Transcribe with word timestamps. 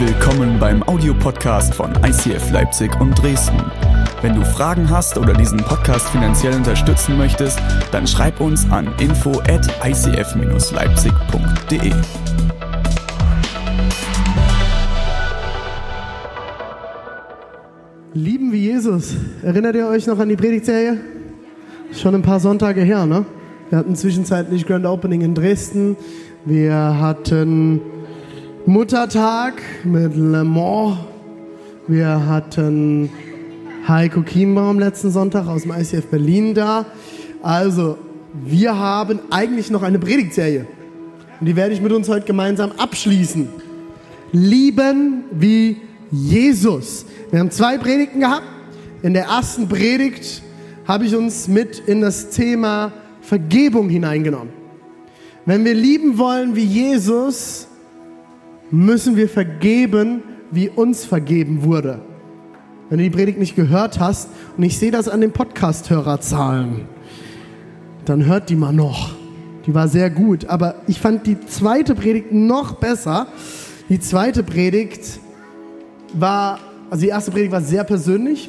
Willkommen 0.00 0.60
beim 0.60 0.84
Audiopodcast 0.84 1.74
von 1.74 1.90
ICF 2.04 2.52
Leipzig 2.52 2.88
und 3.00 3.20
Dresden. 3.20 3.60
Wenn 4.22 4.36
du 4.36 4.44
Fragen 4.44 4.88
hast 4.88 5.18
oder 5.18 5.32
diesen 5.32 5.58
Podcast 5.58 6.08
finanziell 6.10 6.54
unterstützen 6.54 7.18
möchtest, 7.18 7.58
dann 7.90 8.06
schreib 8.06 8.40
uns 8.40 8.64
an 8.70 8.86
info 9.00 9.40
at 9.48 9.66
icf-leipzig.de. 9.84 11.92
Lieben 18.14 18.52
wie 18.52 18.66
Jesus. 18.66 19.16
Erinnert 19.42 19.74
ihr 19.74 19.88
euch 19.88 20.06
noch 20.06 20.20
an 20.20 20.28
die 20.28 20.36
Predigtserie? 20.36 20.98
Schon 21.92 22.14
ein 22.14 22.22
paar 22.22 22.38
Sonntage 22.38 22.82
her, 22.82 23.04
ne? 23.04 23.24
Wir 23.68 23.78
hatten 23.78 23.96
zwischenzeitlich 23.96 24.64
Grand 24.64 24.86
Opening 24.86 25.22
in 25.22 25.34
Dresden. 25.34 25.96
Wir 26.44 27.00
hatten 27.00 27.80
Muttertag 28.68 29.62
mit 29.82 30.14
Le 30.14 30.44
Mans. 30.44 30.98
Wir 31.86 32.26
hatten 32.26 33.08
Heiko 33.88 34.20
Kienbaum 34.20 34.78
letzten 34.78 35.10
Sonntag 35.10 35.46
aus 35.46 35.62
dem 35.62 35.70
ICF 35.72 36.08
Berlin 36.08 36.52
da. 36.52 36.84
Also, 37.42 37.96
wir 38.44 38.78
haben 38.78 39.20
eigentlich 39.30 39.70
noch 39.70 39.82
eine 39.82 39.98
Predigtserie. 39.98 40.66
Und 41.40 41.46
die 41.46 41.56
werde 41.56 41.72
ich 41.72 41.80
mit 41.80 41.92
uns 41.92 42.10
heute 42.10 42.26
gemeinsam 42.26 42.72
abschließen. 42.72 43.48
Lieben 44.32 45.24
wie 45.30 45.78
Jesus. 46.10 47.06
Wir 47.30 47.40
haben 47.40 47.50
zwei 47.50 47.78
Predigten 47.78 48.20
gehabt. 48.20 48.44
In 49.00 49.14
der 49.14 49.28
ersten 49.28 49.66
Predigt 49.66 50.42
habe 50.86 51.06
ich 51.06 51.16
uns 51.16 51.48
mit 51.48 51.78
in 51.86 52.02
das 52.02 52.28
Thema 52.28 52.92
Vergebung 53.22 53.88
hineingenommen. 53.88 54.52
Wenn 55.46 55.64
wir 55.64 55.72
lieben 55.72 56.18
wollen 56.18 56.54
wie 56.54 56.64
Jesus, 56.64 57.67
müssen 58.70 59.16
wir 59.16 59.28
vergeben, 59.28 60.22
wie 60.50 60.68
uns 60.68 61.04
vergeben 61.04 61.64
wurde. 61.64 62.00
Wenn 62.88 62.98
du 62.98 63.04
die 63.04 63.10
Predigt 63.10 63.38
nicht 63.38 63.54
gehört 63.54 64.00
hast, 64.00 64.30
und 64.56 64.62
ich 64.62 64.78
sehe 64.78 64.90
das 64.90 65.08
an 65.08 65.20
den 65.20 65.32
Podcast-Hörerzahlen, 65.32 66.86
dann 68.04 68.24
hört 68.24 68.48
die 68.48 68.56
mal 68.56 68.72
noch. 68.72 69.14
Die 69.66 69.74
war 69.74 69.88
sehr 69.88 70.08
gut. 70.08 70.46
Aber 70.46 70.76
ich 70.86 70.98
fand 70.98 71.26
die 71.26 71.38
zweite 71.40 71.94
Predigt 71.94 72.32
noch 72.32 72.76
besser. 72.76 73.26
Die 73.90 74.00
zweite 74.00 74.42
Predigt 74.42 75.20
war, 76.14 76.58
also 76.88 77.02
die 77.02 77.08
erste 77.08 77.30
Predigt 77.30 77.52
war 77.52 77.60
sehr 77.60 77.84
persönlich. 77.84 78.48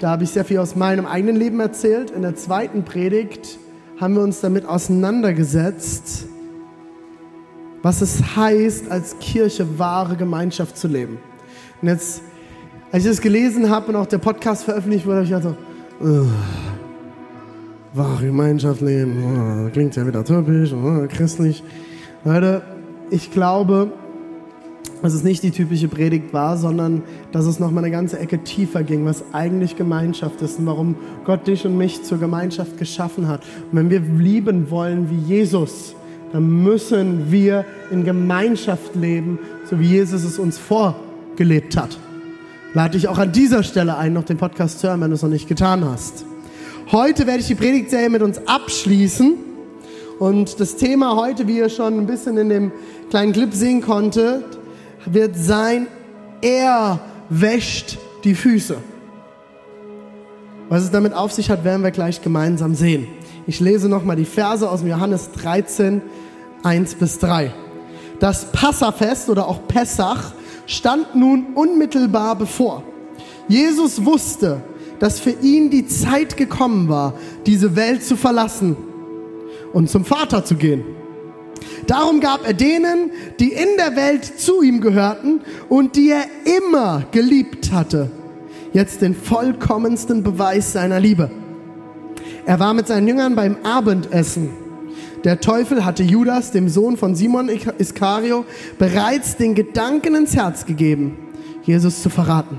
Da 0.00 0.10
habe 0.10 0.24
ich 0.24 0.30
sehr 0.30 0.44
viel 0.44 0.58
aus 0.58 0.76
meinem 0.76 1.06
eigenen 1.06 1.36
Leben 1.36 1.60
erzählt. 1.60 2.10
In 2.10 2.20
der 2.20 2.36
zweiten 2.36 2.84
Predigt 2.84 3.58
haben 3.98 4.16
wir 4.16 4.22
uns 4.22 4.42
damit 4.42 4.66
auseinandergesetzt, 4.66 6.26
was 7.84 8.00
es 8.00 8.34
heißt, 8.34 8.90
als 8.90 9.18
Kirche 9.18 9.78
wahre 9.78 10.16
Gemeinschaft 10.16 10.78
zu 10.78 10.88
leben. 10.88 11.18
Und 11.82 11.88
jetzt, 11.88 12.22
als 12.90 13.04
ich 13.04 13.10
das 13.10 13.20
gelesen 13.20 13.68
habe 13.68 13.88
und 13.88 13.96
auch 13.96 14.06
der 14.06 14.16
Podcast 14.16 14.64
veröffentlicht 14.64 15.04
wurde, 15.04 15.16
habe 15.16 15.24
ich 15.24 15.30
gedacht 15.30 15.56
so, 16.00 16.26
wahre 17.92 18.24
Gemeinschaft 18.24 18.80
leben, 18.80 19.66
uh, 19.66 19.70
klingt 19.70 19.94
ja 19.96 20.06
wieder 20.06 20.24
typisch, 20.24 20.72
uh, 20.72 21.06
christlich. 21.08 21.62
Leute, 22.24 22.62
ich 23.10 23.30
glaube, 23.30 23.92
dass 25.02 25.12
es 25.12 25.22
nicht 25.22 25.42
die 25.42 25.50
typische 25.50 25.88
Predigt 25.88 26.32
war, 26.32 26.56
sondern 26.56 27.02
dass 27.32 27.44
es 27.44 27.60
noch 27.60 27.70
mal 27.70 27.80
eine 27.80 27.90
ganze 27.90 28.18
Ecke 28.18 28.42
tiefer 28.42 28.82
ging, 28.82 29.04
was 29.04 29.22
eigentlich 29.32 29.76
Gemeinschaft 29.76 30.40
ist 30.40 30.58
und 30.58 30.64
warum 30.64 30.96
Gott 31.26 31.46
dich 31.46 31.66
und 31.66 31.76
mich 31.76 32.02
zur 32.02 32.16
Gemeinschaft 32.16 32.78
geschaffen 32.78 33.28
hat. 33.28 33.42
Und 33.70 33.76
wenn 33.76 33.90
wir 33.90 34.00
lieben 34.00 34.70
wollen 34.70 35.10
wie 35.10 35.34
Jesus, 35.34 35.94
dann 36.34 36.64
müssen 36.64 37.30
wir 37.30 37.64
in 37.92 38.02
Gemeinschaft 38.02 38.96
leben, 38.96 39.38
so 39.70 39.78
wie 39.78 39.86
Jesus 39.86 40.24
es 40.24 40.36
uns 40.40 40.58
vorgelebt 40.58 41.76
hat. 41.76 41.96
Lade 42.72 42.98
dich 42.98 43.06
auch 43.06 43.18
an 43.18 43.30
dieser 43.30 43.62
Stelle 43.62 43.96
ein, 43.96 44.14
noch 44.14 44.24
den 44.24 44.36
Podcast 44.36 44.80
zu 44.80 44.88
hören, 44.88 45.00
wenn 45.00 45.10
du 45.10 45.14
es 45.14 45.22
noch 45.22 45.28
nicht 45.28 45.46
getan 45.46 45.84
hast. 45.88 46.26
Heute 46.90 47.28
werde 47.28 47.38
ich 47.38 47.46
die 47.46 47.54
Predigtserie 47.54 48.10
mit 48.10 48.20
uns 48.20 48.40
abschließen. 48.48 49.36
Und 50.18 50.58
das 50.58 50.74
Thema 50.74 51.14
heute, 51.14 51.46
wie 51.46 51.58
ihr 51.58 51.68
schon 51.68 52.00
ein 52.00 52.06
bisschen 52.06 52.36
in 52.36 52.48
dem 52.48 52.72
kleinen 53.10 53.32
Clip 53.32 53.54
sehen 53.54 53.80
konntet, 53.80 54.58
wird 55.06 55.36
sein, 55.36 55.86
er 56.42 56.98
wäscht 57.28 57.96
die 58.24 58.34
Füße. 58.34 58.78
Was 60.68 60.82
es 60.82 60.90
damit 60.90 61.14
auf 61.14 61.30
sich 61.30 61.48
hat, 61.48 61.62
werden 61.62 61.84
wir 61.84 61.92
gleich 61.92 62.22
gemeinsam 62.22 62.74
sehen. 62.74 63.06
Ich 63.46 63.60
lese 63.60 63.88
nochmal 63.88 64.16
die 64.16 64.24
Verse 64.24 64.68
aus 64.68 64.80
dem 64.80 64.88
Johannes 64.88 65.30
13, 65.30 66.02
1 66.64 66.94
bis 66.96 67.18
3. 67.18 67.52
Das 68.20 68.50
Passafest 68.52 69.28
oder 69.28 69.48
auch 69.48 69.66
Pessach 69.68 70.32
stand 70.66 71.14
nun 71.14 71.54
unmittelbar 71.54 72.36
bevor. 72.36 72.82
Jesus 73.48 74.04
wusste, 74.04 74.62
dass 74.98 75.20
für 75.20 75.34
ihn 75.42 75.70
die 75.70 75.86
Zeit 75.86 76.36
gekommen 76.36 76.88
war, 76.88 77.14
diese 77.46 77.76
Welt 77.76 78.02
zu 78.02 78.16
verlassen 78.16 78.76
und 79.72 79.90
zum 79.90 80.04
Vater 80.04 80.44
zu 80.44 80.54
gehen. 80.54 80.84
Darum 81.86 82.20
gab 82.20 82.46
er 82.46 82.54
denen, 82.54 83.10
die 83.38 83.52
in 83.52 83.76
der 83.76 83.96
Welt 83.96 84.24
zu 84.24 84.62
ihm 84.62 84.80
gehörten 84.80 85.42
und 85.68 85.96
die 85.96 86.10
er 86.10 86.24
immer 86.58 87.04
geliebt 87.10 87.72
hatte, 87.72 88.10
jetzt 88.72 89.02
den 89.02 89.14
vollkommensten 89.14 90.22
Beweis 90.22 90.72
seiner 90.72 91.00
Liebe. 91.00 91.30
Er 92.46 92.60
war 92.60 92.72
mit 92.72 92.86
seinen 92.86 93.08
Jüngern 93.08 93.34
beim 93.34 93.56
Abendessen. 93.62 94.63
Der 95.24 95.40
Teufel 95.40 95.86
hatte 95.86 96.02
Judas, 96.02 96.50
dem 96.50 96.68
Sohn 96.68 96.98
von 96.98 97.14
Simon 97.14 97.48
Iskario, 97.78 98.44
bereits 98.78 99.36
den 99.36 99.54
Gedanken 99.54 100.14
ins 100.14 100.36
Herz 100.36 100.66
gegeben, 100.66 101.16
Jesus 101.62 102.02
zu 102.02 102.10
verraten. 102.10 102.58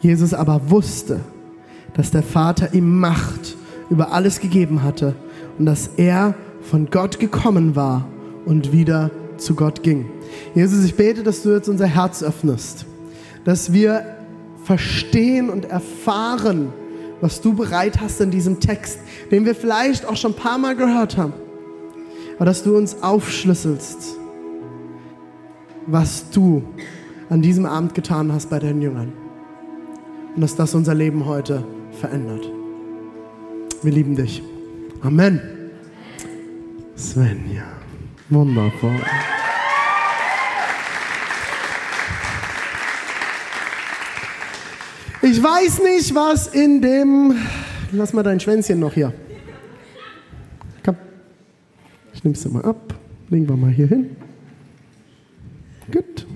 Jesus 0.00 0.34
aber 0.34 0.68
wusste, 0.70 1.20
dass 1.94 2.10
der 2.10 2.24
Vater 2.24 2.74
ihm 2.74 2.98
Macht 2.98 3.56
über 3.88 4.12
alles 4.12 4.40
gegeben 4.40 4.82
hatte 4.82 5.14
und 5.58 5.66
dass 5.66 5.90
er 5.96 6.34
von 6.62 6.90
Gott 6.90 7.20
gekommen 7.20 7.76
war 7.76 8.08
und 8.46 8.72
wieder 8.72 9.12
zu 9.36 9.54
Gott 9.54 9.84
ging. 9.84 10.10
Jesus, 10.56 10.84
ich 10.84 10.96
bete, 10.96 11.22
dass 11.22 11.42
du 11.42 11.50
jetzt 11.50 11.68
unser 11.68 11.86
Herz 11.86 12.22
öffnest, 12.22 12.84
dass 13.44 13.72
wir 13.72 14.16
verstehen 14.64 15.50
und 15.50 15.66
erfahren, 15.66 16.72
was 17.20 17.40
du 17.40 17.54
bereit 17.54 18.00
hast 18.00 18.20
in 18.20 18.30
diesem 18.30 18.58
Text, 18.58 18.98
den 19.30 19.44
wir 19.44 19.54
vielleicht 19.54 20.06
auch 20.06 20.16
schon 20.16 20.32
ein 20.32 20.36
paar 20.36 20.58
Mal 20.58 20.74
gehört 20.74 21.16
haben, 21.16 21.32
aber 22.40 22.46
dass 22.46 22.62
du 22.62 22.74
uns 22.74 23.02
aufschlüsselst, 23.02 24.16
was 25.86 26.30
du 26.30 26.64
an 27.28 27.42
diesem 27.42 27.66
Abend 27.66 27.94
getan 27.94 28.32
hast 28.32 28.48
bei 28.48 28.58
deinen 28.58 28.80
Jüngern 28.80 29.12
und 30.34 30.40
dass 30.40 30.56
das 30.56 30.74
unser 30.74 30.94
Leben 30.94 31.26
heute 31.26 31.62
verändert. 32.00 32.50
Wir 33.82 33.92
lieben 33.92 34.16
dich. 34.16 34.42
Amen. 35.02 35.38
Svenja. 36.96 37.64
Wundervoll. 38.30 38.96
Ich 45.20 45.42
weiß 45.42 45.82
nicht, 45.82 46.14
was 46.14 46.46
in 46.46 46.80
dem. 46.80 47.34
Lass 47.92 48.14
mal 48.14 48.22
dein 48.22 48.40
Schwänzchen 48.40 48.80
noch 48.80 48.94
hier. 48.94 49.12
Ich 52.20 52.24
nehme 52.24 52.36
es 52.36 52.46
mal 52.50 52.62
ab. 52.66 52.92
Legen 53.30 53.48
wir 53.48 53.56
mal 53.56 53.70
hier 53.70 53.86
hin. 53.86 54.14
Gut. 55.90 56.26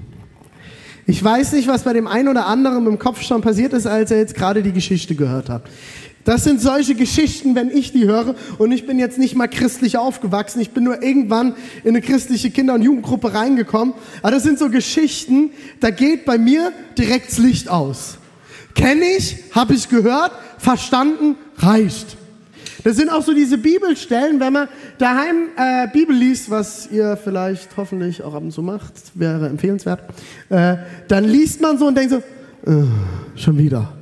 Ich 1.04 1.22
weiß 1.22 1.52
nicht, 1.52 1.68
was 1.68 1.82
bei 1.82 1.92
dem 1.92 2.06
einen 2.06 2.28
oder 2.28 2.46
anderen 2.46 2.86
im 2.86 2.98
Kopf 2.98 3.20
schon 3.20 3.42
passiert 3.42 3.74
ist, 3.74 3.86
als 3.86 4.10
er 4.10 4.16
jetzt 4.16 4.34
gerade 4.34 4.62
die 4.62 4.72
Geschichte 4.72 5.14
gehört 5.14 5.50
hat. 5.50 5.64
Das 6.24 6.42
sind 6.42 6.62
solche 6.62 6.94
Geschichten, 6.94 7.54
wenn 7.54 7.70
ich 7.70 7.92
die 7.92 8.06
höre. 8.06 8.34
Und 8.56 8.72
ich 8.72 8.86
bin 8.86 8.98
jetzt 8.98 9.18
nicht 9.18 9.36
mal 9.36 9.46
christlich 9.46 9.98
aufgewachsen. 9.98 10.58
Ich 10.62 10.70
bin 10.70 10.84
nur 10.84 11.02
irgendwann 11.02 11.54
in 11.82 11.90
eine 11.90 12.00
christliche 12.00 12.50
Kinder- 12.50 12.72
und 12.72 12.80
Jugendgruppe 12.80 13.34
reingekommen. 13.34 13.92
Aber 14.22 14.30
das 14.30 14.42
sind 14.42 14.58
so 14.58 14.70
Geschichten, 14.70 15.50
da 15.80 15.90
geht 15.90 16.24
bei 16.24 16.38
mir 16.38 16.72
direkt 16.96 17.28
das 17.28 17.36
Licht 17.36 17.68
aus. 17.68 18.16
Kenne 18.74 19.04
ich, 19.18 19.36
habe 19.50 19.74
ich 19.74 19.90
gehört, 19.90 20.32
verstanden, 20.56 21.36
reicht. 21.58 22.16
Das 22.84 22.96
sind 22.96 23.08
auch 23.08 23.22
so 23.22 23.32
diese 23.32 23.56
Bibelstellen, 23.56 24.38
wenn 24.40 24.52
man 24.52 24.68
daheim 24.98 25.48
äh, 25.56 25.88
Bibel 25.90 26.14
liest, 26.14 26.50
was 26.50 26.86
ihr 26.92 27.16
vielleicht 27.16 27.74
hoffentlich 27.78 28.22
auch 28.22 28.34
ab 28.34 28.42
und 28.42 28.52
zu 28.52 28.60
macht, 28.60 28.92
wäre 29.14 29.48
empfehlenswert, 29.48 30.02
äh, 30.50 30.76
dann 31.08 31.24
liest 31.24 31.62
man 31.62 31.78
so 31.78 31.86
und 31.86 31.96
denkt 31.96 32.10
so, 32.10 32.18
äh, 32.70 32.84
schon 33.36 33.56
wieder. 33.56 33.94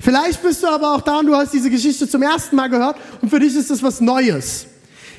Vielleicht 0.00 0.42
bist 0.42 0.62
du 0.62 0.68
aber 0.68 0.94
auch 0.94 1.02
da 1.02 1.18
und 1.18 1.26
du 1.26 1.34
hast 1.34 1.52
diese 1.52 1.68
Geschichte 1.68 2.08
zum 2.08 2.22
ersten 2.22 2.56
Mal 2.56 2.68
gehört 2.68 2.96
und 3.20 3.28
für 3.28 3.38
dich 3.38 3.54
ist 3.54 3.70
das 3.70 3.82
was 3.82 4.00
Neues. 4.00 4.68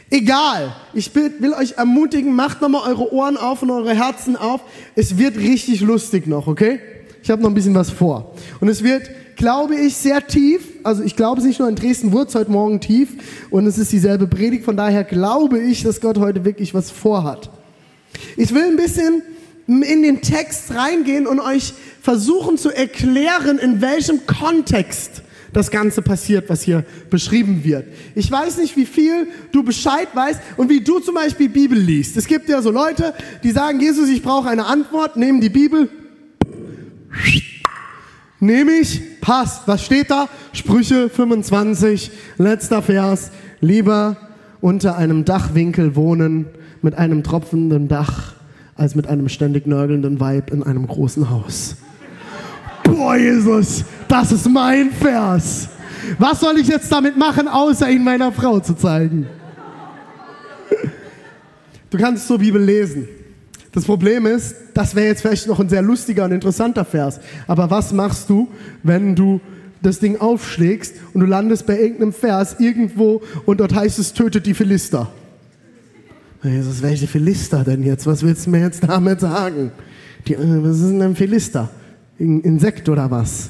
Egal, 0.10 0.75
ich 0.94 1.13
will 1.13 1.54
euch 1.54 1.74
ermutigen, 1.74 2.36
macht 2.36 2.62
nochmal 2.62 2.90
eure 2.90 3.13
Ohren 3.13 3.38
auf 3.38 3.62
und 3.62 3.69
eure 3.69 3.94
Herzen 3.94 4.36
auf. 4.36 4.62
Es 4.96 5.18
wird 5.18 5.38
richtig 5.38 5.81
lustig 5.81 6.25
noch, 6.25 6.48
okay? 6.48 6.80
Ich 7.22 7.30
habe 7.30 7.42
noch 7.42 7.50
ein 7.50 7.56
bisschen 7.56 7.75
was 7.75 7.90
vor. 7.90 8.34
Und 8.60 8.68
es 8.68 8.84
wird, 8.84 9.10
glaube 9.35 9.75
ich, 9.75 9.95
sehr 9.95 10.25
tief. 10.25 10.61
Also 10.83 11.03
ich 11.03 11.15
glaube 11.15 11.39
es 11.39 11.45
nicht 11.47 11.59
nur 11.59 11.69
in 11.69 11.75
Dresden 11.75 12.11
wurde 12.11 12.29
es 12.29 12.35
heute 12.35 12.51
Morgen 12.51 12.79
tief 12.79 13.09
und 13.49 13.65
es 13.65 13.77
ist 13.77 13.91
dieselbe 13.91 14.27
Predigt. 14.27 14.65
Von 14.65 14.77
daher 14.77 15.03
glaube 15.03 15.59
ich, 15.59 15.83
dass 15.83 16.01
Gott 16.01 16.17
heute 16.17 16.45
wirklich 16.45 16.73
was 16.73 16.91
vorhat. 16.91 17.49
Ich 18.37 18.53
will 18.53 18.63
ein 18.63 18.77
bisschen 18.77 19.21
in 19.67 20.03
den 20.03 20.21
Text 20.21 20.73
reingehen 20.73 21.27
und 21.27 21.39
euch 21.39 21.73
versuchen 22.01 22.57
zu 22.57 22.69
erklären, 22.69 23.57
in 23.57 23.81
welchem 23.81 24.25
Kontext 24.27 25.23
das 25.55 25.71
Ganze 25.71 26.01
passiert, 26.01 26.49
was 26.49 26.63
hier 26.63 26.83
beschrieben 27.09 27.63
wird. 27.63 27.85
Ich 28.13 28.29
weiß 28.29 28.57
nicht, 28.57 28.75
wie 28.75 28.85
viel 28.85 29.27
du 29.53 29.63
Bescheid 29.63 30.09
weißt 30.13 30.39
und 30.57 30.69
wie 30.69 30.81
du 30.81 30.99
zum 30.99 31.15
Beispiel 31.15 31.47
Bibel 31.47 31.77
liest. 31.77 32.17
Es 32.17 32.27
gibt 32.27 32.49
ja 32.49 32.61
so 32.61 32.71
Leute, 32.71 33.13
die 33.41 33.51
sagen, 33.51 33.79
Jesus, 33.79 34.09
ich 34.09 34.21
brauche 34.21 34.49
eine 34.49 34.65
Antwort, 34.65 35.15
nehmen 35.15 35.39
die 35.39 35.49
Bibel, 35.49 35.89
nehme 38.41 38.73
ich, 38.73 39.01
passt. 39.25 39.68
Was 39.68 39.83
steht 39.83 40.12
da? 40.12 40.30
Sprüche 40.54 41.10
25, 41.10 42.12
letzter 42.38 42.83
Vers. 42.83 43.31
Lieber 43.60 44.18
unter 44.62 44.98
einem 44.98 45.25
Dachwinkel 45.25 45.95
wohnen 45.95 46.45
mit 46.83 46.95
einem 46.95 47.24
tropfenden 47.24 47.88
Dach 47.88 48.33
als 48.75 48.94
mit 48.94 49.07
einem 49.07 49.27
ständig 49.27 49.66
nörgelnden 49.66 50.19
Weib 50.19 50.51
in 50.51 50.62
einem 50.62 50.86
großen 50.86 51.30
Haus. 51.31 51.77
Boah, 52.83 53.16
Jesus, 53.16 53.83
das 54.07 54.31
ist 54.31 54.48
mein 54.48 54.92
Vers. 54.92 55.69
Was 56.19 56.42
soll 56.42 56.60
ich 56.60 56.68
jetzt 56.68 56.92
damit 56.92 57.18
machen, 57.18 57.48
außer 57.48 57.89
ihn 57.89 58.04
meiner 58.04 58.31
Frau 58.31 58.60
zu 58.60 58.75
zeigen? 58.75 59.25
Du 61.89 61.98
kannst 61.98 62.28
zur 62.28 62.38
Bibel 62.38 62.62
lesen. 62.62 63.07
Das 63.75 63.83
Problem 63.83 64.25
ist, 64.25 64.56
das 64.74 64.95
wäre 64.95 65.07
jetzt 65.07 65.22
vielleicht 65.22 65.48
noch 65.48 65.60
ein 65.60 65.68
sehr 65.68 65.81
lustiger 65.81 66.24
und 66.24 66.31
interessanter 66.31 66.86
Vers. 66.86 67.19
Aber 67.45 67.69
was 67.69 67.92
machst 67.92 68.30
du, 68.30 68.48
wenn 68.83 69.16
du 69.16 69.42
das 69.81 70.00
Ding 70.00 70.19
aufschlägst 70.22 70.95
und 71.13 71.19
du 71.19 71.27
landest 71.27 71.68
bei 71.68 71.77
irgendeinem 71.77 72.13
Vers 72.13 72.56
irgendwo 72.60 73.22
und 73.45 73.60
dort 73.60 73.75
heißt 73.75 74.00
es, 74.00 74.13
tötet 74.13 74.45
die 74.45 74.54
Philister? 74.54 75.12
Jesus, 76.42 76.81
welche 76.81 77.06
Philister 77.06 77.66
denn 77.66 77.83
jetzt? 77.83 78.07
Was 78.07 78.24
willst 78.24 78.45
du 78.45 78.51
mir 78.51 78.62
jetzt 78.62 78.81
damit 78.88 79.19
sagen? 79.19 79.72
Die, 80.25 80.36
äh, 80.36 80.63
was 80.63 80.80
ist 80.80 80.92
denn 80.92 81.01
ein 81.01 81.16
Philister? 81.16 81.69
Ein 82.18 82.39
Insekt 82.42 82.88
oder 82.88 83.12
was? 83.12 83.50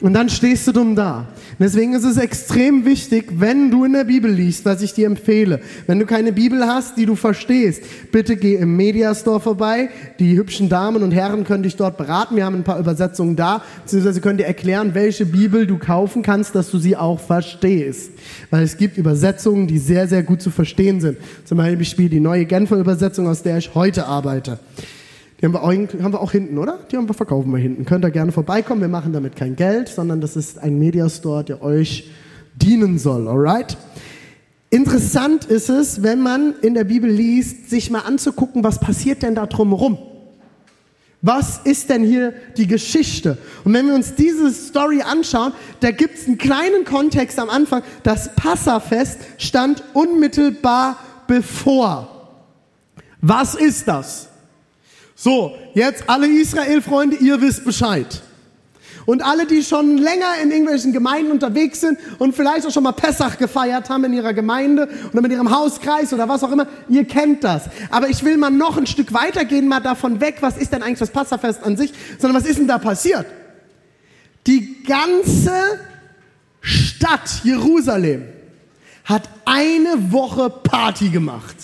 Und 0.00 0.12
dann 0.12 0.28
stehst 0.28 0.66
du 0.66 0.72
dumm 0.72 0.94
da. 0.94 1.28
Deswegen 1.58 1.94
ist 1.94 2.04
es 2.04 2.16
extrem 2.16 2.84
wichtig, 2.84 3.26
wenn 3.36 3.70
du 3.70 3.84
in 3.84 3.92
der 3.92 4.04
Bibel 4.04 4.30
liest, 4.30 4.64
was 4.64 4.82
ich 4.82 4.92
dir 4.92 5.06
empfehle. 5.06 5.60
Wenn 5.86 5.98
du 5.98 6.06
keine 6.06 6.32
Bibel 6.32 6.66
hast, 6.66 6.96
die 6.96 7.06
du 7.06 7.14
verstehst, 7.14 7.82
bitte 8.10 8.36
geh 8.36 8.56
im 8.56 8.76
Mediastore 8.76 9.40
vorbei. 9.40 9.90
Die 10.18 10.36
hübschen 10.36 10.68
Damen 10.68 11.02
und 11.02 11.12
Herren 11.12 11.44
können 11.44 11.62
dich 11.62 11.76
dort 11.76 11.96
beraten. 11.96 12.36
Wir 12.36 12.44
haben 12.44 12.56
ein 12.56 12.64
paar 12.64 12.78
Übersetzungen 12.78 13.36
da, 13.36 13.62
beziehungsweise 13.84 14.20
können 14.20 14.38
dir 14.38 14.46
erklären, 14.46 14.94
welche 14.94 15.26
Bibel 15.26 15.66
du 15.66 15.78
kaufen 15.78 16.22
kannst, 16.22 16.54
dass 16.54 16.70
du 16.70 16.78
sie 16.78 16.96
auch 16.96 17.20
verstehst. 17.20 18.10
Weil 18.50 18.64
es 18.64 18.76
gibt 18.76 18.98
Übersetzungen, 18.98 19.66
die 19.66 19.78
sehr, 19.78 20.08
sehr 20.08 20.22
gut 20.22 20.42
zu 20.42 20.50
verstehen 20.50 21.00
sind. 21.00 21.18
Zum 21.44 21.58
Beispiel 21.58 22.08
die 22.08 22.20
neue 22.20 22.44
Genfer 22.44 22.76
Übersetzung, 22.76 23.28
aus 23.28 23.42
der 23.42 23.58
ich 23.58 23.74
heute 23.74 24.06
arbeite. 24.06 24.58
Die 25.44 25.48
haben 25.48 25.52
wir, 25.56 25.62
auch, 25.62 26.02
haben 26.02 26.12
wir 26.14 26.20
auch 26.22 26.32
hinten, 26.32 26.56
oder? 26.56 26.78
Die 26.90 26.96
haben 26.96 27.06
wir, 27.06 27.12
verkaufen 27.12 27.52
wir 27.52 27.58
hinten. 27.58 27.84
Könnt 27.84 28.02
ihr 28.02 28.10
gerne 28.10 28.32
vorbeikommen. 28.32 28.80
Wir 28.80 28.88
machen 28.88 29.12
damit 29.12 29.36
kein 29.36 29.56
Geld, 29.56 29.88
sondern 29.88 30.22
das 30.22 30.36
ist 30.36 30.58
ein 30.58 30.78
Mediastore, 30.78 31.44
der 31.44 31.62
euch 31.62 32.08
dienen 32.54 32.98
soll, 32.98 33.28
alright? 33.28 33.76
Interessant 34.70 35.44
ist 35.44 35.68
es, 35.68 36.02
wenn 36.02 36.22
man 36.22 36.54
in 36.62 36.72
der 36.72 36.84
Bibel 36.84 37.10
liest, 37.10 37.68
sich 37.68 37.90
mal 37.90 37.98
anzugucken, 37.98 38.64
was 38.64 38.80
passiert 38.80 39.22
denn 39.22 39.34
da 39.34 39.44
drumherum? 39.44 39.98
Was 41.20 41.58
ist 41.58 41.90
denn 41.90 42.04
hier 42.04 42.32
die 42.56 42.66
Geschichte? 42.66 43.36
Und 43.64 43.74
wenn 43.74 43.86
wir 43.86 43.94
uns 43.94 44.14
diese 44.14 44.50
Story 44.50 45.02
anschauen, 45.02 45.52
da 45.80 45.90
gibt 45.90 46.16
es 46.16 46.26
einen 46.26 46.38
kleinen 46.38 46.86
Kontext 46.86 47.38
am 47.38 47.50
Anfang. 47.50 47.82
Das 48.02 48.34
Passafest 48.34 49.18
stand 49.36 49.84
unmittelbar 49.92 50.96
bevor. 51.26 52.30
Was 53.20 53.54
ist 53.54 53.88
das? 53.88 54.30
So, 55.14 55.56
jetzt 55.74 56.04
alle 56.08 56.26
Israel-Freunde, 56.26 57.16
ihr 57.16 57.40
wisst 57.40 57.64
Bescheid. 57.64 58.22
Und 59.06 59.22
alle, 59.22 59.46
die 59.46 59.62
schon 59.62 59.98
länger 59.98 60.38
in 60.42 60.50
irgendwelchen 60.50 60.92
Gemeinden 60.92 61.30
unterwegs 61.30 61.80
sind 61.80 61.98
und 62.18 62.34
vielleicht 62.34 62.66
auch 62.66 62.70
schon 62.70 62.84
mal 62.84 62.92
Pessach 62.92 63.36
gefeiert 63.36 63.90
haben 63.90 64.04
in 64.04 64.14
ihrer 64.14 64.32
Gemeinde 64.32 64.88
oder 65.12 65.20
mit 65.20 65.30
ihrem 65.30 65.54
Hauskreis 65.54 66.12
oder 66.14 66.28
was 66.28 66.42
auch 66.42 66.50
immer, 66.50 66.66
ihr 66.88 67.04
kennt 67.04 67.44
das. 67.44 67.64
Aber 67.90 68.08
ich 68.08 68.24
will 68.24 68.38
mal 68.38 68.50
noch 68.50 68.78
ein 68.78 68.86
Stück 68.86 69.12
weitergehen, 69.12 69.68
mal 69.68 69.80
davon 69.80 70.20
weg, 70.20 70.36
was 70.40 70.56
ist 70.56 70.72
denn 70.72 70.82
eigentlich 70.82 71.00
das 71.00 71.10
Passafest 71.10 71.62
an 71.62 71.76
sich, 71.76 71.92
sondern 72.18 72.40
was 72.40 72.48
ist 72.48 72.58
denn 72.58 72.66
da 72.66 72.78
passiert? 72.78 73.26
Die 74.46 74.82
ganze 74.84 75.52
Stadt 76.60 77.42
Jerusalem 77.44 78.24
hat 79.04 79.28
eine 79.44 80.12
Woche 80.12 80.48
Party 80.48 81.10
gemacht. 81.10 81.56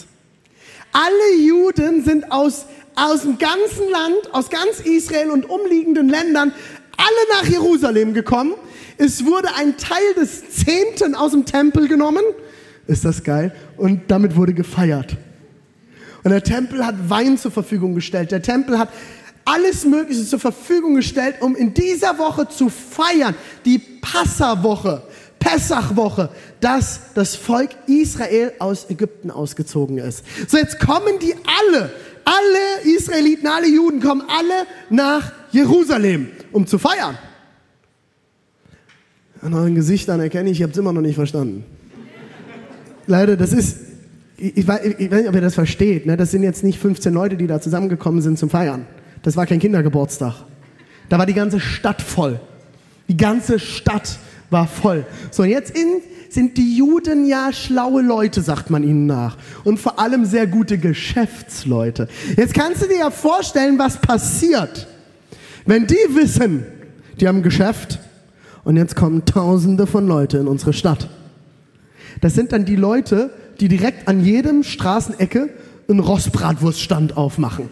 Alle 0.93 1.41
Juden 1.43 2.05
sind 2.05 2.31
aus 2.33 2.67
aus 3.01 3.23
dem 3.23 3.39
ganzen 3.39 3.91
Land, 3.91 4.33
aus 4.33 4.51
ganz 4.51 4.81
Israel 4.81 5.31
und 5.31 5.49
umliegenden 5.49 6.09
Ländern, 6.09 6.53
alle 6.97 7.43
nach 7.43 7.49
Jerusalem 7.49 8.13
gekommen. 8.13 8.55
Es 8.99 9.25
wurde 9.25 9.49
ein 9.57 9.77
Teil 9.79 10.15
des 10.17 10.51
Zehnten 10.51 11.15
aus 11.15 11.33
dem 11.33 11.47
Tempel 11.47 11.89
genommen. 11.89 12.23
Ist 12.87 13.05
das 13.05 13.23
geil? 13.23 13.55
Und 13.79 14.11
damit 14.11 14.37
wurde 14.37 14.53
gefeiert. 14.53 15.17
Und 16.23 16.31
der 16.31 16.43
Tempel 16.43 16.85
hat 16.85 17.09
Wein 17.09 17.39
zur 17.39 17.51
Verfügung 17.51 17.95
gestellt. 17.95 18.31
Der 18.31 18.43
Tempel 18.43 18.79
hat 18.79 18.91
alles 19.47 19.87
Mögliche 19.87 20.27
zur 20.27 20.39
Verfügung 20.39 20.95
gestellt, 20.95 21.37
um 21.41 21.57
in 21.57 21.73
dieser 21.73 22.19
Woche 22.19 22.49
zu 22.49 22.69
feiern. 22.69 23.35
Die 23.65 23.79
Passawoche, 23.79 25.03
Pessachwoche, 25.39 26.29
dass 26.61 27.01
das 27.15 27.37
Volk 27.37 27.71
Israel 27.87 28.53
aus 28.59 28.91
Ägypten 28.91 29.31
ausgezogen 29.31 29.97
ist. 29.97 30.23
So, 30.47 30.59
jetzt 30.59 30.79
kommen 30.79 31.19
die 31.21 31.35
alle 31.35 31.91
alle 32.25 32.97
Israeliten, 32.97 33.47
alle 33.47 33.69
Juden 33.69 34.01
kommen 34.01 34.23
alle 34.23 34.67
nach 34.89 35.33
Jerusalem, 35.51 36.29
um 36.53 36.67
zu 36.67 36.79
feiern. 36.79 37.19
An 39.43 39.55
euren 39.55 39.75
Gesichtern 39.75 40.21
erkenne 40.21 40.51
ich, 40.51 40.59
ich 40.59 40.63
habe 40.63 40.73
es 40.73 40.79
immer 40.79 40.93
noch 40.93 41.01
nicht 41.01 41.15
verstanden. 41.15 41.65
Leider, 43.07 43.37
das 43.37 43.53
ist, 43.53 43.79
ich, 44.37 44.67
weiß, 44.67 44.85
ich, 44.99 45.11
weiß, 45.11 45.21
nicht, 45.21 45.29
ob 45.29 45.35
ihr 45.35 45.41
das 45.41 45.55
versteht, 45.55 46.07
ne? 46.07 46.17
das 46.17 46.31
sind 46.31 46.43
jetzt 46.43 46.63
nicht 46.63 46.79
15 46.79 47.13
Leute, 47.13 47.37
die 47.37 47.47
da 47.47 47.61
zusammengekommen 47.61 48.23
sind 48.23 48.39
zum 48.39 48.51
Feiern. 48.51 48.87
Das 49.23 49.37
war 49.37 49.47
kein 49.47 49.59
Kindergeburtstag. 49.59 50.45
Da 51.09 51.19
war 51.19 51.27
die 51.27 51.35
ganze 51.35 51.59
Stadt 51.59 52.01
voll. 52.01 52.41
Die 53.09 53.17
ganze 53.17 53.59
Stadt 53.59 54.19
war 54.51 54.67
voll. 54.67 55.07
So, 55.31 55.45
jetzt 55.45 55.71
in 55.71 56.03
sind 56.33 56.57
die 56.57 56.77
Juden 56.77 57.27
ja 57.27 57.53
schlaue 57.53 58.03
Leute, 58.03 58.41
sagt 58.41 58.71
man 58.71 58.83
ihnen 58.83 59.07
nach. 59.07 59.37
Und 59.65 59.79
vor 59.79 59.99
allem 59.99 60.25
sehr 60.25 60.47
gute 60.47 60.79
Geschäftsleute. 60.79 62.09
Jetzt 62.37 62.55
kannst 62.55 62.83
du 62.83 62.87
dir 62.87 62.99
ja 62.99 63.11
vorstellen, 63.11 63.79
was 63.79 64.01
passiert, 64.01 64.87
wenn 65.67 65.87
die 65.87 65.97
wissen, 66.11 66.65
die 67.19 67.29
haben 67.29 67.39
ein 67.39 67.43
Geschäft 67.43 67.99
und 68.65 68.77
jetzt 68.77 68.97
kommen 68.97 69.25
Tausende 69.25 69.87
von 69.87 70.07
Leute 70.07 70.39
in 70.39 70.47
unsere 70.47 70.73
Stadt. 70.73 71.09
Das 72.21 72.35
sind 72.35 72.53
dann 72.53 72.65
die 72.65 72.77
Leute, 72.77 73.31
die 73.61 73.69
direkt 73.69 74.09
an 74.09 74.25
jedem 74.25 74.63
Straßenecke 74.63 75.51
einen 75.89 76.01
Rostbratwurststand 76.01 77.17
aufmachen. 77.17 77.69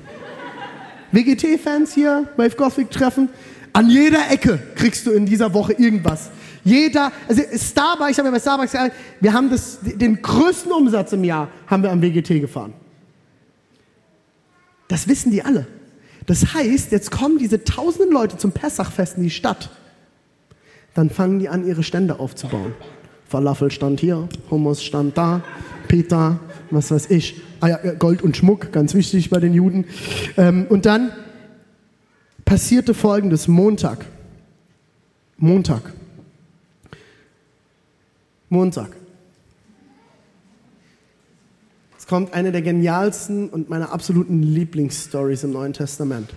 WGT-Fans 1.12 1.94
hier, 1.94 2.28
Wave 2.36 2.56
Gothic 2.56 2.90
treffen, 2.90 3.30
an 3.72 3.88
jeder 3.88 4.30
Ecke 4.30 4.58
kriegst 4.74 5.06
du 5.06 5.12
in 5.12 5.24
dieser 5.24 5.54
Woche 5.54 5.72
irgendwas. 5.72 6.30
Jeder, 6.64 7.12
also 7.28 7.42
Starbucks, 7.54 8.10
ich 8.10 8.18
habe 8.18 8.28
ja 8.28 8.32
bei 8.32 8.40
Starbucks 8.40 8.72
gesagt, 8.72 8.94
wir 9.20 9.32
haben 9.32 9.50
das, 9.50 9.78
den 9.82 10.20
größten 10.20 10.72
Umsatz 10.72 11.12
im 11.12 11.24
Jahr 11.24 11.48
haben 11.66 11.82
wir 11.82 11.90
am 11.90 12.02
WGT 12.02 12.40
gefahren. 12.40 12.74
Das 14.88 15.08
wissen 15.08 15.30
die 15.30 15.42
alle. 15.42 15.66
Das 16.26 16.54
heißt, 16.54 16.92
jetzt 16.92 17.10
kommen 17.10 17.38
diese 17.38 17.64
tausenden 17.64 18.12
Leute 18.12 18.36
zum 18.36 18.52
Pessachfest 18.52 19.16
in 19.16 19.22
die 19.22 19.30
Stadt. 19.30 19.70
Dann 20.94 21.10
fangen 21.10 21.38
die 21.38 21.48
an, 21.48 21.66
ihre 21.66 21.82
Stände 21.82 22.18
aufzubauen. 22.20 22.74
Falafel 23.28 23.70
stand 23.70 24.00
hier, 24.00 24.28
Hummus 24.50 24.82
stand 24.82 25.16
da, 25.16 25.42
Peter, 25.86 26.40
was 26.70 26.90
weiß 26.90 27.10
ich. 27.10 27.40
Ah 27.60 27.68
ja, 27.68 27.76
Gold 27.98 28.22
und 28.22 28.36
Schmuck, 28.36 28.72
ganz 28.72 28.94
wichtig 28.94 29.30
bei 29.30 29.40
den 29.40 29.52
Juden. 29.52 29.84
Ähm, 30.36 30.66
und 30.68 30.86
dann 30.86 31.12
passierte 32.44 32.94
folgendes: 32.94 33.48
Montag. 33.48 34.06
Montag. 35.36 35.92
Montag. 38.48 38.96
Es 41.98 42.06
kommt 42.06 42.32
eine 42.32 42.52
der 42.52 42.62
genialsten 42.62 43.48
und 43.48 43.68
meiner 43.68 43.92
absoluten 43.92 44.42
Lieblingsstories 44.42 45.44
im 45.44 45.52
Neuen 45.52 45.72
Testament. 45.72 46.32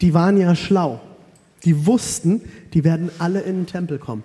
Die 0.00 0.14
waren 0.14 0.36
ja 0.36 0.54
schlau. 0.54 1.00
Die 1.64 1.86
wussten, 1.86 2.42
die 2.74 2.84
werden 2.84 3.10
alle 3.18 3.40
in 3.40 3.56
den 3.56 3.66
Tempel 3.66 3.98
kommen. 3.98 4.22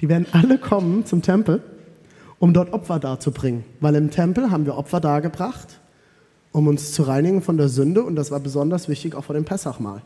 Die 0.00 0.08
werden 0.08 0.26
alle 0.32 0.58
kommen 0.58 1.06
zum 1.06 1.22
Tempel, 1.22 1.62
um 2.38 2.52
dort 2.52 2.72
Opfer 2.72 2.98
darzubringen. 2.98 3.64
Weil 3.80 3.94
im 3.94 4.10
Tempel 4.10 4.50
haben 4.50 4.66
wir 4.66 4.76
Opfer 4.76 5.00
dargebracht, 5.00 5.80
um 6.52 6.68
uns 6.68 6.92
zu 6.92 7.02
reinigen 7.02 7.42
von 7.42 7.56
der 7.56 7.68
Sünde. 7.68 8.02
Und 8.02 8.16
das 8.16 8.30
war 8.30 8.40
besonders 8.40 8.88
wichtig 8.88 9.14
auch 9.14 9.24
vor 9.24 9.34
dem 9.34 9.44
Pessachmahl. 9.44 10.02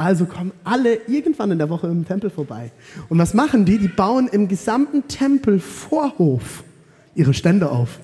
Also 0.00 0.24
kommen 0.24 0.52
alle 0.64 0.94
irgendwann 1.08 1.50
in 1.50 1.58
der 1.58 1.68
Woche 1.68 1.86
im 1.86 2.06
Tempel 2.06 2.30
vorbei. 2.30 2.72
Und 3.10 3.18
was 3.18 3.34
machen 3.34 3.66
die? 3.66 3.76
Die 3.76 3.88
bauen 3.88 4.28
im 4.32 4.48
gesamten 4.48 5.06
Tempelvorhof 5.08 6.64
ihre 7.14 7.34
Stände 7.34 7.70
auf. 7.70 7.98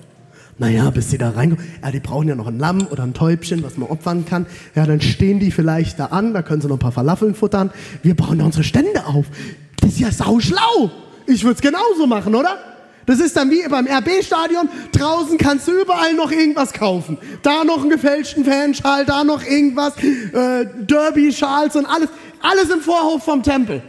Naja, 0.59 0.91
bis 0.91 1.09
sie 1.09 1.17
da 1.17 1.31
reinkommen. 1.31 1.65
Ja, 1.81 1.89
die 1.89 1.99
brauchen 1.99 2.27
ja 2.27 2.35
noch 2.35 2.45
ein 2.45 2.59
Lamm 2.59 2.85
oder 2.91 3.01
ein 3.01 3.15
Täubchen, 3.15 3.63
was 3.63 3.77
man 3.77 3.89
opfern 3.89 4.25
kann. 4.25 4.45
Ja, 4.75 4.85
dann 4.85 5.01
stehen 5.01 5.39
die 5.39 5.49
vielleicht 5.49 5.97
da 5.97 6.05
an, 6.05 6.35
da 6.35 6.43
können 6.43 6.61
sie 6.61 6.67
noch 6.67 6.75
ein 6.75 6.79
paar 6.79 6.91
Falafeln 6.91 7.33
futtern. 7.33 7.71
Wir 8.03 8.15
bauen 8.15 8.37
da 8.37 8.45
unsere 8.45 8.63
Stände 8.63 9.07
auf. 9.07 9.25
Das 9.81 9.93
ist 9.93 9.99
ja 9.99 10.11
sauschlau. 10.11 10.91
Ich 11.25 11.43
würde 11.43 11.55
es 11.55 11.61
genauso 11.61 12.05
machen, 12.05 12.35
oder? 12.35 12.59
Das 13.07 13.21
ist 13.21 13.37
dann 13.37 13.49
wie 13.49 13.65
beim 13.69 13.87
RB-Stadion. 13.87 14.67
Draußen 14.91 15.37
kannst 15.37 15.67
du 15.67 15.71
überall 15.71 16.13
noch 16.13 16.29
irgendwas 16.29 16.73
kaufen. 16.73 17.17
Da 17.41 17.63
noch 17.63 17.79
einen 17.79 17.89
gefälschten 17.89 18.43
Fanschal, 18.43 19.05
da 19.05 19.23
noch 19.23 19.43
irgendwas, 19.43 19.93
äh, 19.97 20.65
Derby-Schals 20.85 21.77
und 21.77 21.85
alles. 21.85 22.09
Alles 22.41 22.69
im 22.69 22.81
Vorhof 22.81 23.23
vom 23.23 23.41
Tempel. 23.41 23.81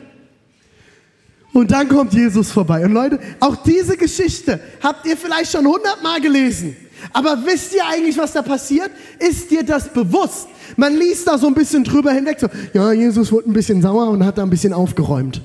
Und 1.52 1.72
dann 1.72 1.88
kommt 1.88 2.14
Jesus 2.14 2.52
vorbei. 2.52 2.84
Und 2.84 2.92
Leute, 2.92 3.18
auch 3.40 3.56
diese 3.56 3.96
Geschichte 3.96 4.60
habt 4.80 5.04
ihr 5.04 5.16
vielleicht 5.16 5.50
schon 5.50 5.66
hundertmal 5.66 6.20
gelesen. 6.20 6.76
Aber 7.12 7.44
wisst 7.44 7.74
ihr 7.74 7.84
eigentlich, 7.84 8.16
was 8.16 8.32
da 8.32 8.42
passiert? 8.42 8.92
Ist 9.18 9.50
dir 9.50 9.64
das 9.64 9.88
bewusst? 9.88 10.46
Man 10.76 10.94
liest 10.94 11.26
da 11.26 11.36
so 11.36 11.48
ein 11.48 11.54
bisschen 11.54 11.82
drüber 11.82 12.12
hinweg. 12.12 12.38
So, 12.38 12.46
ja, 12.72 12.92
Jesus 12.92 13.32
wurde 13.32 13.50
ein 13.50 13.52
bisschen 13.52 13.82
sauer 13.82 14.10
und 14.10 14.24
hat 14.24 14.38
da 14.38 14.44
ein 14.44 14.50
bisschen 14.50 14.72
aufgeräumt. 14.72 15.40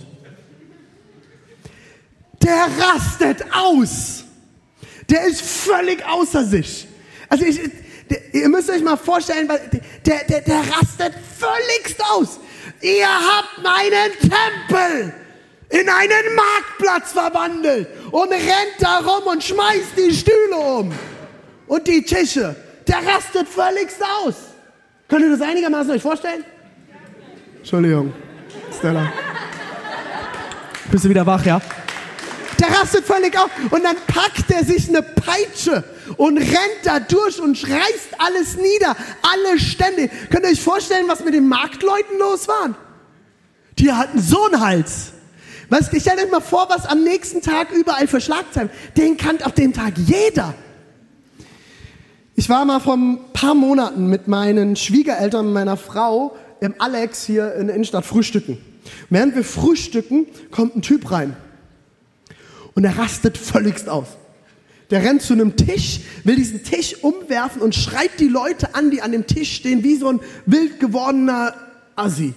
Der 2.43 2.67
rastet 2.79 3.45
aus. 3.53 4.23
Der 5.09 5.25
ist 5.25 5.41
völlig 5.41 6.05
außer 6.05 6.43
sich. 6.43 6.87
Also 7.29 7.45
ich, 7.45 7.59
der, 8.09 8.33
ihr 8.33 8.49
müsst 8.49 8.69
euch 8.69 8.81
mal 8.81 8.97
vorstellen, 8.97 9.47
der, 10.05 10.23
der, 10.25 10.41
der 10.41 10.59
rastet 10.59 11.13
völligst 11.37 12.01
aus. 12.11 12.39
Ihr 12.81 13.07
habt 13.07 13.63
meinen 13.63 14.11
Tempel 14.19 15.13
in 15.69 15.89
einen 15.89 16.35
Marktplatz 16.35 17.11
verwandelt 17.11 17.87
und 18.11 18.31
rennt 18.31 18.75
da 18.79 18.99
rum 18.99 19.23
und 19.25 19.43
schmeißt 19.43 19.97
die 19.97 20.13
Stühle 20.13 20.55
um 20.55 20.91
und 21.67 21.87
die 21.87 22.03
Tische. 22.03 22.55
Der 22.87 22.97
rastet 22.97 23.47
völligst 23.47 24.01
aus. 24.23 24.35
Könnt 25.07 25.23
ihr 25.23 25.31
das 25.31 25.41
einigermaßen 25.41 25.91
euch 25.91 26.01
vorstellen? 26.01 26.43
Entschuldigung, 27.57 28.13
Stella. 28.77 29.11
Bist 30.91 31.05
du 31.05 31.09
wieder 31.09 31.25
wach, 31.25 31.45
ja? 31.45 31.61
Der 32.63 32.79
rastet 32.79 33.03
völlig 33.03 33.37
auf 33.37 33.49
und 33.71 33.83
dann 33.83 33.97
packt 34.07 34.49
er 34.49 34.63
sich 34.63 34.87
eine 34.87 35.01
Peitsche 35.01 35.83
und 36.15 36.37
rennt 36.37 36.79
da 36.85 37.01
durch 37.01 37.41
und 37.41 37.61
reißt 37.61 38.09
alles 38.19 38.55
nieder, 38.55 38.95
alle 39.21 39.59
Stände. 39.59 40.09
Könnt 40.29 40.45
ihr 40.45 40.51
euch 40.51 40.61
vorstellen, 40.61 41.03
was 41.09 41.25
mit 41.25 41.33
den 41.33 41.45
Marktleuten 41.45 42.17
los 42.19 42.47
war? 42.47 42.73
Die 43.79 43.91
hatten 43.91 44.21
so 44.21 44.45
einen 44.45 44.61
Hals. 44.61 45.11
Was, 45.67 45.91
ich 45.91 46.03
stelle 46.03 46.23
euch 46.23 46.31
mal 46.31 46.39
vor, 46.39 46.67
was 46.69 46.85
am 46.85 47.03
nächsten 47.03 47.41
Tag 47.41 47.71
überall 47.71 48.07
für 48.07 48.21
Schlagzeilen. 48.21 48.69
Den 48.95 49.17
kannt 49.17 49.45
auf 49.45 49.51
dem 49.51 49.73
Tag 49.73 49.97
jeder. 49.97 50.53
Ich 52.35 52.47
war 52.47 52.63
mal 52.63 52.79
vor 52.79 52.95
ein 52.95 53.19
paar 53.33 53.55
Monaten 53.55 54.07
mit 54.07 54.29
meinen 54.29 54.77
Schwiegereltern 54.77 55.47
und 55.47 55.53
meiner 55.53 55.75
Frau 55.75 56.37
im 56.61 56.75
Alex 56.79 57.25
hier 57.25 57.55
in 57.55 57.67
der 57.67 57.75
Innenstadt 57.75 58.05
frühstücken. 58.05 58.57
Während 59.09 59.35
wir 59.35 59.43
frühstücken, 59.43 60.27
kommt 60.49 60.77
ein 60.77 60.81
Typ 60.81 61.11
rein. 61.11 61.35
Und 62.75 62.83
er 62.83 62.97
rastet 62.97 63.37
völligst 63.37 63.89
aus. 63.89 64.07
Der 64.89 65.03
rennt 65.03 65.21
zu 65.21 65.33
einem 65.33 65.55
Tisch, 65.55 66.01
will 66.23 66.35
diesen 66.35 66.63
Tisch 66.63 67.03
umwerfen 67.03 67.61
und 67.61 67.73
schreit 67.73 68.19
die 68.19 68.27
Leute 68.27 68.75
an, 68.75 68.91
die 68.91 69.01
an 69.01 69.11
dem 69.11 69.25
Tisch 69.25 69.55
stehen, 69.55 69.83
wie 69.83 69.95
so 69.95 70.07
ein 70.07 70.19
wild 70.45 70.79
gewordener 70.79 71.55
Assi. 71.95 72.33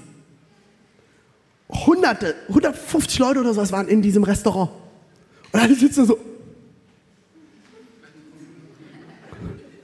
Hunderte, 1.69 2.35
150 2.49 3.19
Leute 3.19 3.41
oder 3.41 3.53
sowas 3.55 3.73
waren 3.73 3.89
in 3.89 4.01
diesem 4.01 4.23
Restaurant. 4.23 4.71
Und 5.53 5.61
alle 5.61 5.75
sitzen 5.75 6.07
so. 6.07 6.19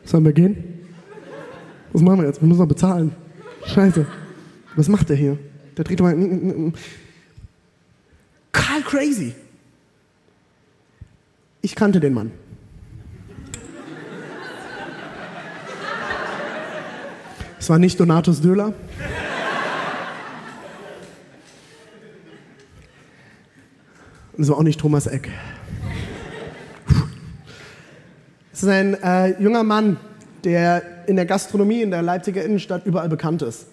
Sollen 0.05 0.25
wir 0.25 0.33
gehen? 0.33 0.87
Was 1.93 2.03
machen 2.03 2.21
wir 2.21 2.27
jetzt? 2.27 2.41
Wir 2.41 2.49
müssen 2.49 2.61
noch 2.61 2.69
bezahlen. 2.69 3.13
Scheiße. 3.67 4.07
Was 4.77 4.89
macht 4.89 5.09
der 5.09 5.17
hier? 5.17 5.39
Der 5.77 5.85
dreht 5.85 6.01
mal. 6.01 6.15
Karl 8.53 8.83
Crazy. 8.83 9.35
Ich 11.65 11.77
kannte 11.77 12.01
den 12.01 12.13
Mann. 12.13 12.33
Es 17.61 17.71
war 17.71 17.79
nicht 17.79 18.01
Donatus 18.01 18.41
Döhler. 18.41 18.75
Und 24.33 24.43
es 24.43 24.49
war 24.49 24.59
auch 24.59 24.65
nicht 24.65 24.81
Thomas 24.81 25.07
Eck. 25.07 25.31
Es 28.53 28.65
ist 28.65 28.69
ein 28.69 28.95
äh, 29.01 29.41
junger 29.41 29.63
Mann, 29.63 29.99
der 30.43 31.07
in 31.07 31.15
der 31.15 31.27
Gastronomie 31.27 31.83
in 31.83 31.93
der 31.93 32.03
Leipziger 32.03 32.45
Innenstadt 32.45 32.85
überall 32.87 33.09
bekannt 33.09 33.43
ist. 33.43 33.67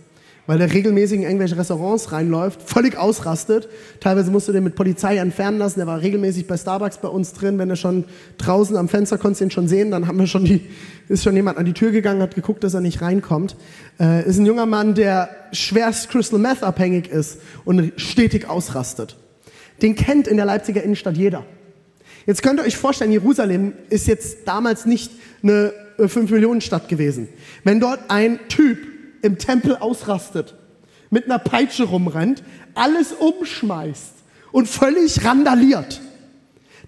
Weil 0.50 0.58
der 0.58 0.74
regelmäßig 0.74 1.18
in 1.18 1.24
irgendwelche 1.26 1.56
Restaurants 1.60 2.12
reinläuft, 2.12 2.64
völlig 2.64 2.98
ausrastet. 2.98 3.70
Teilweise 4.00 4.32
musst 4.32 4.48
du 4.48 4.52
den 4.52 4.64
mit 4.64 4.74
Polizei 4.74 5.18
entfernen 5.18 5.60
lassen. 5.60 5.78
Der 5.78 5.86
war 5.86 6.02
regelmäßig 6.02 6.48
bei 6.48 6.58
Starbucks 6.58 6.98
bei 6.98 7.08
uns 7.08 7.34
drin. 7.34 7.60
Wenn 7.60 7.70
er 7.70 7.76
schon 7.76 8.06
draußen 8.40 8.76
am 8.76 8.90
Fenster 8.90 9.20
konntest 9.20 9.42
ihn 9.42 9.52
schon 9.52 9.68
sehen, 9.68 9.92
dann 9.92 10.08
haben 10.08 10.18
wir 10.18 10.26
schon 10.26 10.46
die, 10.46 10.62
ist 11.08 11.24
schon 11.24 11.36
jemand 11.36 11.60
an 11.60 11.66
die 11.66 11.74
Tür 11.74 11.92
gegangen, 11.92 12.24
hat 12.24 12.34
geguckt, 12.34 12.64
dass 12.64 12.74
er 12.74 12.82
nicht 12.82 13.00
reinkommt. 13.00 13.58
Äh, 14.00 14.28
ist 14.28 14.40
ein 14.40 14.46
junger 14.48 14.66
Mann, 14.66 14.96
der 14.96 15.30
schwerst 15.52 16.10
Crystal 16.10 16.40
Meth 16.40 16.64
abhängig 16.64 17.12
ist 17.12 17.38
und 17.64 17.94
stetig 17.98 18.50
ausrastet. 18.50 19.18
Den 19.84 19.94
kennt 19.94 20.28
in 20.28 20.38
der 20.38 20.48
Leipziger 20.48 20.82
Innenstadt 20.82 21.16
jeder. 21.16 21.46
Jetzt 22.26 22.42
könnt 22.42 22.60
ihr 22.60 22.66
euch 22.66 22.76
vorstellen, 22.76 23.12
Jerusalem 23.12 23.74
ist 23.92 24.08
jetzt 24.08 24.48
damals 24.48 24.88
nicht 24.88 25.12
eine 25.44 25.74
5-Millionen-Stadt 26.00 26.90
gewesen. 26.90 27.28
Wenn 27.64 27.80
dort 27.80 28.00
ein 28.08 28.40
Typ 28.50 28.80
im 29.22 29.38
Tempel 29.38 29.76
ausrastet, 29.78 30.56
mit 31.10 31.26
einer 31.26 31.40
Peitsche 31.40 31.84
rumrennt, 31.84 32.44
alles 32.76 33.14
umschmeißt 33.14 34.14
und 34.52 34.68
völlig 34.68 35.24
randaliert, 35.26 36.02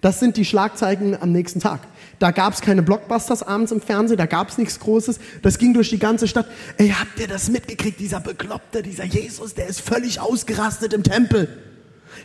das 0.02 0.18
sind 0.18 0.36
die 0.36 0.44
Schlagzeilen 0.44 1.16
am 1.18 1.30
nächsten 1.30 1.60
Tag. 1.60 1.80
Da 2.18 2.32
gab 2.32 2.52
es 2.52 2.60
keine 2.60 2.82
Blockbusters 2.82 3.44
abends 3.44 3.70
im 3.70 3.80
Fernsehen, 3.80 4.18
da 4.18 4.26
gab 4.26 4.48
es 4.48 4.58
nichts 4.58 4.80
Großes. 4.80 5.20
Das 5.42 5.58
ging 5.58 5.74
durch 5.74 5.90
die 5.90 5.98
ganze 5.98 6.26
Stadt. 6.26 6.46
Ey, 6.76 6.88
habt 6.90 7.20
ihr 7.20 7.28
das 7.28 7.48
mitgekriegt? 7.48 8.00
Dieser 8.00 8.18
Bekloppte, 8.18 8.82
dieser 8.82 9.04
Jesus, 9.04 9.54
der 9.54 9.68
ist 9.68 9.80
völlig 9.80 10.20
ausgerastet 10.20 10.92
im 10.92 11.04
Tempel. 11.04 11.48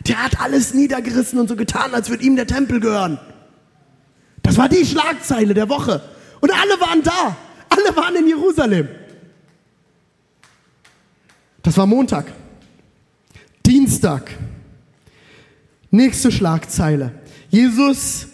Der 0.08 0.22
hat 0.22 0.40
alles 0.40 0.74
niedergerissen 0.74 1.38
und 1.38 1.48
so 1.48 1.54
getan, 1.54 1.94
als 1.94 2.10
würde 2.10 2.24
ihm 2.24 2.34
der 2.34 2.48
Tempel 2.48 2.80
gehören. 2.80 3.18
Das 4.42 4.58
war 4.58 4.68
die 4.68 4.84
Schlagzeile 4.84 5.54
der 5.54 5.68
Woche. 5.68 6.02
Und 6.40 6.50
alle 6.50 6.80
waren 6.80 7.02
da. 7.04 7.36
Alle 7.68 7.96
waren 7.96 8.16
in 8.16 8.26
Jerusalem. 8.26 8.88
Das 11.68 11.76
war 11.76 11.84
Montag. 11.84 12.24
Dienstag. 13.66 14.30
Nächste 15.90 16.32
Schlagzeile. 16.32 17.12
Jesus 17.50 18.28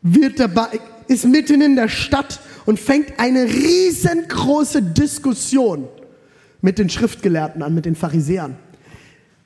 wird 0.00 0.40
dabei, 0.40 0.80
ist 1.06 1.26
mitten 1.26 1.60
in 1.60 1.76
der 1.76 1.90
Stadt 1.90 2.40
und 2.64 2.80
fängt 2.80 3.20
eine 3.20 3.44
riesengroße 3.44 4.82
Diskussion 4.82 5.86
mit 6.62 6.78
den 6.78 6.88
Schriftgelehrten 6.88 7.62
an, 7.62 7.74
mit 7.74 7.84
den 7.84 7.94
Pharisäern 7.94 8.56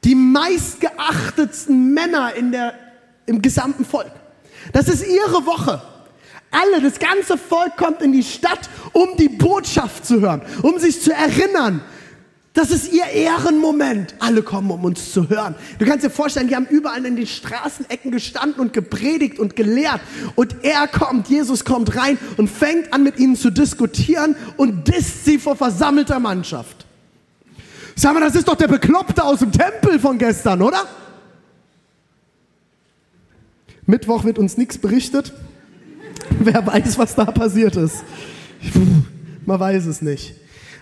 die 0.04 0.14
meistgeachtetsten 0.14 1.92
Männer 1.92 2.33
in 2.37 2.52
der, 2.52 2.75
im 3.26 3.42
gesamten 3.42 3.85
Volk. 3.85 4.12
Das 4.73 4.87
ist 4.87 5.04
ihre 5.04 5.45
Woche. 5.47 5.83
Alle, 6.52 6.81
das 6.81 7.00
ganze 7.00 7.37
Volk 7.38 7.76
kommt 7.76 8.02
in 8.02 8.12
die 8.12 8.23
Stadt, 8.23 8.71
um 8.92 9.16
die 9.19 9.31
Botschaft 9.31 10.07
zu 10.07 10.21
hören, 10.21 10.42
um 10.62 10.78
sich 10.78 11.02
zu 11.02 11.12
erinnern. 11.12 11.83
Das 12.54 12.71
ist 12.71 12.92
ihr 12.92 13.06
Ehrenmoment. 13.06 14.14
Alle 14.18 14.42
kommen, 14.42 14.71
um 14.71 14.85
uns 14.85 15.12
zu 15.12 15.30
hören. 15.30 15.54
Du 15.78 15.87
kannst 15.87 16.04
dir 16.04 16.11
vorstellen, 16.11 16.49
die 16.49 16.56
haben 16.56 16.66
überall 16.66 17.04
in 17.06 17.16
den 17.16 17.26
Straßenecken 17.26 18.11
gestanden 18.11 18.61
und 18.61 18.75
gepredigt 18.75 19.38
und 19.38 19.56
gelehrt. 19.56 20.00
Und 20.35 20.56
er 20.62 20.87
kommt, 20.87 21.28
Jesus 21.28 21.64
kommt 21.64 21.97
rein 21.97 22.18
und 22.37 22.50
fängt 22.50 22.92
an, 22.92 23.04
mit 23.04 23.18
ihnen 23.18 23.37
zu 23.37 23.50
diskutieren 23.50 24.37
und 24.59 24.87
disst 24.88 25.25
sie 25.25 25.38
vor 25.38 25.56
versammelter 25.56 26.21
Mannschaft. 26.21 26.85
Sag 27.97 28.12
mal, 28.12 28.21
das 28.21 28.35
ist 28.35 28.49
doch 28.49 28.56
der 28.56 28.68
Bekloppte 28.68 29.25
aus 29.25 29.38
dem 29.38 29.52
Tempel 29.52 29.99
von 29.99 30.18
gestern, 30.18 30.61
oder? 30.61 30.87
Mittwoch 33.87 34.25
wird 34.25 34.38
uns 34.38 34.59
nichts 34.59 34.76
berichtet. 34.76 35.32
Wer 36.38 36.66
weiß, 36.66 36.99
was 36.99 37.14
da 37.14 37.25
passiert 37.25 37.76
ist. 37.76 38.04
Man 39.47 39.59
weiß 39.59 39.87
es 39.87 40.02
nicht. 40.02 40.35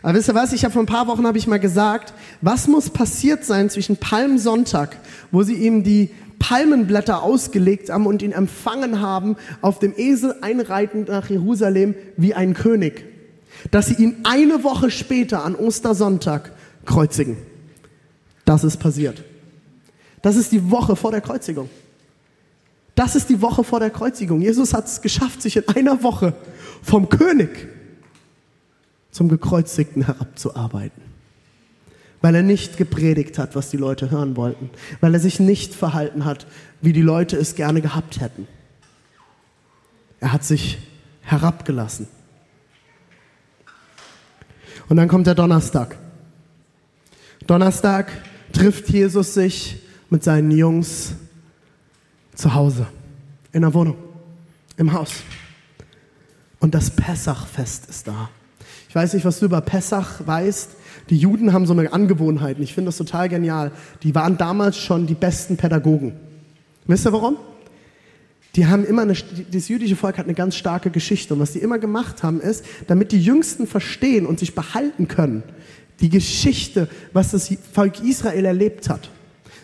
Aber 0.03 0.15
wisst 0.15 0.29
ihr 0.29 0.35
was? 0.35 0.53
Ich 0.53 0.65
habe 0.65 0.73
vor 0.73 0.83
ein 0.83 0.87
paar 0.87 1.07
Wochen 1.07 1.27
habe 1.27 1.39
ich 1.39 1.47
mal 1.47 1.61
gesagt, 1.61 2.15
was 2.41 2.69
muss 2.69 2.91
passiert 2.91 3.45
sein 3.45 3.69
zwischen 3.69 3.97
Palmsonntag, 3.97 4.97
wo 5.31 5.43
sie 5.43 5.55
ihm 5.55 5.85
die 5.85 6.11
Palmenblätter 6.39 7.23
ausgelegt 7.23 7.91
haben 7.91 8.07
und 8.07 8.23
ihn 8.23 8.33
empfangen 8.33 9.01
haben, 9.01 9.37
auf 9.61 9.79
dem 9.79 9.93
Esel 9.97 10.35
einreitend 10.41 11.09
nach 11.09 11.29
Jerusalem 11.29 11.95
wie 12.17 12.35
ein 12.35 12.55
König, 12.55 13.05
dass 13.71 13.87
sie 13.87 14.03
ihn 14.03 14.17
eine 14.25 14.65
Woche 14.65 14.91
später 14.91 15.45
an 15.45 15.55
Ostersonntag 15.55 16.53
kreuzigen. 16.87 17.37
Das 18.47 18.65
ist 18.65 18.79
passiert. 18.79 19.23
Das 20.23 20.37
ist 20.37 20.51
die 20.51 20.71
Woche 20.71 20.97
vor 20.97 21.11
der 21.11 21.21
Kreuzigung. 21.21 21.69
Das 22.95 23.17
ist 23.17 23.29
die 23.29 23.41
Woche 23.41 23.65
vor 23.65 23.81
der 23.81 23.91
Kreuzigung. 23.91 24.41
Jesus 24.41 24.75
hat 24.75 24.87
es 24.87 25.03
geschafft, 25.03 25.43
sich 25.43 25.57
in 25.57 25.69
einer 25.69 26.03
Woche 26.03 26.35
vom 26.83 27.09
König 27.09 27.69
zum 29.11 29.29
Gekreuzigten 29.29 30.05
herabzuarbeiten. 30.05 31.03
Weil 32.21 32.35
er 32.35 32.43
nicht 32.43 32.77
gepredigt 32.77 33.39
hat, 33.39 33.57
was 33.57 33.71
die 33.71 33.77
Leute 33.77 34.11
hören 34.11 34.37
wollten. 34.37 34.71
Weil 35.01 35.15
er 35.15 35.21
sich 35.21 35.41
nicht 35.41 35.75
verhalten 35.75 36.25
hat, 36.25 36.47
wie 36.83 36.93
die 36.93 37.03
Leute 37.03 37.37
es 37.37 37.55
gerne 37.55 37.81
gehabt 37.81 38.21
hätten. 38.21 38.47
Er 40.21 40.33
hat 40.33 40.45
sich 40.45 40.79
herabgelassen. 41.23 42.09
Und 44.89 44.97
dann 44.97 45.09
kommt 45.09 45.27
der 45.27 45.35
Donnerstag. 45.35 45.97
Donnerstag 47.47 48.13
trifft 48.53 48.91
Jesus 48.91 49.35
sich 49.35 49.83
mit 50.11 50.25
seinen 50.25 50.51
Jungs 50.51 51.15
zu 52.35 52.53
Hause, 52.55 52.87
in 53.53 53.63
der 53.63 53.73
Wohnung, 53.73 53.97
im 54.77 54.93
Haus. 54.93 55.23
Und 56.59 56.75
das 56.75 56.91
Pessachfest 56.91 57.89
ist 57.89 58.07
da. 58.09 58.29
Ich 58.91 58.95
weiß 58.97 59.15
nicht, 59.15 59.25
was 59.25 59.39
du 59.39 59.45
über 59.45 59.61
Pessach 59.61 60.27
weißt. 60.27 60.71
Die 61.11 61.17
Juden 61.17 61.53
haben 61.53 61.65
so 61.65 61.73
eine 61.73 61.93
Angewohnheit. 61.93 62.57
Ich 62.59 62.75
finde 62.75 62.89
das 62.89 62.97
total 62.97 63.29
genial. 63.29 63.71
Die 64.03 64.17
waren 64.17 64.37
damals 64.37 64.79
schon 64.79 65.07
die 65.07 65.15
besten 65.15 65.57
Pädagogen. 65.57 66.15
Wisst 66.89 67.07
ihr 67.07 67.13
warum? 67.13 67.37
Die 68.57 68.67
haben 68.67 68.85
immer 68.85 69.03
eine, 69.03 69.15
das 69.53 69.69
jüdische 69.69 69.95
Volk 69.95 70.19
hat 70.19 70.25
eine 70.25 70.35
ganz 70.35 70.57
starke 70.57 70.91
Geschichte. 70.91 71.35
Und 71.35 71.41
was 71.41 71.53
die 71.53 71.61
immer 71.61 71.79
gemacht 71.79 72.25
haben, 72.25 72.41
ist, 72.41 72.65
damit 72.89 73.13
die 73.13 73.23
Jüngsten 73.23 73.69
verstehen 73.69 74.27
und 74.27 74.41
sich 74.41 74.57
behalten 74.57 75.07
können, 75.07 75.45
die 76.01 76.09
Geschichte, 76.09 76.89
was 77.13 77.31
das 77.31 77.49
Volk 77.73 78.03
Israel 78.03 78.45
erlebt 78.45 78.89
hat, 78.89 79.09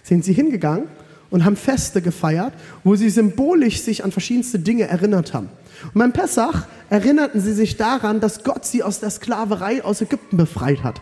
sind 0.05 0.25
sie 0.25 0.35
hingegangen 0.35 0.85
und 1.31 1.45
haben 1.45 1.57
Feste 1.57 2.03
gefeiert, 2.03 2.53
wo 2.85 2.95
sie 2.95 3.11
symbolisch 3.11 3.83
sich 3.83 4.05
an 4.05 4.13
verschiedenste 4.13 4.59
Dinge 4.59 4.89
erinnert 4.89 5.35
haben. 5.35 5.49
Und 5.85 5.99
beim 5.99 6.13
Pessach 6.13 6.67
erinnerten 6.89 7.41
sie 7.41 7.53
sich 7.53 7.77
daran, 7.77 8.21
dass 8.21 8.45
Gott 8.45 8.65
sie 8.65 8.83
aus 8.83 9.01
der 9.01 9.11
Sklaverei 9.11 9.85
aus 9.85 10.01
Ägypten 10.01 10.37
befreit 10.37 10.83
hat. 10.83 11.01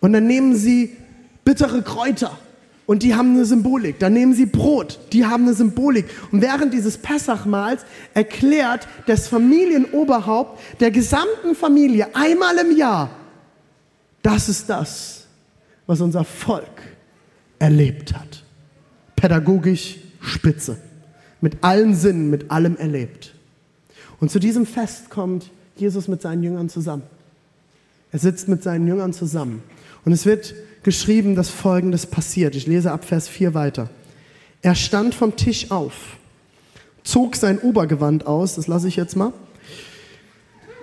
Und 0.00 0.12
dann 0.12 0.26
nehmen 0.26 0.54
sie 0.54 0.96
bittere 1.44 1.82
Kräuter 1.82 2.36
und 2.86 3.02
die 3.02 3.14
haben 3.14 3.34
eine 3.34 3.44
Symbolik. 3.44 3.98
Dann 3.98 4.12
nehmen 4.12 4.34
sie 4.34 4.46
Brot, 4.46 4.98
die 5.12 5.24
haben 5.24 5.44
eine 5.44 5.54
Symbolik. 5.54 6.06
Und 6.30 6.42
während 6.42 6.74
dieses 6.74 6.98
Pessachmahls 6.98 7.84
erklärt 8.14 8.88
das 9.06 9.28
Familienoberhaupt 9.28 10.60
der 10.80 10.90
gesamten 10.90 11.54
Familie 11.54 12.14
einmal 12.14 12.58
im 12.58 12.76
Jahr, 12.76 13.10
das 14.22 14.48
ist 14.48 14.68
das, 14.68 15.26
was 15.86 16.00
unser 16.00 16.24
Volk 16.24 16.82
erlebt 17.58 18.14
hat. 18.14 18.41
Pädagogisch 19.22 19.98
spitze. 20.20 20.78
Mit 21.40 21.58
allen 21.62 21.94
Sinnen, 21.94 22.28
mit 22.28 22.50
allem 22.50 22.76
erlebt. 22.76 23.36
Und 24.18 24.32
zu 24.32 24.40
diesem 24.40 24.66
Fest 24.66 25.10
kommt 25.10 25.48
Jesus 25.76 26.08
mit 26.08 26.20
seinen 26.20 26.42
Jüngern 26.42 26.68
zusammen. 26.68 27.04
Er 28.10 28.18
sitzt 28.18 28.48
mit 28.48 28.64
seinen 28.64 28.88
Jüngern 28.88 29.12
zusammen. 29.12 29.62
Und 30.04 30.10
es 30.10 30.26
wird 30.26 30.56
geschrieben, 30.82 31.36
dass 31.36 31.50
Folgendes 31.50 32.06
passiert. 32.06 32.56
Ich 32.56 32.66
lese 32.66 32.90
ab 32.90 33.04
Vers 33.04 33.28
4 33.28 33.54
weiter. 33.54 33.90
Er 34.60 34.74
stand 34.74 35.14
vom 35.14 35.36
Tisch 35.36 35.70
auf, 35.70 36.16
zog 37.04 37.36
sein 37.36 37.60
Obergewand 37.60 38.26
aus, 38.26 38.56
das 38.56 38.66
lasse 38.66 38.88
ich 38.88 38.96
jetzt 38.96 39.14
mal, 39.14 39.32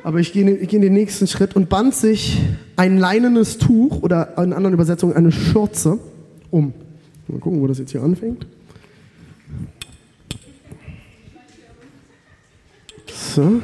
aber 0.01 0.19
ich 0.19 0.31
gehe, 0.31 0.49
in 0.49 0.81
den 0.81 0.93
nächsten 0.93 1.27
Schritt 1.27 1.57
und 1.57 1.67
band 1.67 1.93
sich 1.93 2.39
ein 2.77 2.97
leinenes 2.97 3.57
Tuch 3.57 4.01
oder 4.01 4.37
in 4.37 4.53
anderen 4.53 4.73
Übersetzungen 4.73 5.13
eine 5.13 5.33
Schürze 5.33 5.99
um. 6.51 6.73
Mal 7.29 7.39
gucken, 7.39 7.61
wo 7.61 7.67
das 7.67 7.77
jetzt 7.77 7.91
hier 7.91 8.01
anfängt. 8.01 8.47
So. 13.07 13.61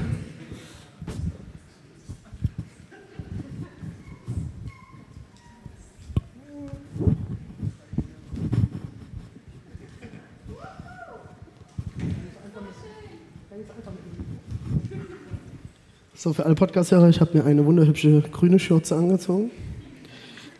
So, 16.13 16.33
für 16.33 16.45
alle 16.45 16.55
Podcast-Hörer, 16.55 17.09
ich 17.09 17.19
habe 17.19 17.37
mir 17.37 17.45
eine 17.45 17.65
wunderhübsche 17.65 18.23
grüne 18.31 18.57
Schürze 18.59 18.95
angezogen 18.95 19.51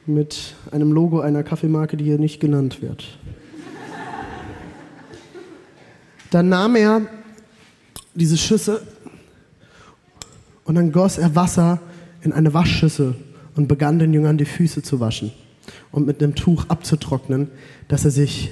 mit 0.07 0.55
einem 0.71 0.91
Logo 0.91 1.19
einer 1.19 1.43
Kaffeemarke, 1.43 1.97
die 1.97 2.05
hier 2.05 2.17
nicht 2.17 2.39
genannt 2.39 2.81
wird. 2.81 3.17
Dann 6.31 6.49
nahm 6.49 6.75
er 6.75 7.01
diese 8.13 8.37
Schüssel 8.37 8.81
und 10.65 10.75
dann 10.75 10.91
goss 10.91 11.17
er 11.17 11.35
Wasser 11.35 11.79
in 12.21 12.33
eine 12.33 12.53
Waschschüssel 12.53 13.15
und 13.55 13.67
begann 13.67 13.99
den 13.99 14.13
Jüngern 14.13 14.37
die 14.37 14.45
Füße 14.45 14.81
zu 14.81 14.99
waschen 14.99 15.31
und 15.91 16.05
mit 16.05 16.21
einem 16.21 16.35
Tuch 16.35 16.65
abzutrocknen, 16.67 17.49
das 17.87 18.05
er 18.05 18.11
sich 18.11 18.51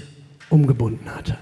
umgebunden 0.49 1.13
hatte. 1.13 1.37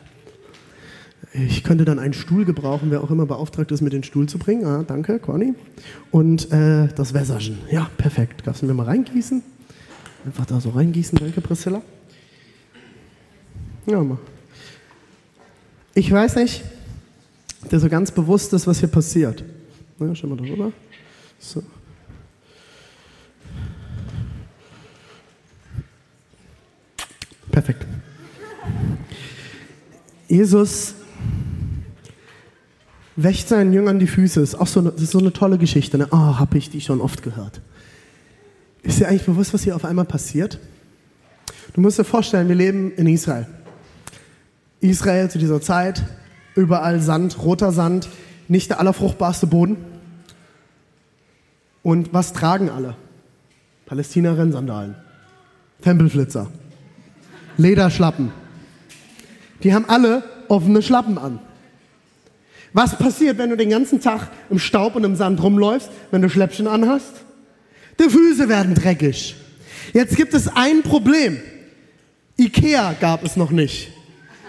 Ich 1.34 1.64
könnte 1.64 1.86
dann 1.86 2.00
einen 2.00 2.14
Stuhl 2.14 2.44
gebrauchen, 2.44 2.92
wer 2.92 3.04
auch 3.04 3.12
immer 3.12 3.26
beauftragt 3.26 3.72
ist, 3.72 3.82
mit 3.82 3.94
den 3.94 4.04
Stuhl 4.04 4.28
zu 4.28 4.38
bringen. 4.38 4.66
Ah, 4.66 4.84
danke, 4.86 5.20
Conny. 5.20 5.54
Und 6.10 6.52
äh, 6.52 6.90
das 6.94 7.14
Wässerchen. 7.14 7.60
Ja, 7.70 7.90
perfekt. 7.98 8.46
Darfst 8.46 8.64
du 8.64 8.66
mir 8.66 8.74
mal 8.74 8.86
reingießen? 8.86 9.42
Einfach 10.26 10.46
da 10.46 10.60
so 10.60 10.70
reingießen. 10.70 11.18
Danke, 11.18 11.42
Priscilla. 11.42 11.82
Ja, 13.86 14.04
mal. 14.04 14.20
Ich 15.94 16.12
weiß 16.12 16.36
nicht, 16.36 16.64
der 17.70 17.80
so 17.80 17.90
ganz 17.90 18.12
bewusst 18.12 18.54
ist, 18.54 18.68
was 18.68 18.80
hier 18.80 18.90
passiert. 18.90 19.44
Na, 20.00 20.16
schau 20.16 20.28
mal 20.28 20.38
darüber. 20.38 20.72
So. 21.40 21.64
Perfekt. 27.52 27.86
Jesus 30.28 30.96
wäscht 33.18 33.50
seinen 33.50 33.74
Jüngern 33.74 34.00
die 34.00 34.08
Füße. 34.08 34.40
Ist 34.42 34.56
auch 34.56 34.68
so 34.68 34.80
eine, 34.80 34.92
das 34.92 35.02
ist 35.02 35.12
so 35.12 35.20
eine 35.20 35.34
tolle 35.34 35.58
Geschichte. 35.58 35.98
Ne? 35.98 36.08
Oh, 36.12 36.18
habe 36.18 36.58
ich 36.58 36.70
die 36.70 36.80
schon 36.80 37.02
oft 37.02 37.22
gehört. 37.22 37.62
Ist 38.84 39.00
dir 39.00 39.08
eigentlich 39.08 39.26
bewusst, 39.26 39.54
was 39.54 39.64
hier 39.64 39.76
auf 39.76 39.86
einmal 39.86 40.06
passiert? 40.06 40.60
Du 41.74 41.82
musst 41.82 42.00
dir 42.00 42.04
vorstellen, 42.04 42.48
wir 42.48 42.56
leben 42.56 42.92
in 42.94 43.08
Israel. 43.08 43.48
Israel 44.80 45.30
zu 45.30 45.38
dieser 45.38 45.62
Zeit, 45.62 46.04
überall 46.56 47.00
Sand, 47.00 47.42
roter 47.44 47.72
Sand, 47.72 48.10
nicht 48.48 48.70
der 48.70 48.80
allerfruchtbarste 48.80 49.48
Boden. 49.48 49.78
Und 51.84 52.14
was 52.14 52.34
tragen 52.34 52.70
alle? 52.70 52.96
Palästina 53.86 54.34
Rennsandalen, 54.34 54.96
Tempelflitzer, 55.82 56.50
Lederschlappen. 57.58 58.32
Die 59.64 59.74
haben 59.74 59.86
alle 59.88 60.24
offene 60.48 60.82
Schlappen 60.82 61.18
an. 61.18 61.40
Was 62.74 62.98
passiert, 62.98 63.38
wenn 63.38 63.50
du 63.50 63.58
den 63.58 63.70
ganzen 63.70 64.02
Tag 64.02 64.30
im 64.50 64.60
Staub 64.60 64.96
und 64.96 65.04
im 65.04 65.16
Sand 65.16 65.44
rumläufst, 65.44 65.92
wenn 66.10 66.22
du 66.22 66.30
Schläppchen 66.30 66.68
anhast? 66.68 67.26
Die 68.00 68.10
Füße 68.10 68.50
werden 68.50 68.76
dreckig. 68.76 69.36
Jetzt 69.94 70.16
gibt 70.16 70.34
es 70.34 70.48
ein 70.48 70.84
Problem. 70.84 71.42
Ikea 72.38 72.96
gab 73.00 73.24
es 73.24 73.36
noch 73.36 73.52
nicht. 73.52 73.90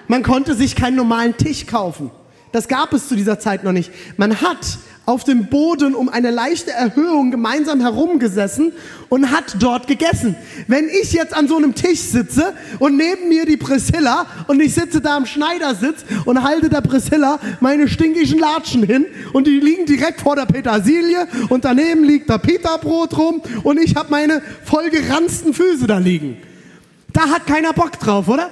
Man 0.09 0.23
konnte 0.23 0.55
sich 0.55 0.77
keinen 0.77 0.97
normalen 0.97 1.37
Tisch 1.37 1.67
kaufen. 1.67 2.11
Das 2.53 2.69
gab 2.69 2.93
es 2.93 3.09
zu 3.09 3.17
dieser 3.17 3.39
Zeit 3.39 3.65
noch 3.65 3.73
nicht. 3.73 3.91
Man 4.19 4.41
hat 4.41 4.79
auf 5.05 5.25
dem 5.25 5.47
Boden 5.47 5.95
um 5.95 6.09
eine 6.09 6.31
leichte 6.31 6.71
Erhöhung 6.71 7.31
gemeinsam 7.31 7.81
herumgesessen 7.81 8.73
und 9.09 9.31
hat 9.31 9.57
dort 9.59 9.89
gegessen. 9.89 10.37
Wenn 10.69 10.89
ich 10.89 11.13
jetzt 11.13 11.37
an 11.37 11.49
so 11.49 11.57
einem 11.57 11.75
Tisch 11.75 12.01
sitze 12.01 12.53
und 12.79 12.97
neben 12.97 13.29
mir 13.29 13.45
die 13.45 13.57
Priscilla 13.57 14.27
und 14.47 14.61
ich 14.61 14.75
sitze 14.75 15.01
da 15.01 15.17
am 15.17 15.27
Schneidersitz 15.27 16.05
und 16.25 16.43
halte 16.43 16.69
der 16.69 16.83
Priscilla 16.83 17.41
meine 17.61 17.89
stinkischen 17.89 18.39
Latschen 18.39 18.85
hin 18.85 19.07
und 19.33 19.49
die 19.49 19.59
liegen 19.59 19.87
direkt 19.87 20.21
vor 20.21 20.37
der 20.37 20.47
Petersilie 20.47 21.27
und 21.49 21.65
daneben 21.65 22.05
liegt 22.05 22.31
der 22.31 22.39
Pita-Brot 22.39 23.19
rum 23.19 23.43
und 23.65 23.81
ich 23.81 23.97
habe 23.97 24.11
meine 24.11 24.41
vollgeranzten 24.65 25.53
Füße 25.53 25.89
da 25.89 25.99
liegen. 25.99 26.37
Da 27.13 27.29
hat 27.29 27.47
keiner 27.47 27.73
Bock 27.73 27.99
drauf, 27.99 28.29
oder? 28.29 28.51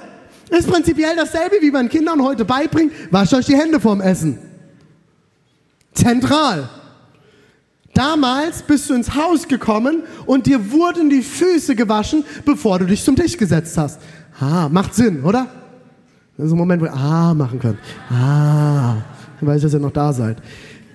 Ist 0.49 0.67
prinzipiell 0.67 1.15
dasselbe, 1.15 1.55
wie 1.61 1.71
man 1.71 1.87
Kindern 1.87 2.21
heute 2.21 2.43
beibringt, 2.43 2.91
wascht 3.09 3.33
euch 3.33 3.45
die 3.45 3.55
Hände 3.55 3.79
vorm 3.79 4.01
Essen. 4.01 4.50
Zentral. 5.93 6.69
Damals 7.93 8.63
bist 8.63 8.89
du 8.89 8.93
ins 8.93 9.15
Haus 9.15 9.47
gekommen 9.47 10.03
und 10.25 10.47
dir 10.47 10.71
wurden 10.71 11.09
die 11.09 11.21
Füße 11.21 11.75
gewaschen, 11.75 12.23
bevor 12.45 12.79
du 12.79 12.85
dich 12.85 13.03
zum 13.03 13.15
Tisch 13.15 13.37
gesetzt 13.37 13.77
hast. 13.77 13.99
Ah, 14.39 14.69
macht 14.69 14.95
Sinn, 14.95 15.23
oder? 15.23 15.47
Das 16.37 16.47
ist 16.47 16.53
ein 16.53 16.57
Moment, 16.57 16.81
wo 16.81 16.85
ihr 16.85 16.93
Ah 16.93 17.33
machen 17.33 17.59
könnt. 17.59 17.77
Ah, 18.09 18.95
weil 19.41 19.57
ich, 19.57 19.63
dass 19.63 19.73
ihr 19.73 19.79
noch 19.79 19.91
da 19.91 20.13
seid. 20.13 20.37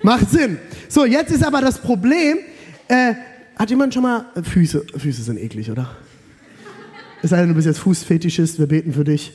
Macht 0.01 0.29
Sinn. 0.31 0.57
So, 0.89 1.05
jetzt 1.05 1.31
ist 1.31 1.45
aber 1.45 1.61
das 1.61 1.77
Problem, 1.77 2.39
äh, 2.87 3.13
hat 3.55 3.69
jemand 3.69 3.93
schon 3.93 4.03
mal, 4.03 4.25
Füße, 4.41 4.85
Füße 4.97 5.21
sind 5.21 5.37
eklig, 5.37 5.69
oder? 5.69 5.89
Es 7.21 7.31
sei 7.31 7.37
denn, 7.37 7.49
du 7.49 7.55
bist 7.55 7.67
jetzt 7.67 7.79
Fußfetischist, 7.79 8.59
wir 8.59 8.67
beten 8.67 8.93
für 8.93 9.03
dich. 9.03 9.33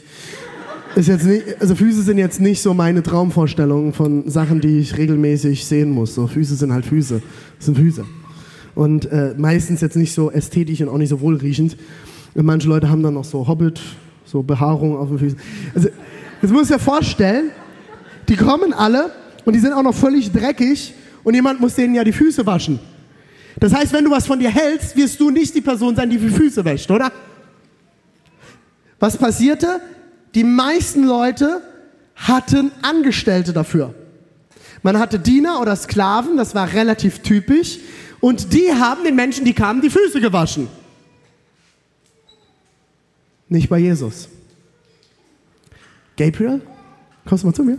Ist 0.95 1.09
jetzt 1.09 1.25
nicht, 1.25 1.61
also 1.61 1.75
Füße 1.75 2.03
sind 2.03 2.19
jetzt 2.19 2.41
nicht 2.41 2.61
so 2.61 2.75
meine 2.75 3.03
Traumvorstellung 3.03 3.93
von 3.93 4.29
Sachen, 4.29 4.61
die 4.61 4.79
ich 4.79 4.97
regelmäßig 4.97 5.65
sehen 5.65 5.91
muss. 5.91 6.15
So 6.15 6.27
Füße 6.27 6.55
sind 6.57 6.73
halt 6.73 6.85
Füße, 6.85 7.23
das 7.57 7.67
sind 7.67 7.79
Füße. 7.79 8.05
Und 8.75 9.11
äh, 9.11 9.35
meistens 9.37 9.81
jetzt 9.81 9.97
nicht 9.97 10.15
so 10.15 10.31
ästhetisch 10.31 10.81
und 10.81 10.89
auch 10.89 10.99
nicht 10.99 11.09
so 11.09 11.21
wohlriechend. 11.21 11.77
Und 12.35 12.45
manche 12.45 12.69
Leute 12.69 12.89
haben 12.89 13.03
dann 13.03 13.15
noch 13.15 13.25
so 13.25 13.47
Hobbit, 13.47 13.81
so 14.25 14.43
Behaarung 14.43 14.97
auf 14.97 15.09
den 15.09 15.19
Füßen. 15.19 15.39
Also, 15.75 15.89
jetzt 16.41 16.53
muss 16.53 16.71
ich 16.71 16.77
dir 16.77 16.79
vorstellen, 16.79 17.51
die 18.29 18.37
kommen 18.37 18.73
alle 18.73 19.11
und 19.45 19.55
die 19.55 19.61
sind 19.61 19.73
auch 19.73 19.83
noch 19.83 19.95
völlig 19.95 20.33
dreckig 20.33 20.95
und 21.25 21.35
jemand 21.35 21.61
muss 21.61 21.75
denen 21.75 21.95
ja 21.95 22.05
die 22.05 22.13
Füße 22.13 22.47
waschen. 22.47 22.79
Das 23.61 23.75
heißt, 23.75 23.93
wenn 23.93 24.05
du 24.05 24.11
was 24.11 24.27
von 24.27 24.39
dir 24.39 24.51
hältst, 24.51 24.97
wirst 24.97 25.21
du 25.21 25.31
nicht 25.31 25.55
die 25.55 25.61
Person 25.61 25.95
sein, 25.95 26.09
die 26.09 26.17
die 26.17 26.29
Füße 26.29 26.65
wäscht, 26.65 26.91
oder? 26.91 27.13
Was 28.99 29.17
passierte? 29.17 29.81
Die 30.35 30.45
meisten 30.45 31.05
Leute 31.05 31.63
hatten 32.17 32.73
Angestellte 32.83 33.53
dafür. 33.53 33.95
Man 34.83 34.99
hatte 34.99 35.19
Diener 35.19 35.61
oder 35.61 35.77
Sklaven, 35.77 36.37
das 36.37 36.55
war 36.55 36.73
relativ 36.73 37.21
typisch. 37.21 37.79
Und 38.21 38.53
die 38.53 38.73
haben 38.73 39.05
den 39.05 39.17
Menschen, 39.17 39.45
die 39.45 39.53
kamen, 39.53 39.81
die 39.81 39.91
Füße 39.91 40.21
gewaschen. 40.21 40.69
Nicht 43.49 43.69
bei 43.69 43.79
Jesus. 43.79 44.29
Gabriel, 46.17 46.61
kommst 47.27 47.43
du 47.43 47.49
mal 47.49 47.55
zu 47.55 47.65
mir? 47.65 47.79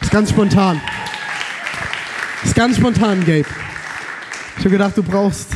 Ist 0.00 0.10
ganz 0.10 0.30
spontan. 0.30 0.80
Ist 2.44 2.54
ganz 2.54 2.76
spontan, 2.76 3.20
Gabe. 3.20 3.44
Ich 4.56 4.60
habe 4.60 4.70
gedacht, 4.70 4.96
du 4.96 5.02
brauchst, 5.02 5.48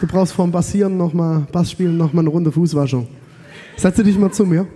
du 0.00 0.06
brauchst 0.06 0.32
vorm 0.32 0.52
Bassieren 0.52 0.96
noch 0.96 1.12
mal, 1.12 1.46
Bassspielen 1.52 1.96
noch 1.96 2.12
mal 2.12 2.20
eine 2.20 2.30
Runde 2.30 2.52
Fußwaschung. 2.52 3.08
Setze 3.76 4.02
dich 4.02 4.18
mal 4.18 4.32
zu 4.32 4.44
mir. 4.44 4.66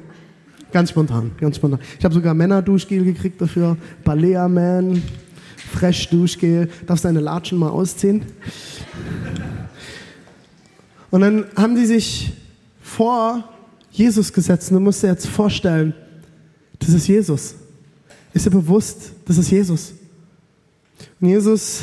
Ganz 0.73 0.91
spontan, 0.91 1.33
ganz 1.39 1.57
spontan. 1.57 1.81
Ich 1.99 2.05
habe 2.05 2.15
sogar 2.15 2.33
Männer-Duschgel 2.35 3.05
gekriegt 3.05 3.41
dafür. 3.41 3.77
Balea 4.05 4.49
Man, 4.49 5.03
Fresh 5.73 6.09
Duschgel. 6.09 6.69
Darfst 6.87 7.05
deine 7.05 7.21
Latschen 7.21 7.59
mal 7.59 7.69
ausziehen? 7.69 8.25
Und 11.11 11.21
dann 11.21 11.45
haben 11.57 11.75
die 11.75 11.85
sich 11.85 12.33
vor 12.81 13.45
Jesus 13.91 14.33
gesetzt 14.33 14.71
und 14.71 14.77
du 14.79 14.81
musst 14.81 15.03
dir 15.03 15.09
jetzt 15.09 15.27
vorstellen, 15.27 15.95
das 16.79 16.89
ist 16.91 17.07
Jesus. 17.07 17.55
Ist 18.33 18.47
dir 18.47 18.51
bewusst, 18.51 19.13
das 19.27 19.37
ist 19.37 19.51
Jesus. 19.51 19.93
Und 21.21 21.29
Jesus 21.29 21.83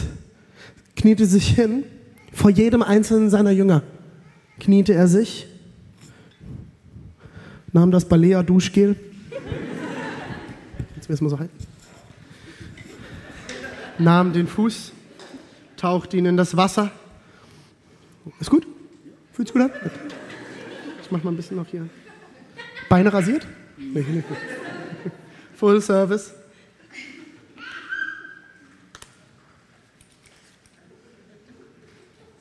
kniete 0.96 1.26
sich 1.26 1.50
hin, 1.50 1.84
vor 2.40 2.50
jedem 2.50 2.82
einzelnen 2.82 3.30
seiner 3.30 3.52
Jünger 3.52 3.84
kniete 4.62 4.94
er 4.94 5.10
sich, 5.10 5.46
nahm 7.74 7.92
das 7.92 8.06
Balea 8.06 8.44
Duschgel, 8.44 8.96
jetzt 10.96 11.10
müssen 11.10 11.26
wir 11.26 11.30
so 11.32 11.38
halten, 11.38 11.58
nahm 13.98 14.32
den 14.32 14.48
Fuß, 14.48 14.94
tauchte 15.76 16.16
ihn 16.16 16.26
in 16.26 16.38
das 16.38 16.56
Wasser. 16.56 16.92
Ist 18.40 18.50
gut? 18.50 18.66
Fühlt 19.34 19.50
sich 19.50 19.54
gut 19.54 19.64
an? 19.64 19.72
Ich 21.02 21.12
mach 21.12 21.22
mal 21.22 21.32
ein 21.32 21.36
bisschen 21.36 21.58
noch 21.58 21.68
hier. 21.68 21.90
Beine 22.88 23.12
rasiert? 23.12 23.46
Nee, 23.78 24.00
nicht. 24.00 24.26
Full 25.56 25.82
Service. 25.82 26.34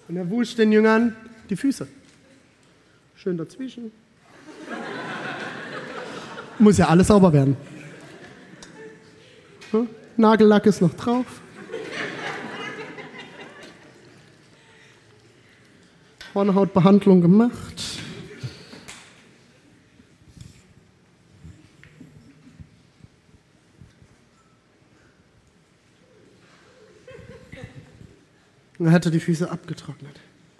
Und 0.08 0.16
er 0.16 0.30
wusch 0.30 0.56
den 0.56 0.72
Jüngern 0.72 1.14
die 1.50 1.56
Füße. 1.56 1.86
Schön 3.16 3.36
dazwischen. 3.36 3.92
Muss 6.58 6.78
ja 6.78 6.88
alles 6.88 7.08
sauber 7.08 7.32
werden. 7.32 7.56
Hm? 9.70 9.88
Nagellack 10.16 10.66
ist 10.66 10.80
noch 10.80 10.94
drauf. 10.94 11.26
Hornhautbehandlung 16.34 17.20
gemacht. 17.20 17.87
Und 28.78 28.86
er 28.86 28.92
hatte 28.92 29.10
die 29.10 29.20
Füße 29.20 29.50
abgetrocknet. 29.50 30.14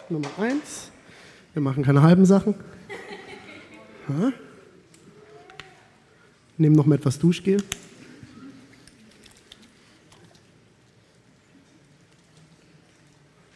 Nummer 0.09 0.29
eins. 0.37 0.91
Wir 1.53 1.61
machen 1.61 1.83
keine 1.83 2.01
halben 2.01 2.25
Sachen. 2.25 2.55
Ja. 4.09 4.31
Nehmen 6.57 6.75
noch 6.75 6.85
mal 6.85 6.95
etwas 6.95 7.19
Duschgel. 7.19 7.63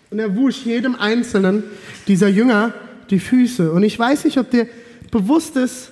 Und 0.10 0.20
er 0.20 0.36
wusch 0.36 0.64
jedem 0.64 0.96
einzelnen 0.96 1.64
dieser 2.08 2.28
Jünger 2.28 2.74
die 3.10 3.20
Füße. 3.20 3.72
Und 3.72 3.84
ich 3.84 3.98
weiß 3.98 4.26
nicht, 4.26 4.38
ob 4.38 4.52
dir 4.52 4.68
bewusst 5.10 5.56
ist, 5.56 5.92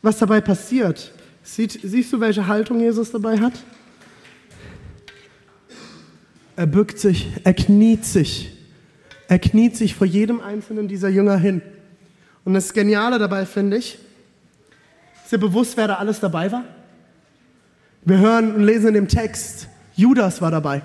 was 0.00 0.18
dabei 0.18 0.40
passiert. 0.40 1.12
Siehst 1.42 2.12
du, 2.12 2.20
welche 2.20 2.46
Haltung 2.46 2.80
Jesus 2.80 3.10
dabei 3.10 3.38
hat? 3.38 3.52
Er 6.56 6.66
bückt 6.66 6.98
sich, 6.98 7.28
er 7.44 7.54
kniet 7.54 8.04
sich. 8.04 8.52
Er 9.28 9.38
kniet 9.38 9.76
sich 9.76 9.94
vor 9.94 10.06
jedem 10.06 10.40
einzelnen 10.40 10.88
dieser 10.88 11.08
Jünger 11.08 11.38
hin. 11.38 11.62
Und 12.44 12.54
das 12.54 12.72
Geniale 12.72 13.18
dabei 13.18 13.46
finde 13.46 13.78
ich, 13.78 13.98
ist 15.22 15.32
dir 15.32 15.38
bewusst, 15.38 15.76
wer 15.76 15.88
da 15.88 15.94
alles 15.94 16.20
dabei 16.20 16.52
war? 16.52 16.64
Wir 18.04 18.18
hören 18.18 18.54
und 18.54 18.64
lesen 18.64 18.88
in 18.88 18.94
dem 18.94 19.08
Text, 19.08 19.68
Judas 19.94 20.42
war 20.42 20.50
dabei. 20.50 20.82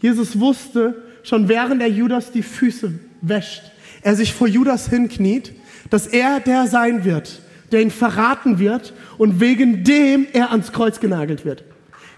Jesus 0.00 0.38
wusste 0.38 1.02
schon 1.22 1.48
während 1.48 1.82
er 1.82 1.88
Judas 1.88 2.30
die 2.30 2.42
Füße 2.42 2.92
wäscht, 3.20 3.62
er 4.02 4.16
sich 4.16 4.32
vor 4.32 4.48
Judas 4.48 4.88
hinkniet, 4.88 5.52
dass 5.90 6.06
er 6.06 6.40
der 6.40 6.66
sein 6.66 7.04
wird, 7.04 7.40
der 7.72 7.82
ihn 7.82 7.90
verraten 7.90 8.58
wird 8.58 8.94
und 9.18 9.40
wegen 9.40 9.84
dem 9.84 10.26
er 10.32 10.50
ans 10.50 10.72
Kreuz 10.72 11.00
genagelt 11.00 11.44
wird. 11.44 11.64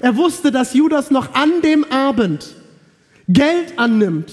Er 0.03 0.17
wusste, 0.17 0.51
dass 0.51 0.75
Judas 0.75 1.11
noch 1.11 1.33
an 1.33 1.63
dem 1.63 1.85
Abend 1.85 2.57
Geld 3.29 3.79
annimmt 3.79 4.33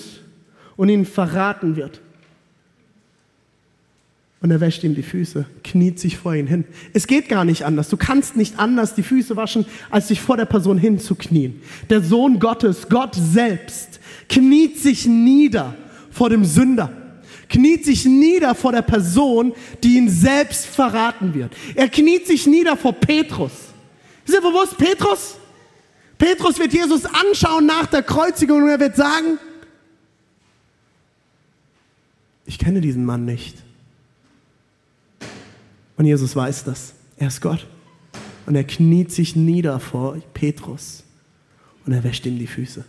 und 0.76 0.90
ihn 0.90 1.06
verraten 1.06 1.76
wird. 1.76 2.02
Und 4.42 4.50
er 4.50 4.62
wäscht 4.62 4.84
ihm 4.84 4.96
die 4.96 5.04
Füße, 5.04 5.46
kniet 5.64 6.00
sich 6.00 6.18
vor 6.18 6.34
ihn 6.34 6.48
hin. 6.48 6.64
Es 6.94 7.06
geht 7.06 7.30
gar 7.30 7.46
nicht 7.46 7.66
anders. 7.66 7.88
Du 7.90 7.98
kannst 7.98 8.36
nicht 8.36 8.58
anders 8.58 8.96
die 8.96 9.04
Füße 9.04 9.36
waschen, 9.36 9.66
als 9.92 10.08
sich 10.08 10.22
vor 10.22 10.38
der 10.38 10.46
Person 10.46 10.80
hinzuknien. 10.80 11.62
Der 11.90 12.02
Sohn 12.02 12.40
Gottes, 12.40 12.90
Gott 12.90 13.14
selbst, 13.14 14.00
kniet 14.28 14.80
sich 14.80 15.06
nieder 15.06 15.76
vor 16.10 16.32
dem 16.32 16.46
Sünder. 16.46 16.92
Kniet 17.48 17.86
sich 17.86 18.06
nieder 18.06 18.56
vor 18.56 18.72
der 18.72 18.82
Person, 18.82 19.54
die 19.84 19.98
ihn 19.98 20.10
selbst 20.10 20.66
verraten 20.66 21.36
wird. 21.36 21.54
Er 21.76 21.90
kniet 21.90 22.26
sich 22.26 22.48
nieder 22.48 22.76
vor 22.76 22.94
Petrus. 22.94 23.52
Ist 24.26 24.36
dir 24.36 24.42
bewusst, 24.42 24.76
Petrus? 24.76 25.39
Petrus 26.20 26.60
wird 26.60 26.72
Jesus 26.72 27.06
anschauen 27.06 27.66
nach 27.66 27.88
der 27.88 28.04
Kreuzigung 28.04 28.62
und 28.62 28.70
er 28.70 28.80
wird 28.80 28.96
sagen, 28.96 29.40
ich 32.46 32.60
kenne 32.60 32.82
diesen 32.82 33.06
Mann 33.06 33.26
nicht. 33.26 33.58
Und 35.98 36.06
Jesus 36.06 36.36
weiß 36.36 36.64
das. 36.66 36.94
Er 37.18 37.30
ist 37.30 37.42
Gott. 37.42 37.66
Und 38.46 38.56
er 38.56 38.64
kniet 38.64 39.12
sich 39.12 39.36
nieder 39.36 39.80
vor 39.80 40.18
Petrus 40.36 41.04
und 41.86 41.94
er 41.94 42.04
wäscht 42.04 42.26
ihm 42.28 42.38
die 42.38 42.48
Füße. 42.48 42.86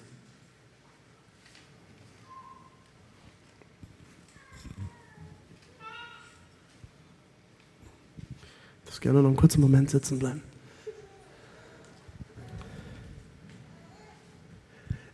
Gerne 9.01 9.23
noch 9.23 9.29
einen 9.29 9.37
kurzen 9.37 9.63
Moment 9.63 9.89
sitzen 9.89 10.19
bleiben. 10.19 10.43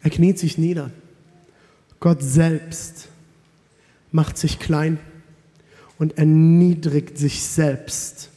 Er 0.07 0.11
kniet 0.11 0.39
sich 0.39 0.57
nieder. 0.57 0.93
Gott 1.99 2.23
selbst 2.23 3.09
macht 4.13 4.39
sich 4.39 4.61
klein 4.61 5.01
und 5.99 6.17
erniedrigt 6.17 7.19
sich 7.19 7.43
selbst. 7.43 8.31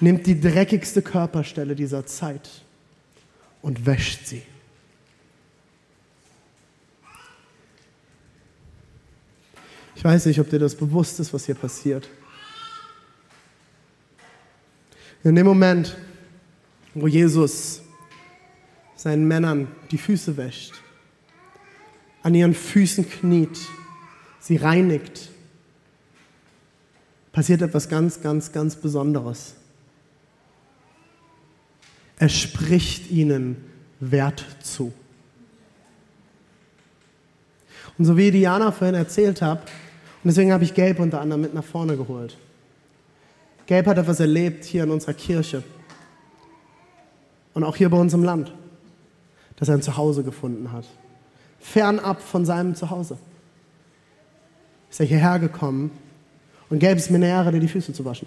Nimmt 0.00 0.26
die 0.26 0.40
dreckigste 0.40 1.00
Körperstelle 1.00 1.76
dieser 1.76 2.06
Zeit 2.06 2.50
und 3.60 3.86
wäscht 3.86 4.26
sie. 4.26 4.42
Ich 9.94 10.02
weiß 10.02 10.26
nicht, 10.26 10.40
ob 10.40 10.50
dir 10.50 10.58
das 10.58 10.74
bewusst 10.74 11.20
ist, 11.20 11.32
was 11.32 11.46
hier 11.46 11.54
passiert. 11.54 12.08
In 15.22 15.36
dem 15.36 15.46
Moment, 15.46 15.96
wo 16.94 17.06
Jesus 17.06 17.81
seinen 19.02 19.26
Männern 19.26 19.66
die 19.90 19.98
Füße 19.98 20.36
wäscht, 20.36 20.74
an 22.22 22.36
ihren 22.36 22.54
Füßen 22.54 23.10
kniet, 23.10 23.58
sie 24.38 24.58
reinigt, 24.58 25.28
passiert 27.32 27.62
etwas 27.62 27.88
ganz, 27.88 28.22
ganz, 28.22 28.52
ganz 28.52 28.76
Besonderes. 28.76 29.56
Er 32.16 32.28
spricht 32.28 33.10
ihnen 33.10 33.56
Wert 33.98 34.46
zu. 34.62 34.92
Und 37.98 38.04
so 38.04 38.16
wie 38.16 38.30
Diana 38.30 38.70
vorhin 38.70 38.94
erzählt 38.94 39.42
hat, 39.42 39.62
und 39.62 40.28
deswegen 40.28 40.52
habe 40.52 40.62
ich 40.62 40.74
Gelb 40.74 41.00
unter 41.00 41.20
anderem 41.20 41.42
mit 41.42 41.54
nach 41.54 41.64
vorne 41.64 41.96
geholt. 41.96 42.36
Gelb 43.66 43.86
hat 43.86 43.98
etwas 43.98 44.20
erlebt 44.20 44.64
hier 44.64 44.84
in 44.84 44.90
unserer 44.92 45.14
Kirche 45.14 45.64
und 47.52 47.64
auch 47.64 47.74
hier 47.74 47.90
bei 47.90 47.96
uns 47.98 48.14
im 48.14 48.22
Land, 48.22 48.52
dass 49.62 49.68
er 49.68 49.76
ein 49.76 49.82
Zuhause 49.82 50.24
gefunden 50.24 50.72
hat. 50.72 50.84
Fernab 51.60 52.20
von 52.20 52.44
seinem 52.44 52.74
Zuhause. 52.74 53.16
Ist 54.90 54.98
er 54.98 55.06
hierher 55.06 55.38
gekommen 55.38 55.92
und 56.68 56.80
Gelb 56.80 56.98
ist 56.98 57.12
mir 57.12 57.18
eine 57.18 57.28
Ehre, 57.28 57.52
dir 57.52 57.60
die 57.60 57.68
Füße 57.68 57.92
zu 57.92 58.04
waschen. 58.04 58.26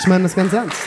Ich 0.00 0.06
meine 0.06 0.22
das 0.22 0.34
ganz 0.34 0.50
ernst. 0.54 0.78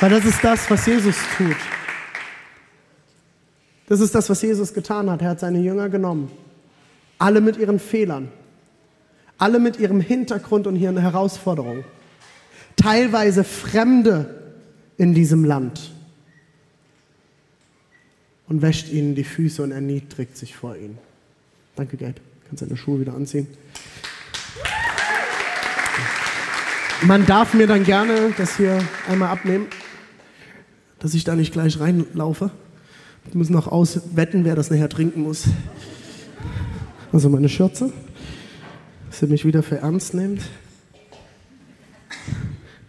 Weil 0.00 0.10
das 0.10 0.26
ist 0.26 0.44
das, 0.44 0.70
was 0.70 0.84
Jesus 0.84 1.16
tut. 1.38 1.56
Das 3.86 4.00
ist 4.00 4.14
das, 4.14 4.28
was 4.28 4.42
Jesus 4.42 4.74
getan 4.74 5.10
hat. 5.10 5.22
Er 5.22 5.30
hat 5.30 5.40
seine 5.40 5.58
Jünger 5.58 5.88
genommen. 5.88 6.30
Alle 7.16 7.40
mit 7.40 7.56
ihren 7.56 7.78
Fehlern. 7.78 8.30
Alle 9.38 9.58
mit 9.58 9.80
ihrem 9.80 10.02
Hintergrund 10.02 10.66
und 10.66 10.76
ihren 10.76 10.98
Herausforderungen. 10.98 11.86
Teilweise 12.76 13.42
Fremde 13.42 14.37
in 14.98 15.14
diesem 15.14 15.44
Land. 15.44 15.92
Und 18.48 18.62
wäscht 18.62 18.90
ihnen 18.90 19.14
die 19.14 19.24
Füße 19.24 19.62
und 19.62 19.72
erniedrigt 19.72 20.36
sich 20.36 20.56
vor 20.56 20.76
ihnen. 20.76 20.98
Danke, 21.76 21.96
Geld. 21.96 22.20
Kannst 22.48 22.62
deine 22.62 22.76
Schuhe 22.76 23.00
wieder 23.00 23.14
anziehen. 23.14 23.46
Man 27.02 27.26
darf 27.26 27.54
mir 27.54 27.66
dann 27.66 27.84
gerne 27.84 28.34
das 28.36 28.56
hier 28.56 28.82
einmal 29.08 29.28
abnehmen, 29.28 29.66
dass 30.98 31.14
ich 31.14 31.22
da 31.22 31.36
nicht 31.36 31.52
gleich 31.52 31.78
reinlaufe. 31.78 32.50
Wir 33.24 33.38
müssen 33.38 33.52
noch 33.52 33.68
auswetten, 33.68 34.44
wer 34.44 34.56
das 34.56 34.70
nachher 34.70 34.88
trinken 34.88 35.22
muss. 35.22 35.44
Also 37.12 37.28
meine 37.28 37.48
Schürze, 37.48 37.92
dass 39.10 39.22
ihr 39.22 39.28
mich 39.28 39.44
wieder 39.44 39.62
für 39.62 39.76
ernst 39.76 40.14
nehmt. 40.14 40.42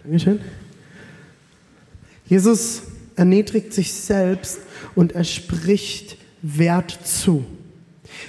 Dankeschön. 0.04 0.40
Jesus 2.30 2.84
erniedrigt 3.16 3.74
sich 3.74 3.92
selbst 3.92 4.60
und 4.96 5.14
er 5.14 5.24
spricht 5.24 6.18
Wert 6.42 6.92
zu. 7.04 7.44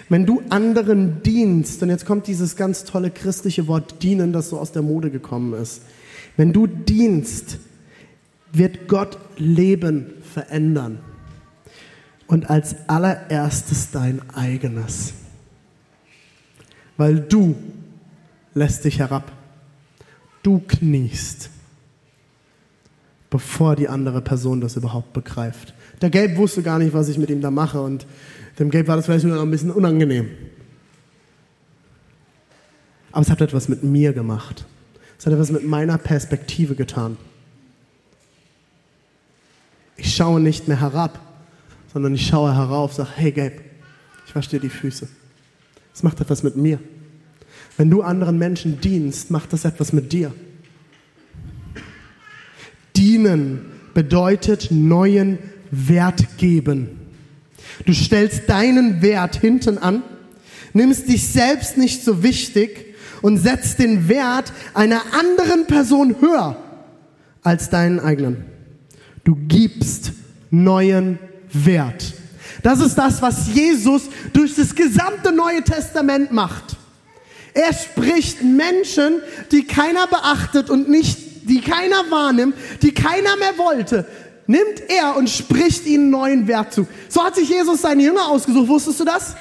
Wenn 0.09 0.27
du 0.27 0.43
anderen 0.49 1.23
dienst, 1.23 1.83
und 1.83 1.91
jetzt 1.91 2.07
kommt 2.07 2.27
dieses 2.27 2.57
ganz 2.57 2.85
tolle 2.85 3.11
christliche 3.11 3.69
Wort 3.69 4.03
dienen, 4.03 4.33
das 4.33 4.49
so 4.49 4.59
aus 4.59 4.73
der 4.73 4.83
Mode 4.83 5.11
gekommen 5.11 5.55
ist. 5.55 5.83
Wenn 6.37 6.53
du 6.53 6.67
dienst, 6.67 7.59
wird 8.53 8.89
Gott 8.89 9.19
Leben 9.37 10.15
verändern 10.23 10.99
und 12.27 12.51
als 12.51 12.89
allererstes 12.89 13.91
dein 13.91 14.29
eigenes. 14.31 15.13
Weil 16.97 17.21
du 17.21 17.55
lässt 18.55 18.85
dich 18.85 18.99
herab. 18.99 19.33
Du 20.43 20.61
kniest, 20.67 21.51
bevor 23.31 23.77
die 23.77 23.89
andere 23.89 24.21
Person 24.21 24.61
das 24.61 24.77
überhaupt 24.77 25.13
begreift. 25.13 25.73
Der 26.03 26.11
Gelb 26.11 26.37
wusste 26.37 26.63
gar 26.63 26.79
nicht, 26.79 26.93
was 26.93 27.09
ich 27.09 27.19
mit 27.19 27.31
ihm 27.31 27.41
da 27.41 27.51
mache 27.51 27.81
und 27.81 28.07
dem 28.59 28.71
Gelb 28.71 28.89
war 28.89 28.97
das 28.97 29.07
vielleicht 29.07 29.25
nur 29.25 29.41
ein 29.41 29.51
bisschen 29.51 29.71
unangenehm. 29.71 30.29
Aber 33.13 33.23
es 33.23 33.31
hat 33.31 33.41
etwas 33.41 33.69
mit 33.69 33.83
mir 33.83 34.13
gemacht. 34.13 34.67
Es 35.19 35.27
hat 35.27 35.33
etwas 35.33 35.51
mit 35.51 35.67
meiner 35.67 35.99
Perspektive 35.99 36.75
getan. 36.75 37.17
Ich 39.97 40.15
schaue 40.15 40.41
nicht 40.41 40.69
mehr 40.69 40.81
herab, 40.81 41.19
sondern 41.93 42.15
ich 42.15 42.27
schaue 42.27 42.55
herauf, 42.55 42.95
sage, 42.95 43.11
hey 43.17 43.33
Gabe, 43.33 43.61
ich 44.27 44.35
wasche 44.35 44.51
dir 44.51 44.61
die 44.61 44.69
Füße. 44.69 45.09
Das 45.93 46.03
macht 46.03 46.21
etwas 46.21 46.43
mit 46.43 46.57
mir. 46.57 46.79
Wenn 47.77 47.91
du 47.91 48.03
anderen 48.03 48.39
Menschen 48.39 48.81
dienst, 48.81 49.31
macht 49.31 49.53
das 49.53 49.65
etwas 49.65 49.93
mit 49.93 50.13
dir. 50.13 50.33
Dienen 53.21 53.61
bedeutet 53.93 54.69
neuen 54.71 55.39
Wert 55.71 56.39
geben. 56.39 56.99
Du 57.85 57.93
stellst 57.93 58.49
deinen 58.49 59.03
Wert 59.03 59.37
hinten 59.37 59.77
an, 59.77 60.03
nimmst 60.73 61.07
dich 61.09 61.29
selbst 61.29 61.77
nicht 61.77 62.03
so 62.03 62.23
wichtig 62.23 62.95
und 63.21 63.37
setzt 63.37 63.79
den 63.79 64.09
Wert 64.09 64.55
einer 64.73 65.03
anderen 65.13 65.67
Person 65.67 66.17
höher 66.21 66.57
als 67.43 67.69
deinen 67.69 68.01
eigenen. 68.01 68.47
Du 69.25 69.37
gibst 69.49 70.13
neuen 70.51 71.19
Wert. 71.53 72.15
Das 72.63 72.81
ist 72.81 72.97
das, 72.97 73.21
was 73.21 73.53
Jesus 73.53 74.05
durch 74.33 74.55
das 74.55 74.75
gesamte 74.75 75.31
Neue 75.31 75.63
Testament 75.63 76.33
macht. 76.33 76.77
Er 77.53 77.75
spricht 77.75 78.43
Menschen, 78.43 79.21
die 79.53 79.67
keiner 79.67 80.07
beachtet 80.07 80.71
und 80.71 80.89
nicht, 80.89 81.30
die 81.43 81.61
keiner 81.61 82.11
wahrnimmt, 82.11 82.55
die 82.83 82.93
keiner 82.93 83.37
mehr 83.37 83.57
wollte, 83.59 84.07
nimmt 84.47 84.83
er 84.89 85.17
und 85.17 85.31
spricht 85.31 85.87
ihnen 85.87 86.11
neuen 86.11 86.49
Wert 86.49 86.73
zu. 86.73 86.87
So 87.09 87.23
hat 87.25 87.37
sich 87.37 87.49
Jesus 87.49 87.83
seine 87.83 88.03
Jünger 88.03 88.29
ausgesucht. 88.29 88.69
Wusstest 88.69 89.01
du 89.01 89.05
das? 89.05 89.37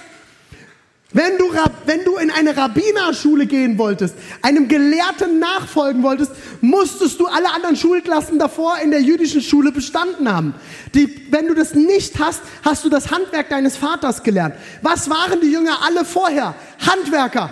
Wenn 1.12 1.40
du, 1.40 1.46
wenn 1.88 2.04
du 2.04 2.18
in 2.18 2.30
eine 2.30 2.56
Rabbinerschule 2.56 3.48
gehen 3.48 3.80
wolltest, 3.80 4.14
einem 4.44 4.68
Gelehrten 4.68 5.40
nachfolgen 5.40 6.04
wolltest, 6.04 6.32
musstest 6.62 7.20
du 7.20 7.26
alle 7.26 7.52
anderen 7.52 7.76
Schulklassen 7.76 8.38
davor 8.38 8.78
in 8.84 8.92
der 8.92 9.02
jüdischen 9.02 9.42
Schule 9.42 9.72
bestanden 9.72 10.32
haben. 10.32 10.54
Die, 10.94 11.32
wenn 11.32 11.48
du 11.48 11.56
das 11.56 11.74
nicht 11.74 12.20
hast, 12.20 12.42
hast 12.64 12.86
du 12.86 12.90
das 12.90 13.10
Handwerk 13.10 13.50
deines 13.50 13.76
Vaters 13.76 14.22
gelernt. 14.22 14.54
Was 14.84 15.10
waren 15.10 15.42
die 15.42 15.52
Jünger 15.52 15.80
alle 15.84 16.06
vorher? 16.06 16.54
Handwerker, 16.86 17.52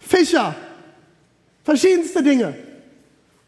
Fischer, 0.00 0.56
verschiedenste 1.62 2.24
Dinge. 2.24 2.56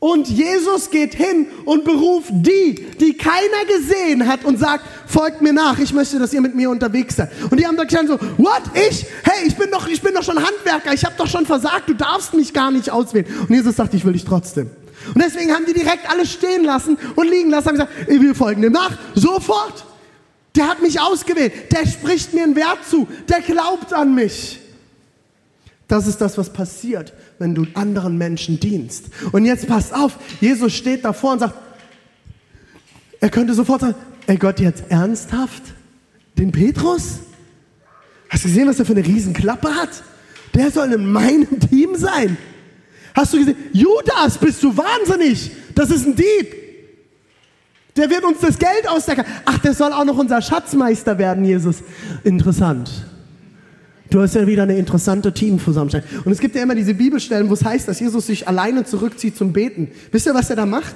Und 0.01 0.29
Jesus 0.29 0.89
geht 0.89 1.15
hin 1.15 1.47
und 1.67 1.85
beruft 1.85 2.31
die, 2.33 2.87
die 2.99 3.19
keiner 3.19 3.67
gesehen 3.69 4.27
hat 4.27 4.47
und 4.47 4.59
sagt, 4.59 4.85
folgt 5.07 5.43
mir 5.43 5.53
nach, 5.53 5.79
ich 5.79 5.93
möchte, 5.93 6.19
dass 6.19 6.33
ihr 6.33 6.41
mit 6.41 6.55
mir 6.55 6.71
unterwegs 6.71 7.17
seid. 7.17 7.31
Und 7.51 7.61
die 7.61 7.67
haben 7.67 7.77
da 7.77 7.85
gestanden 7.85 8.19
so, 8.19 8.43
what, 8.43 8.63
ich? 8.75 9.05
Hey, 9.23 9.47
ich 9.47 9.55
bin 9.57 9.71
doch, 9.71 9.87
ich 9.87 10.01
bin 10.01 10.15
doch 10.15 10.23
schon 10.23 10.43
Handwerker, 10.43 10.95
ich 10.95 11.05
habe 11.05 11.15
doch 11.19 11.27
schon 11.27 11.45
versagt, 11.45 11.87
du 11.87 11.95
darfst 11.95 12.33
mich 12.33 12.55
gar 12.55 12.71
nicht 12.71 12.91
auswählen. 12.91 13.27
Und 13.47 13.55
Jesus 13.55 13.77
sagt, 13.77 13.93
ich 13.93 14.03
will 14.07 14.15
dich 14.15 14.25
trotzdem. 14.25 14.71
Und 15.15 15.23
deswegen 15.23 15.53
haben 15.53 15.67
die 15.67 15.75
direkt 15.75 16.11
alles 16.11 16.33
stehen 16.33 16.65
lassen 16.65 16.97
und 17.15 17.29
liegen 17.29 17.51
lassen, 17.51 17.69
haben 17.69 17.75
gesagt, 17.75 17.93
wir 18.09 18.35
folgen 18.35 18.63
dem 18.63 18.73
nach, 18.73 18.97
sofort. 19.15 19.85
Der 20.57 20.67
hat 20.67 20.81
mich 20.81 20.99
ausgewählt, 20.99 21.53
der 21.73 21.87
spricht 21.87 22.33
mir 22.33 22.45
einen 22.45 22.57
Wert 22.57 22.79
zu, 22.89 23.07
der 23.29 23.41
glaubt 23.43 23.93
an 23.93 24.15
mich. 24.15 24.61
Das 25.87 26.07
ist 26.07 26.21
das, 26.21 26.39
was 26.39 26.51
passiert, 26.51 27.13
wenn 27.40 27.55
du 27.55 27.66
anderen 27.72 28.18
Menschen 28.18 28.61
dienst. 28.61 29.07
Und 29.33 29.46
jetzt 29.46 29.66
passt 29.66 29.94
auf, 29.94 30.18
Jesus 30.40 30.74
steht 30.74 31.05
davor 31.05 31.33
und 31.33 31.38
sagt, 31.40 31.55
er 33.18 33.31
könnte 33.31 33.55
sofort 33.55 33.81
sagen, 33.81 33.94
ey 34.26 34.37
Gott, 34.37 34.61
jetzt 34.61 34.85
ernsthaft? 34.90 35.62
Den 36.38 36.53
Petrus? 36.53 37.20
Hast 38.29 38.44
du 38.44 38.48
gesehen, 38.48 38.68
was 38.68 38.79
er 38.79 38.85
für 38.85 38.92
eine 38.92 39.05
Riesenklappe 39.05 39.74
hat? 39.74 39.88
Der 40.55 40.70
soll 40.70 40.92
in 40.92 41.11
meinem 41.11 41.59
Team 41.61 41.96
sein. 41.96 42.37
Hast 43.14 43.33
du 43.33 43.38
gesehen? 43.38 43.57
Judas, 43.72 44.37
bist 44.38 44.62
du 44.62 44.76
wahnsinnig? 44.76 45.50
Das 45.74 45.90
ist 45.90 46.07
ein 46.07 46.14
Dieb. 46.14 46.55
Der 47.96 48.11
wird 48.11 48.24
uns 48.24 48.40
das 48.40 48.59
Geld 48.59 48.87
ausdecken. 48.87 49.24
Ach, 49.46 49.59
der 49.59 49.72
soll 49.72 49.92
auch 49.94 50.05
noch 50.05 50.18
unser 50.18 50.42
Schatzmeister 50.42 51.16
werden, 51.16 51.44
Jesus. 51.46 51.79
Interessant. 52.22 52.90
Du 54.11 54.20
hast 54.20 54.35
ja 54.35 54.44
wieder 54.44 54.64
eine 54.64 54.77
interessante 54.77 55.33
Teamzusammenstellung. 55.33 56.07
Und 56.25 56.33
es 56.33 56.40
gibt 56.40 56.57
ja 56.57 56.62
immer 56.62 56.75
diese 56.75 56.94
Bibelstellen, 56.94 57.49
wo 57.49 57.55
es 57.55 57.64
heißt, 57.64 57.87
dass 57.87 58.01
Jesus 58.01 58.27
sich 58.27 58.49
alleine 58.49 58.85
zurückzieht 58.85 59.37
zum 59.37 59.53
Beten. 59.53 59.88
Wisst 60.11 60.27
ihr, 60.27 60.35
was 60.35 60.51
er 60.51 60.57
da 60.57 60.66
macht? 60.66 60.94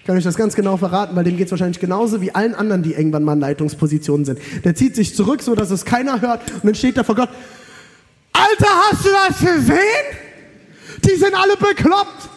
Ich 0.00 0.06
kann 0.06 0.16
euch 0.16 0.24
das 0.24 0.36
ganz 0.36 0.54
genau 0.54 0.76
verraten, 0.76 1.14
weil 1.14 1.24
dem 1.24 1.36
geht 1.36 1.46
es 1.46 1.52
wahrscheinlich 1.52 1.80
genauso 1.80 2.20
wie 2.20 2.34
allen 2.34 2.54
anderen, 2.54 2.82
die 2.82 2.92
irgendwann 2.92 3.22
mal 3.22 3.34
in 3.34 3.40
Leitungspositionen 3.40 4.24
sind. 4.24 4.40
Der 4.64 4.74
zieht 4.74 4.96
sich 4.96 5.14
zurück, 5.14 5.42
so 5.42 5.54
dass 5.54 5.70
es 5.70 5.84
keiner 5.84 6.20
hört 6.20 6.42
und 6.54 6.64
dann 6.64 6.74
steht 6.74 6.96
er 6.96 7.04
vor 7.04 7.14
Gott. 7.14 7.28
Alter, 8.32 8.70
hast 8.90 9.04
du 9.04 9.08
das 9.10 9.38
gesehen? 9.38 9.76
Die 11.04 11.16
sind 11.16 11.34
alle 11.34 11.56
bekloppt. 11.56 12.30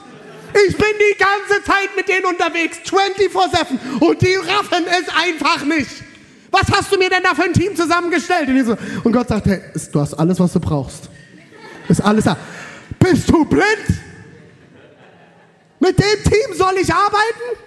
Ich 0.68 0.76
bin 0.78 0.88
die 1.00 1.18
ganze 1.18 1.64
Zeit 1.64 1.90
mit 1.96 2.08
denen 2.08 2.26
unterwegs, 2.26 2.78
24-7 2.86 4.00
und 4.00 4.22
die 4.22 4.36
raffen 4.36 4.86
es 4.88 5.08
einfach 5.16 5.66
nicht. 5.66 6.09
Was 6.52 6.72
hast 6.72 6.92
du 6.92 6.98
mir 6.98 7.10
denn 7.10 7.24
da 7.24 7.36
für 7.36 7.44
ein 7.44 7.54
Team 7.54 7.76
zusammengestellt? 7.76 8.50
Und, 8.50 8.66
so, 8.66 8.78
und 9.04 9.12
Gott 9.12 9.28
sagt, 9.28 9.46
hey, 9.46 9.62
du 9.92 10.00
hast 10.00 10.14
alles, 10.16 10.40
was 10.40 10.54
du 10.54 10.60
brauchst. 10.60 11.10
Ist 11.88 12.02
alles 12.02 12.26
da. 12.26 12.38
Bist 12.98 13.30
du 13.30 13.46
blind? 13.46 14.00
Mit 15.80 15.98
dem 15.98 16.24
Team 16.24 16.56
soll 16.56 16.76
ich 16.82 16.94
arbeiten? 16.94 17.60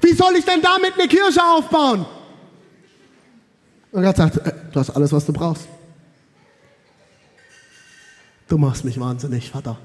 Wie 0.00 0.12
soll 0.12 0.36
ich 0.36 0.44
denn 0.44 0.62
damit 0.62 0.94
eine 0.94 1.08
Kirche 1.08 1.42
aufbauen? 1.42 2.06
Und 3.92 4.02
Gott 4.02 4.16
sagt, 4.16 4.36
äh, 4.38 4.52
du 4.72 4.80
hast 4.80 4.90
alles, 4.90 5.12
was 5.12 5.24
du 5.24 5.32
brauchst. 5.32 5.66
Du 8.48 8.58
machst 8.58 8.84
mich 8.84 9.00
wahnsinnig, 9.00 9.50
Vater. 9.50 9.78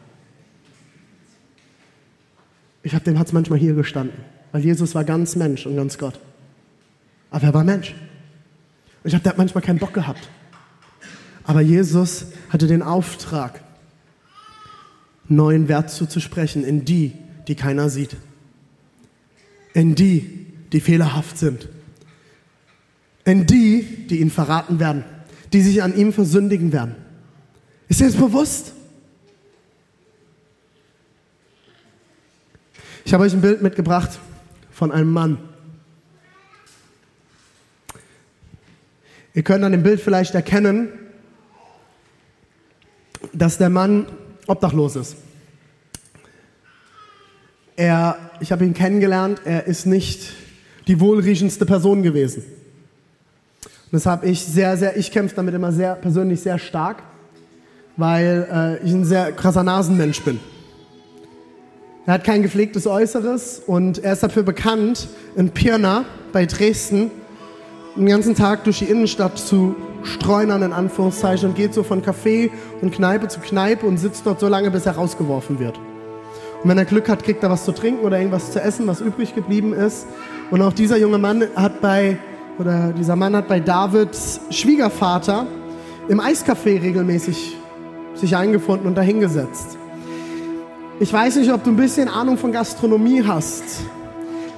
Ich 2.84 2.94
habe 2.94 3.04
dem 3.04 3.18
hat's 3.18 3.32
manchmal 3.32 3.60
hier 3.60 3.74
gestanden, 3.74 4.24
weil 4.52 4.64
Jesus 4.64 4.94
war 4.96 5.04
ganz 5.04 5.36
Mensch 5.36 5.66
und 5.66 5.76
ganz 5.76 5.98
Gott. 5.98 6.20
Aber 7.30 7.44
er 7.44 7.54
war 7.54 7.64
Mensch. 7.64 7.96
Ich 9.04 9.14
habe 9.14 9.24
da 9.24 9.34
manchmal 9.36 9.64
keinen 9.64 9.80
Bock 9.80 9.94
gehabt. 9.94 10.30
Aber 11.44 11.62
Jesus 11.62 12.28
hatte 12.50 12.68
den 12.68 12.82
Auftrag, 12.82 13.62
neuen 15.28 15.68
Wert 15.68 15.90
zuzusprechen 15.90 16.64
in 16.64 16.86
die, 16.86 17.14
die 17.48 17.56
keiner 17.56 17.90
sieht. 17.90 18.16
In 19.74 19.96
die, 19.96 20.48
die 20.72 20.82
fehlerhaft 20.82 21.38
sind. 21.38 21.70
In 23.26 23.48
die, 23.48 24.08
die 24.08 24.20
ihn 24.20 24.30
verraten 24.30 24.80
werden. 24.80 25.04
Die 25.54 25.62
sich 25.62 25.82
an 25.82 25.96
ihm 25.96 26.14
versündigen 26.14 26.72
werden. 26.72 26.96
Ist 27.88 28.00
dir 28.00 28.06
das 28.06 28.16
bewusst? 28.16 28.74
Ich 33.04 33.14
habe 33.14 33.24
euch 33.24 33.34
ein 33.34 33.42
Bild 33.42 33.62
mitgebracht 33.62 34.20
von 34.72 34.92
einem 34.92 35.12
Mann. 35.12 35.38
Ihr 39.34 39.44
könnt 39.44 39.64
an 39.64 39.72
dem 39.72 39.84
Bild 39.84 40.02
vielleicht 40.02 40.36
erkennen, 40.36 40.90
dass 43.32 43.58
der 43.58 43.70
Mann 43.70 44.08
obdachlos 44.48 44.96
ist. 44.96 45.16
Er, 47.78 48.18
ich 48.42 48.52
habe 48.52 48.66
ihn 48.66 48.74
kennengelernt, 48.74 49.42
er 49.46 49.68
ist 49.68 49.86
nicht 49.86 50.34
die 50.88 51.00
wohlriechendste 51.00 51.66
Person 51.66 52.04
gewesen. 52.04 52.44
Und 53.92 54.06
habe 54.06 54.26
ich 54.26 54.44
sehr, 54.44 54.76
sehr, 54.78 54.98
ich 54.98 55.12
kämpfe 55.12 55.36
damit 55.36 55.54
immer 55.54 55.72
sehr 55.72 55.96
persönlich 55.96 56.42
sehr 56.42 56.60
stark, 56.60 57.04
weil 57.98 58.48
äh, 58.52 58.86
ich 58.86 58.92
ein 58.92 59.06
sehr 59.06 59.32
krasser 59.32 59.64
Nasenmensch 59.64 60.22
bin. 60.22 60.40
Er 62.06 62.16
hat 62.16 62.24
kein 62.24 62.42
gepflegtes 62.42 62.88
Äußeres 62.88 63.62
und 63.66 64.04
er 64.04 64.14
ist 64.14 64.24
dafür 64.24 64.44
bekannt, 64.44 65.08
in 65.36 65.52
Pirna 65.52 66.06
bei 66.34 66.46
Dresden 66.46 67.12
den 67.96 68.06
ganzen 68.06 68.36
Tag 68.36 68.64
durch 68.64 68.80
die 68.80 68.86
Innenstadt 68.86 69.38
zu 69.38 69.76
streunern, 70.04 70.64
in 70.64 70.74
Anführungszeichen, 70.74 71.50
und 71.50 71.56
geht 71.56 71.74
so 71.74 71.84
von 71.84 72.02
Café 72.02 72.50
und 72.82 72.94
Kneipe 72.94 73.28
zu 73.28 73.40
Kneipe 73.40 73.86
und 73.86 73.98
sitzt 73.98 74.26
dort 74.26 74.40
so 74.40 74.48
lange, 74.48 74.72
bis 74.72 74.86
er 74.86 74.94
rausgeworfen 74.94 75.60
wird. 75.60 75.78
Und 76.64 76.70
wenn 76.70 76.78
er 76.78 76.86
Glück 76.86 77.10
hat, 77.10 77.24
kriegt 77.24 77.44
er 77.44 77.50
was 77.50 77.66
zu 77.66 77.72
trinken 77.72 78.06
oder 78.06 78.18
irgendwas 78.18 78.52
zu 78.52 78.62
essen, 78.62 78.88
was 78.88 79.02
übrig 79.02 79.36
geblieben 79.36 79.74
ist. 79.74 80.06
Und 80.52 80.62
auch 80.62 80.74
dieser 80.74 80.98
junge 80.98 81.18
Mann 81.18 81.44
hat 81.56 81.82
bei, 81.82 82.18
oder 82.60 82.94
dieser 82.98 83.16
Mann 83.16 83.36
hat 83.36 83.48
bei 83.48 83.60
Davids 83.60 84.40
Schwiegervater 84.52 85.48
im 86.08 86.20
Eiscafé 86.20 86.82
regelmäßig 86.82 87.58
sich 88.16 88.36
eingefunden 88.36 88.88
und 88.88 88.96
dahingesetzt. 88.96 89.78
Ich 91.00 91.12
weiß 91.12 91.38
nicht, 91.38 91.52
ob 91.52 91.64
du 91.64 91.72
ein 91.72 91.78
bisschen 91.78 92.10
Ahnung 92.10 92.38
von 92.38 92.52
Gastronomie 92.52 93.24
hast. 93.26 93.64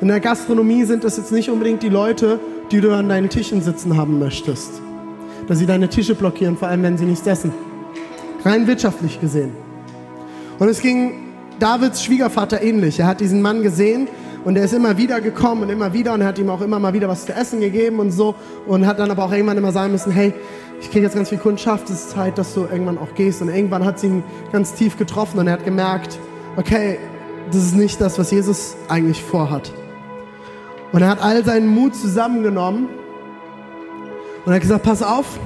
In 0.01 0.09
der 0.09 0.19
Gastronomie 0.19 0.83
sind 0.83 1.05
es 1.05 1.15
jetzt 1.15 1.31
nicht 1.31 1.49
unbedingt 1.49 1.81
die 1.83 1.89
Leute, 1.89 2.39
die 2.73 2.81
du 2.81 2.91
an 2.91 3.07
deinen 3.07 3.29
Tischen 3.29 3.61
sitzen 3.61 3.95
haben 3.97 4.17
möchtest. 4.17 4.81
Dass 5.47 5.59
sie 5.59 5.67
deine 5.67 5.89
Tische 5.89 6.15
blockieren, 6.15 6.57
vor 6.57 6.69
allem 6.69 6.81
wenn 6.81 6.97
sie 6.97 7.05
nichts 7.05 7.27
essen. 7.27 7.53
Rein 8.43 8.65
wirtschaftlich 8.65 9.21
gesehen. 9.21 9.51
Und 10.57 10.69
es 10.69 10.81
ging 10.81 11.13
Davids 11.59 12.03
Schwiegervater 12.03 12.63
ähnlich. 12.63 12.99
Er 12.99 13.05
hat 13.05 13.19
diesen 13.19 13.43
Mann 13.43 13.61
gesehen 13.61 14.07
und 14.43 14.57
er 14.57 14.65
ist 14.65 14.73
immer 14.73 14.97
wieder 14.97 15.21
gekommen 15.21 15.61
und 15.61 15.69
immer 15.69 15.93
wieder 15.93 16.15
und 16.15 16.21
er 16.21 16.27
hat 16.27 16.39
ihm 16.39 16.49
auch 16.49 16.61
immer 16.61 16.79
mal 16.79 16.93
wieder 16.93 17.07
was 17.07 17.27
zu 17.27 17.33
essen 17.33 17.59
gegeben 17.59 17.99
und 17.99 18.09
so 18.09 18.33
und 18.65 18.87
hat 18.87 18.97
dann 18.97 19.11
aber 19.11 19.25
auch 19.25 19.31
irgendwann 19.31 19.59
immer 19.59 19.71
sagen 19.71 19.91
müssen, 19.91 20.11
hey, 20.11 20.33
ich 20.81 20.89
kriege 20.89 21.05
jetzt 21.05 21.15
ganz 21.15 21.29
viel 21.29 21.37
Kundschaft, 21.37 21.91
es 21.91 22.05
ist 22.05 22.09
Zeit, 22.09 22.39
dass 22.39 22.55
du 22.55 22.61
irgendwann 22.61 22.97
auch 22.97 23.13
gehst. 23.13 23.43
Und 23.43 23.49
irgendwann 23.49 23.85
hat 23.85 23.99
sie 23.99 24.07
ihn 24.07 24.23
ganz 24.51 24.73
tief 24.73 24.97
getroffen 24.97 25.39
und 25.39 25.45
er 25.45 25.53
hat 25.53 25.63
gemerkt, 25.63 26.17
okay, 26.57 26.97
das 27.51 27.57
ist 27.57 27.75
nicht 27.75 28.01
das, 28.01 28.17
was 28.17 28.31
Jesus 28.31 28.75
eigentlich 28.89 29.21
vorhat. 29.21 29.71
Und 30.93 31.01
er 31.01 31.09
hat 31.09 31.21
all 31.23 31.43
seinen 31.43 31.67
Mut 31.67 31.95
zusammengenommen 31.95 32.87
und 34.45 34.51
er 34.51 34.55
hat 34.55 34.61
gesagt, 34.61 34.83
pass 34.83 35.01
auf, 35.01 35.39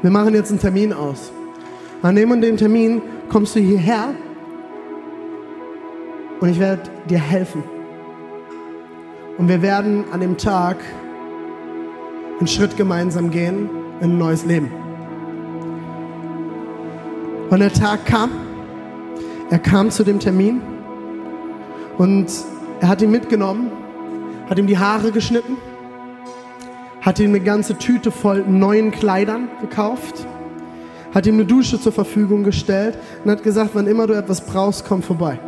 wir 0.00 0.10
machen 0.10 0.32
jetzt 0.32 0.50
einen 0.50 0.60
Termin 0.60 0.92
aus. 0.92 1.32
An 2.02 2.14
dem 2.14 2.30
und 2.30 2.40
dem 2.40 2.56
Termin 2.56 3.02
kommst 3.28 3.56
du 3.56 3.60
hierher 3.60 4.14
und 6.38 6.48
ich 6.48 6.60
werde 6.60 6.88
dir 7.08 7.18
helfen. 7.18 7.64
Und 9.38 9.48
wir 9.48 9.60
werden 9.60 10.04
an 10.12 10.20
dem 10.20 10.36
Tag 10.36 10.76
einen 12.38 12.46
Schritt 12.46 12.76
gemeinsam 12.76 13.32
gehen 13.32 13.68
in 14.00 14.12
ein 14.12 14.18
neues 14.18 14.44
Leben. 14.44 14.70
Und 17.50 17.58
der 17.58 17.72
Tag 17.72 18.06
kam, 18.06 18.30
er 19.50 19.58
kam 19.58 19.90
zu 19.90 20.04
dem 20.04 20.20
Termin 20.20 20.60
und 21.98 22.30
er 22.80 22.86
hat 22.86 23.02
ihn 23.02 23.10
mitgenommen 23.10 23.72
hat 24.50 24.58
ihm 24.58 24.66
die 24.66 24.78
Haare 24.78 25.12
geschnitten, 25.12 25.56
hat 27.00 27.20
ihm 27.20 27.30
eine 27.30 27.40
ganze 27.40 27.78
Tüte 27.78 28.10
voll 28.10 28.44
neuen 28.46 28.90
Kleidern 28.90 29.48
gekauft, 29.60 30.26
hat 31.14 31.24
ihm 31.26 31.34
eine 31.34 31.44
Dusche 31.44 31.80
zur 31.80 31.92
Verfügung 31.92 32.42
gestellt 32.42 32.98
und 33.24 33.30
hat 33.30 33.44
gesagt, 33.44 33.70
wann 33.74 33.86
immer 33.86 34.08
du 34.08 34.14
etwas 34.14 34.44
brauchst, 34.44 34.84
komm 34.86 35.02
vorbei. 35.02 35.38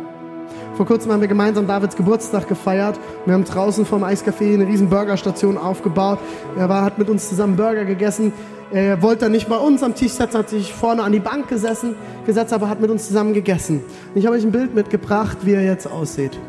Vor 0.75 0.85
kurzem 0.85 1.11
haben 1.11 1.19
wir 1.19 1.27
gemeinsam 1.27 1.67
Davids 1.67 1.95
Geburtstag 1.95 2.47
gefeiert. 2.47 2.99
Wir 3.25 3.35
haben 3.35 3.43
draußen 3.43 3.85
vom 3.85 4.03
Eiscafé 4.03 4.53
eine 4.53 4.65
riesen 4.65 4.89
Burgerstation 4.89 5.55
aufgebaut. 5.57 6.17
Er 6.57 6.67
war, 6.67 6.83
hat 6.83 6.97
mit 6.97 7.09
uns 7.09 7.29
zusammen 7.29 7.55
Burger 7.57 7.85
gegessen. 7.85 8.33
Er 8.71 8.99
wollte 9.03 9.25
dann 9.25 9.33
nicht 9.33 9.49
bei 9.49 9.57
uns 9.57 9.83
am 9.83 9.93
Tisch 9.93 10.13
sitzen, 10.13 10.35
hat 10.35 10.49
sich 10.49 10.73
vorne 10.73 11.03
an 11.03 11.11
die 11.11 11.19
Bank 11.19 11.47
gesessen, 11.47 11.93
gesetzt, 12.25 12.53
aber 12.53 12.69
hat 12.69 12.79
mit 12.79 12.89
uns 12.89 13.05
zusammen 13.05 13.33
gegessen. 13.33 13.83
Und 14.13 14.19
ich 14.19 14.25
habe 14.25 14.35
euch 14.35 14.43
ein 14.43 14.51
Bild 14.51 14.73
mitgebracht, 14.73 15.39
wie 15.43 15.53
er 15.53 15.63
jetzt 15.63 15.85
aussieht. 15.85 16.39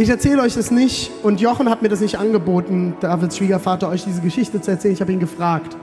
Ich 0.00 0.08
erzähle 0.08 0.40
euch 0.40 0.54
das 0.54 0.70
nicht 0.70 1.10
und 1.22 1.42
Jochen 1.42 1.68
hat 1.68 1.82
mir 1.82 1.90
das 1.90 2.00
nicht 2.00 2.18
angeboten, 2.18 2.94
Davids 3.00 3.36
Schwiegervater, 3.36 3.90
euch 3.90 4.02
diese 4.02 4.22
Geschichte 4.22 4.58
zu 4.58 4.70
erzählen. 4.70 4.94
Ich 4.94 5.02
habe 5.02 5.12
ihn 5.12 5.20
gefragt. 5.20 5.76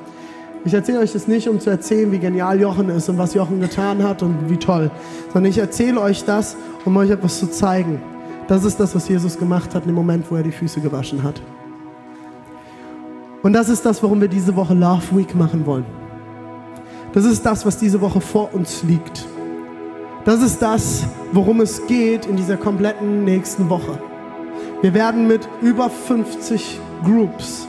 Ich 0.65 0.73
erzähle 0.73 1.01
euch 1.01 1.13
das 1.13 1.27
nicht, 1.27 1.47
um 1.47 1.59
zu 1.59 1.69
erzählen, 1.69 2.11
wie 2.11 2.17
genial 2.17 2.59
Jochen 2.59 2.89
ist 2.89 3.07
und 3.09 3.19
was 3.19 3.35
Jochen 3.35 3.61
getan 3.61 4.01
hat 4.01 4.23
und 4.23 4.49
wie 4.49 4.57
toll, 4.57 4.89
sondern 5.31 5.51
ich 5.51 5.59
erzähle 5.59 6.01
euch 6.01 6.25
das, 6.25 6.57
um 6.83 6.97
euch 6.97 7.11
etwas 7.11 7.37
zu 7.37 7.45
zeigen. 7.45 8.01
Das 8.47 8.63
ist 8.63 8.79
das, 8.79 8.95
was 8.95 9.07
Jesus 9.07 9.37
gemacht 9.37 9.75
hat 9.75 9.83
in 9.83 9.89
dem 9.89 9.95
Moment, 9.95 10.25
wo 10.31 10.35
er 10.35 10.41
die 10.41 10.51
Füße 10.51 10.81
gewaschen 10.81 11.21
hat. 11.21 11.39
Und 13.43 13.53
das 13.53 13.69
ist 13.69 13.85
das, 13.85 14.01
warum 14.01 14.19
wir 14.19 14.29
diese 14.29 14.55
Woche 14.55 14.73
Love 14.73 15.15
Week 15.15 15.35
machen 15.35 15.63
wollen. 15.67 15.85
Das 17.13 17.23
ist 17.23 17.45
das, 17.45 17.67
was 17.67 17.77
diese 17.77 18.01
Woche 18.01 18.19
vor 18.19 18.51
uns 18.51 18.81
liegt. 18.81 19.27
Das 20.27 20.43
ist 20.43 20.61
das, 20.61 21.05
worum 21.31 21.61
es 21.61 21.87
geht 21.87 22.25
in 22.25 22.35
dieser 22.35 22.57
kompletten 22.57 23.23
nächsten 23.23 23.69
Woche. 23.69 23.97
Wir 24.81 24.93
werden 24.93 25.25
mit 25.25 25.47
über 25.61 25.89
50 25.89 26.81
Groups 27.05 27.65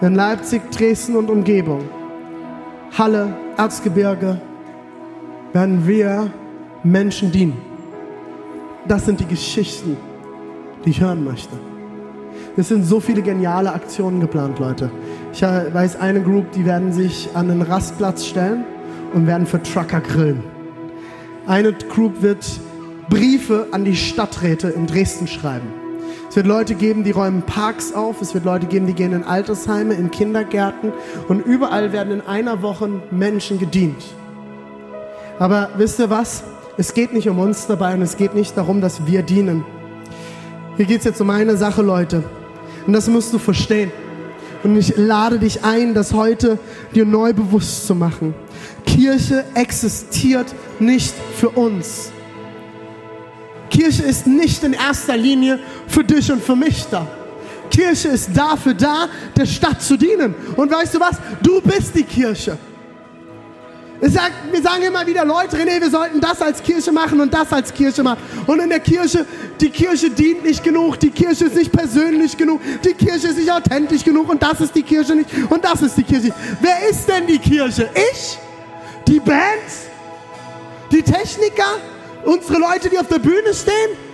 in 0.00 0.14
Leipzig, 0.14 0.62
Dresden 0.70 1.16
und 1.16 1.28
Umgebung, 1.28 1.82
Halle, 2.96 3.36
Erzgebirge, 3.58 4.40
werden 5.52 5.86
wir 5.86 6.30
Menschen 6.82 7.30
dienen. 7.30 7.58
Das 8.86 9.04
sind 9.04 9.20
die 9.20 9.26
Geschichten, 9.26 9.98
die 10.86 10.90
ich 10.90 11.02
hören 11.02 11.22
möchte. 11.22 11.58
Es 12.56 12.68
sind 12.68 12.86
so 12.86 13.00
viele 13.00 13.20
geniale 13.20 13.70
Aktionen 13.70 14.18
geplant, 14.18 14.58
Leute. 14.58 14.90
Ich 15.34 15.42
weiß 15.42 16.00
eine 16.00 16.22
Group, 16.22 16.52
die 16.52 16.64
werden 16.64 16.90
sich 16.90 17.28
an 17.34 17.48
den 17.48 17.60
Rastplatz 17.60 18.24
stellen 18.24 18.64
und 19.12 19.26
werden 19.26 19.46
für 19.46 19.62
Trucker 19.62 20.00
grillen. 20.00 20.57
Eine 21.48 21.72
Group 21.72 22.20
wird 22.20 22.46
Briefe 23.08 23.68
an 23.70 23.86
die 23.86 23.96
Stadträte 23.96 24.68
in 24.68 24.86
Dresden 24.86 25.26
schreiben. 25.26 25.66
Es 26.28 26.36
wird 26.36 26.46
Leute 26.46 26.74
geben, 26.74 27.04
die 27.04 27.10
räumen 27.10 27.40
Parks 27.40 27.94
auf. 27.94 28.20
Es 28.20 28.34
wird 28.34 28.44
Leute 28.44 28.66
geben, 28.66 28.86
die 28.86 28.92
gehen 28.92 29.14
in 29.14 29.24
Altersheime, 29.24 29.94
in 29.94 30.10
Kindergärten. 30.10 30.92
Und 31.26 31.46
überall 31.46 31.90
werden 31.90 32.12
in 32.12 32.20
einer 32.20 32.60
Woche 32.60 32.90
Menschen 33.10 33.58
gedient. 33.58 34.04
Aber 35.38 35.70
wisst 35.78 35.98
ihr 35.98 36.10
was? 36.10 36.44
Es 36.76 36.92
geht 36.92 37.14
nicht 37.14 37.30
um 37.30 37.38
uns 37.38 37.66
dabei 37.66 37.94
und 37.94 38.02
es 38.02 38.18
geht 38.18 38.34
nicht 38.34 38.54
darum, 38.54 38.82
dass 38.82 39.06
wir 39.06 39.22
dienen. 39.22 39.64
Hier 40.76 40.84
geht 40.84 40.98
es 40.98 41.04
jetzt 41.06 41.20
um 41.22 41.30
eine 41.30 41.56
Sache, 41.56 41.80
Leute. 41.80 42.24
Und 42.86 42.92
das 42.92 43.08
musst 43.08 43.32
du 43.32 43.38
verstehen. 43.38 43.90
Und 44.62 44.76
ich 44.76 44.96
lade 44.96 45.38
dich 45.38 45.64
ein, 45.64 45.94
das 45.94 46.12
heute 46.12 46.58
dir 46.94 47.04
neu 47.04 47.32
bewusst 47.32 47.86
zu 47.86 47.94
machen. 47.94 48.34
Kirche 48.84 49.44
existiert 49.54 50.46
nicht 50.80 51.14
für 51.36 51.50
uns. 51.50 52.10
Kirche 53.70 54.02
ist 54.02 54.26
nicht 54.26 54.64
in 54.64 54.72
erster 54.72 55.16
Linie 55.16 55.58
für 55.86 56.02
dich 56.02 56.32
und 56.32 56.42
für 56.42 56.56
mich 56.56 56.86
da. 56.90 57.06
Kirche 57.70 58.08
ist 58.08 58.30
dafür 58.34 58.74
da, 58.74 59.08
der 59.36 59.46
Stadt 59.46 59.82
zu 59.82 59.96
dienen. 59.96 60.34
Und 60.56 60.70
weißt 60.70 60.94
du 60.94 61.00
was? 61.00 61.18
Du 61.42 61.60
bist 61.60 61.94
die 61.94 62.02
Kirche. 62.02 62.58
Wir 64.00 64.10
sagen 64.10 64.82
immer 64.86 65.04
wieder, 65.06 65.24
Leute, 65.24 65.56
René, 65.56 65.80
wir 65.80 65.90
sollten 65.90 66.20
das 66.20 66.40
als 66.40 66.62
Kirche 66.62 66.92
machen 66.92 67.20
und 67.20 67.34
das 67.34 67.52
als 67.52 67.74
Kirche 67.74 68.02
machen. 68.04 68.22
Und 68.46 68.60
in 68.60 68.68
der 68.68 68.78
Kirche, 68.78 69.26
die 69.60 69.70
Kirche 69.70 70.10
dient 70.10 70.44
nicht 70.44 70.62
genug, 70.62 71.00
die 71.00 71.10
Kirche 71.10 71.46
ist 71.46 71.56
nicht 71.56 71.72
persönlich 71.72 72.36
genug, 72.36 72.60
die 72.84 72.94
Kirche 72.94 73.28
ist 73.28 73.38
nicht 73.38 73.50
authentisch 73.50 74.04
genug 74.04 74.28
und 74.28 74.40
das 74.40 74.60
ist 74.60 74.74
die 74.74 74.84
Kirche 74.84 75.16
nicht 75.16 75.28
und 75.50 75.64
das 75.64 75.82
ist 75.82 75.96
die 75.96 76.04
Kirche. 76.04 76.32
Wer 76.60 76.88
ist 76.88 77.08
denn 77.08 77.26
die 77.26 77.38
Kirche? 77.38 77.90
Ich? 78.12 78.38
Die 79.08 79.18
Band? 79.18 79.66
Die 80.92 81.02
Techniker? 81.02 81.78
Unsere 82.24 82.58
Leute, 82.58 82.88
die 82.88 82.98
auf 82.98 83.08
der 83.08 83.18
Bühne 83.18 83.52
stehen? 83.52 84.07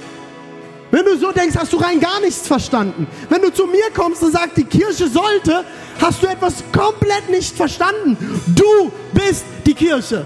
Wenn 0.94 1.06
du 1.06 1.18
so 1.18 1.32
denkst, 1.32 1.56
hast 1.58 1.72
du 1.72 1.76
rein 1.78 1.98
gar 1.98 2.20
nichts 2.20 2.46
verstanden. 2.46 3.08
Wenn 3.28 3.42
du 3.42 3.52
zu 3.52 3.66
mir 3.66 3.90
kommst 3.92 4.22
und 4.22 4.30
sagst, 4.30 4.56
die 4.56 4.62
Kirche 4.62 5.08
sollte, 5.08 5.64
hast 6.00 6.22
du 6.22 6.28
etwas 6.28 6.62
komplett 6.70 7.28
nicht 7.28 7.56
verstanden. 7.56 8.16
Du 8.54 8.92
bist 9.12 9.44
die 9.66 9.74
Kirche. 9.74 10.24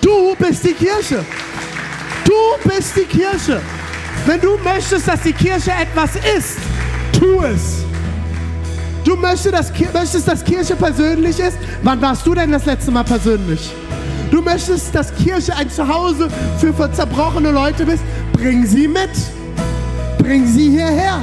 Du 0.00 0.34
bist 0.34 0.64
die 0.64 0.72
Kirche. 0.72 1.24
Du 2.24 2.68
bist 2.68 2.96
die 2.96 3.04
Kirche. 3.04 3.60
Wenn 4.26 4.40
du 4.40 4.58
möchtest, 4.64 5.06
dass 5.06 5.22
die 5.22 5.32
Kirche 5.32 5.70
etwas 5.70 6.16
ist, 6.36 6.58
tu 7.12 7.40
es. 7.44 7.84
Du 9.04 9.14
möchtest, 9.14 9.54
dass, 9.54 9.70
möchtest, 9.94 10.26
dass 10.26 10.44
Kirche 10.44 10.74
persönlich 10.74 11.38
ist? 11.38 11.56
Wann 11.84 12.02
warst 12.02 12.26
du 12.26 12.34
denn 12.34 12.50
das 12.50 12.66
letzte 12.66 12.90
Mal 12.90 13.04
persönlich? 13.04 13.70
Du 14.32 14.42
möchtest, 14.42 14.92
dass 14.92 15.14
Kirche 15.14 15.54
ein 15.54 15.70
Zuhause 15.70 16.28
für 16.58 16.92
zerbrochene 16.92 17.52
Leute 17.52 17.84
ist? 17.84 18.02
Bring 18.36 18.66
sie 18.66 18.86
mit. 18.86 19.10
Bring 20.18 20.46
sie 20.46 20.70
hierher. 20.70 21.22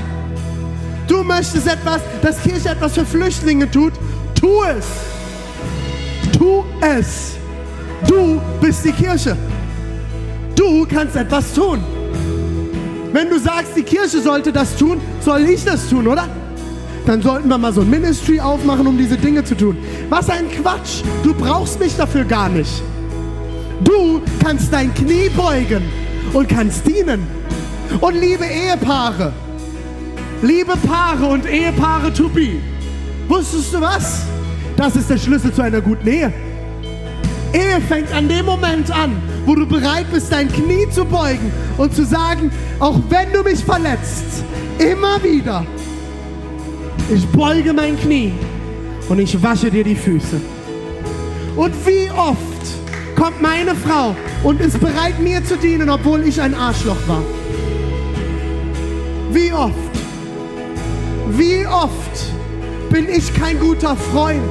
Du 1.07 1.23
möchtest 1.23 1.67
etwas, 1.67 2.01
dass 2.23 2.41
Kirche 2.41 2.69
etwas 2.69 2.93
für 2.93 3.05
Flüchtlinge 3.05 3.69
tut? 3.69 3.93
Tu 4.33 4.63
es. 4.63 4.85
Tu 6.35 6.63
es. 6.81 7.35
Du 8.07 8.41
bist 8.59 8.83
die 8.83 8.91
Kirche. 8.91 9.37
Du 10.55 10.87
kannst 10.87 11.15
etwas 11.15 11.53
tun. 11.53 11.83
Wenn 13.11 13.29
du 13.29 13.37
sagst, 13.39 13.75
die 13.75 13.83
Kirche 13.83 14.19
sollte 14.19 14.51
das 14.51 14.75
tun, 14.75 14.99
soll 15.21 15.41
ich 15.41 15.63
das 15.63 15.87
tun, 15.87 16.07
oder? 16.07 16.27
Dann 17.05 17.21
sollten 17.21 17.47
wir 17.47 17.59
mal 17.59 17.73
so 17.73 17.81
ein 17.81 17.89
Ministry 17.91 18.39
aufmachen, 18.39 18.87
um 18.87 18.97
diese 18.97 19.17
Dinge 19.17 19.43
zu 19.43 19.55
tun. 19.55 19.77
Was 20.09 20.31
ein 20.31 20.49
Quatsch. 20.49 21.03
Du 21.21 21.33
brauchst 21.33 21.79
mich 21.79 21.95
dafür 21.95 22.23
gar 22.23 22.49
nicht. 22.49 22.81
Du 23.83 24.19
kannst 24.43 24.73
dein 24.73 24.91
Knie 24.95 25.29
beugen 25.29 25.83
und 26.33 26.49
kannst 26.49 26.87
dienen. 26.87 27.27
Und 28.01 28.19
liebe 28.19 28.45
Ehepaare, 28.45 29.31
liebe 30.41 30.73
Paare 30.77 31.25
und 31.27 31.45
Ehepaare 31.45 32.11
to 32.11 32.27
be, 32.27 32.59
wusstest 33.27 33.73
du 33.73 33.81
was? 33.81 34.23
Das 34.75 34.95
ist 34.95 35.09
der 35.09 35.17
Schlüssel 35.17 35.53
zu 35.53 35.61
einer 35.61 35.81
guten 35.81 36.07
Ehe. 36.07 36.33
Ehe 37.53 37.81
fängt 37.87 38.11
an 38.11 38.27
dem 38.27 38.45
Moment 38.45 38.89
an, 38.91 39.21
wo 39.45 39.53
du 39.53 39.67
bereit 39.67 40.07
bist, 40.11 40.31
dein 40.31 40.51
Knie 40.51 40.89
zu 40.89 41.05
beugen 41.05 41.51
und 41.77 41.93
zu 41.93 42.03
sagen, 42.03 42.51
auch 42.79 42.99
wenn 43.09 43.31
du 43.31 43.43
mich 43.43 43.63
verletzt, 43.63 44.43
immer 44.79 45.23
wieder, 45.23 45.63
ich 47.13 47.27
beuge 47.27 47.73
mein 47.73 47.99
Knie 47.99 48.33
und 49.07 49.19
ich 49.19 49.41
wasche 49.43 49.69
dir 49.69 49.83
die 49.83 49.95
Füße. 49.95 50.41
Und 51.55 51.73
wie 51.85 52.09
oft 52.09 52.52
kommt 53.15 53.41
meine 53.41 53.75
Frau 53.75 54.15
und 54.43 54.61
ist 54.61 54.79
bereit, 54.79 55.19
mir 55.19 55.43
zu 55.43 55.57
dienen, 55.57 55.89
obwohl 55.89 56.23
ich 56.23 56.41
ein 56.41 56.53
Arschloch 56.53 57.07
war? 57.07 57.23
Wie 59.31 59.51
oft, 59.51 59.73
wie 61.31 61.65
oft 61.65 62.33
bin 62.91 63.09
ich 63.09 63.33
kein 63.33 63.59
guter 63.59 63.95
Freund? 63.95 64.41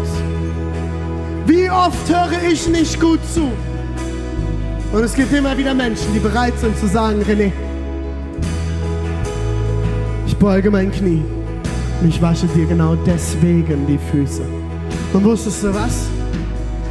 Wie 1.47 1.71
oft 1.71 2.09
höre 2.09 2.51
ich 2.51 2.69
nicht 2.69 3.01
gut 3.01 3.21
zu? 3.33 3.51
Und 4.93 5.05
es 5.05 5.15
gibt 5.15 5.33
immer 5.33 5.57
wieder 5.57 5.75
Menschen, 5.75 6.13
die 6.13 6.19
bereit 6.19 6.59
sind 6.59 6.77
zu 6.79 6.87
sagen, 6.87 7.23
René, 7.23 7.53
ich 10.27 10.37
beuge 10.37 10.71
mein 10.71 10.91
Knie 10.91 11.23
und 12.01 12.09
ich 12.09 12.21
wasche 12.21 12.47
dir 12.49 12.67
genau 12.67 12.95
deswegen 13.07 13.87
die 13.87 13.99
Füße. 14.11 14.43
Und 15.13 15.25
wusstest 15.25 15.63
du 15.63 15.75
was? 15.75 16.07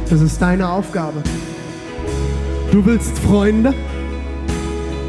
Das 0.08 0.20
ist 0.20 0.40
deine 0.40 0.68
Aufgabe. 0.68 1.22
Du 2.72 2.82
willst 2.86 3.18
Freunde? 3.18 3.74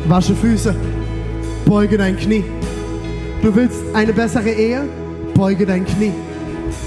Wasche 0.10 0.36
Füße. 0.36 0.76
Beuge 1.66 1.98
dein 1.98 2.18
Knie. 2.18 2.44
Du 3.42 3.56
willst 3.56 3.80
eine 3.94 4.12
bessere 4.12 4.50
Ehe? 4.50 4.84
Beuge 5.34 5.66
dein 5.66 5.86
Knie. 5.86 6.12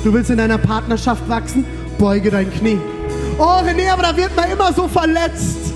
Du 0.05 0.13
willst 0.13 0.29
in 0.29 0.37
deiner 0.37 0.59
Partnerschaft 0.59 1.27
wachsen? 1.31 1.65
Beuge 1.99 2.31
dein 2.31 2.53
Knie. 2.53 2.79
Oh 3.39 3.63
René, 3.65 3.91
aber 3.91 4.03
da 4.03 4.15
wird 4.15 4.37
man 4.37 4.51
immer 4.51 4.71
so 4.71 4.87
verletzt. 4.87 5.73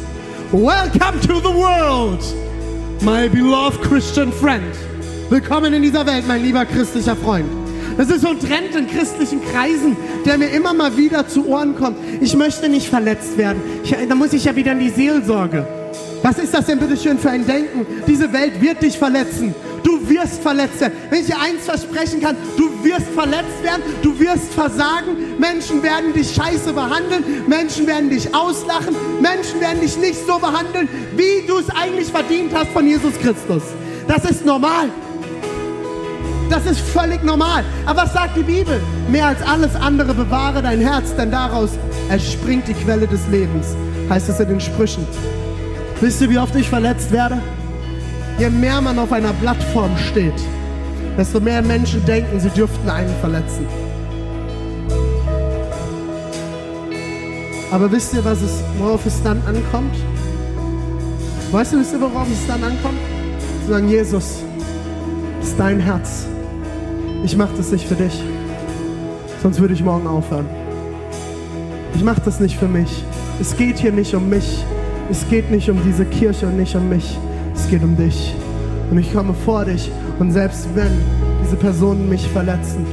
Welcome 0.53 1.19
to 1.27 1.39
the 1.39 1.55
world, 1.55 2.23
my 3.01 3.27
beloved 3.27 3.81
Christian 3.81 4.31
friend. 4.31 4.77
Willkommen 5.31 5.73
in 5.73 5.81
dieser 5.81 6.05
Welt, 6.05 6.29
mein 6.29 6.43
lieber 6.43 6.67
christlicher 6.67 7.17
Freund. 7.17 7.60
Das 8.01 8.09
ist 8.09 8.23
so 8.23 8.29
ein 8.29 8.41
Trend 8.41 8.75
in 8.75 8.87
christlichen 8.87 9.43
Kreisen, 9.45 9.95
der 10.25 10.39
mir 10.39 10.49
immer 10.49 10.73
mal 10.73 10.97
wieder 10.97 11.29
zu 11.29 11.47
Ohren 11.47 11.77
kommt. 11.77 11.99
Ich 12.23 12.35
möchte 12.35 12.67
nicht 12.71 12.89
verletzt 12.89 13.37
werden. 13.37 13.61
Ich, 13.85 13.95
da 14.09 14.15
muss 14.15 14.33
ich 14.33 14.47
ja 14.47 14.57
wieder 14.57 14.73
in 14.73 14.79
die 14.79 14.89
Seelsorge. 14.89 15.67
Was 16.23 16.39
ist 16.39 16.55
das 16.55 16.65
denn 16.65 16.79
bitte 16.79 16.97
schön 16.97 17.19
für 17.19 17.29
ein 17.29 17.47
Denken? 17.47 17.87
Diese 18.07 18.33
Welt 18.33 18.59
wird 18.59 18.83
dich 18.83 18.97
verletzen. 18.97 19.55
Du 19.83 20.09
wirst 20.09 20.41
verletzt 20.41 20.81
werden. 20.81 20.95
Wenn 21.11 21.21
ich 21.21 21.27
dir 21.27 21.39
eins 21.39 21.67
versprechen 21.67 22.23
kann, 22.23 22.37
du 22.57 22.71
wirst 22.83 23.09
verletzt 23.09 23.63
werden, 23.63 23.83
du 24.01 24.19
wirst 24.19 24.55
versagen. 24.55 25.37
Menschen 25.39 25.83
werden 25.83 26.15
dich 26.15 26.35
scheiße 26.35 26.73
behandeln, 26.73 27.23
Menschen 27.49 27.87
werden 27.87 28.09
dich 28.09 28.35
auslachen, 28.35 28.97
Menschen 29.21 29.61
werden 29.61 29.83
dich 29.83 29.99
nicht 29.99 30.27
so 30.27 30.39
behandeln, 30.39 30.89
wie 31.17 31.47
du 31.47 31.59
es 31.59 31.69
eigentlich 31.69 32.09
verdient 32.09 32.51
hast 32.55 32.69
von 32.69 32.87
Jesus 32.87 33.13
Christus. 33.19 33.63
Das 34.09 34.25
ist 34.25 34.47
normal. 34.47 34.89
Das 36.51 36.67
ist 36.67 36.81
völlig 36.81 37.23
normal. 37.23 37.63
Aber 37.87 38.03
was 38.03 38.13
sagt 38.13 38.37
die 38.37 38.43
Bibel? 38.43 38.81
Mehr 39.09 39.29
als 39.29 39.41
alles 39.43 39.77
andere 39.77 40.13
bewahre 40.13 40.61
dein 40.61 40.81
Herz, 40.81 41.15
denn 41.15 41.31
daraus 41.31 41.71
erspringt 42.09 42.67
die 42.67 42.75
Quelle 42.75 43.07
des 43.07 43.27
Lebens, 43.29 43.69
heißt 44.11 44.29
es 44.29 44.41
in 44.41 44.49
den 44.49 44.61
Sprüchen. 44.61 45.07
Wisst 46.01 46.21
ihr, 46.21 46.29
wie 46.29 46.39
oft 46.39 46.57
ich 46.57 46.69
verletzt 46.69 47.13
werde? 47.13 47.41
Je 48.39 48.51
mehr 48.51 48.81
man 48.81 48.99
auf 48.99 49.13
einer 49.13 49.33
Plattform 49.35 49.97
steht, 50.11 50.35
desto 51.17 51.39
mehr 51.41 51.63
Menschen 51.63 52.05
denken, 52.05 52.41
sie 52.41 52.51
dürften 52.51 52.91
einen 52.91 53.15
verletzen. 53.21 53.67
Aber 57.71 57.93
wisst 57.93 58.13
ihr, 58.15 58.25
was 58.25 58.43
es, 58.43 58.65
worauf 58.79 59.07
es 59.07 59.23
dann 59.23 59.41
ankommt? 59.47 59.95
Weißt 61.53 61.73
du, 61.73 61.79
wisst 61.79 61.93
ihr, 61.93 62.01
worauf 62.01 62.27
es 62.29 62.45
dann 62.49 62.65
ankommt? 62.65 62.99
Zu 63.65 63.73
sagen, 63.73 63.89
Jesus, 63.89 64.43
ist 65.41 65.55
dein 65.57 65.79
Herz. 65.79 66.30
Ich 67.25 67.37
mache 67.37 67.57
das 67.57 67.71
nicht 67.71 67.87
für 67.87 67.95
dich, 67.95 68.23
sonst 69.43 69.61
würde 69.61 69.75
ich 69.75 69.85
morgen 69.85 70.07
aufhören. 70.07 70.47
Ich 71.95 72.03
mache 72.03 72.23
das 72.25 72.41
nicht 72.41 72.57
für 72.57 72.69
mich. 72.69 73.05
Es 73.41 73.57
geht 73.57 73.79
hier 73.79 73.93
nicht 73.93 74.15
um 74.15 74.29
mich. 74.29 74.65
Es 75.11 75.29
geht 75.29 75.51
nicht 75.51 75.69
um 75.71 75.79
diese 75.85 76.05
Kirche 76.05 76.47
und 76.47 76.57
nicht 76.57 76.75
um 76.77 76.89
mich 76.89 77.19
es 77.61 77.69
geht 77.69 77.83
um 77.83 77.97
dich. 77.97 78.35
Und 78.91 78.99
ich 78.99 79.13
komme 79.13 79.35
vor 79.35 79.65
dich 79.65 79.91
und 80.19 80.33
selbst 80.33 80.69
wenn 80.75 80.93
diese 81.45 81.57
Personen 81.57 82.09
mich 82.09 82.27
verletzen, 82.29 82.87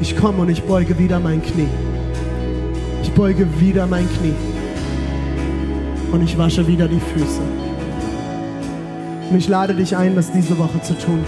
ich 0.00 0.16
komme 0.16 0.38
und 0.38 0.48
ich 0.48 0.62
beuge 0.62 0.98
wieder 0.98 1.20
mein 1.20 1.42
Knie. 1.42 1.68
Ich 3.02 3.10
beuge 3.12 3.46
wieder 3.60 3.86
mein 3.86 4.08
Knie. 4.18 4.34
Und 6.10 6.22
ich 6.22 6.36
wasche 6.36 6.66
wieder 6.66 6.88
die 6.88 7.00
Füße. 7.00 7.40
Und 9.30 9.36
ich 9.36 9.48
lade 9.48 9.74
dich 9.74 9.96
ein, 9.96 10.14
das 10.14 10.30
diese 10.32 10.58
Woche 10.58 10.80
zu 10.82 10.94
tun. 10.94 11.24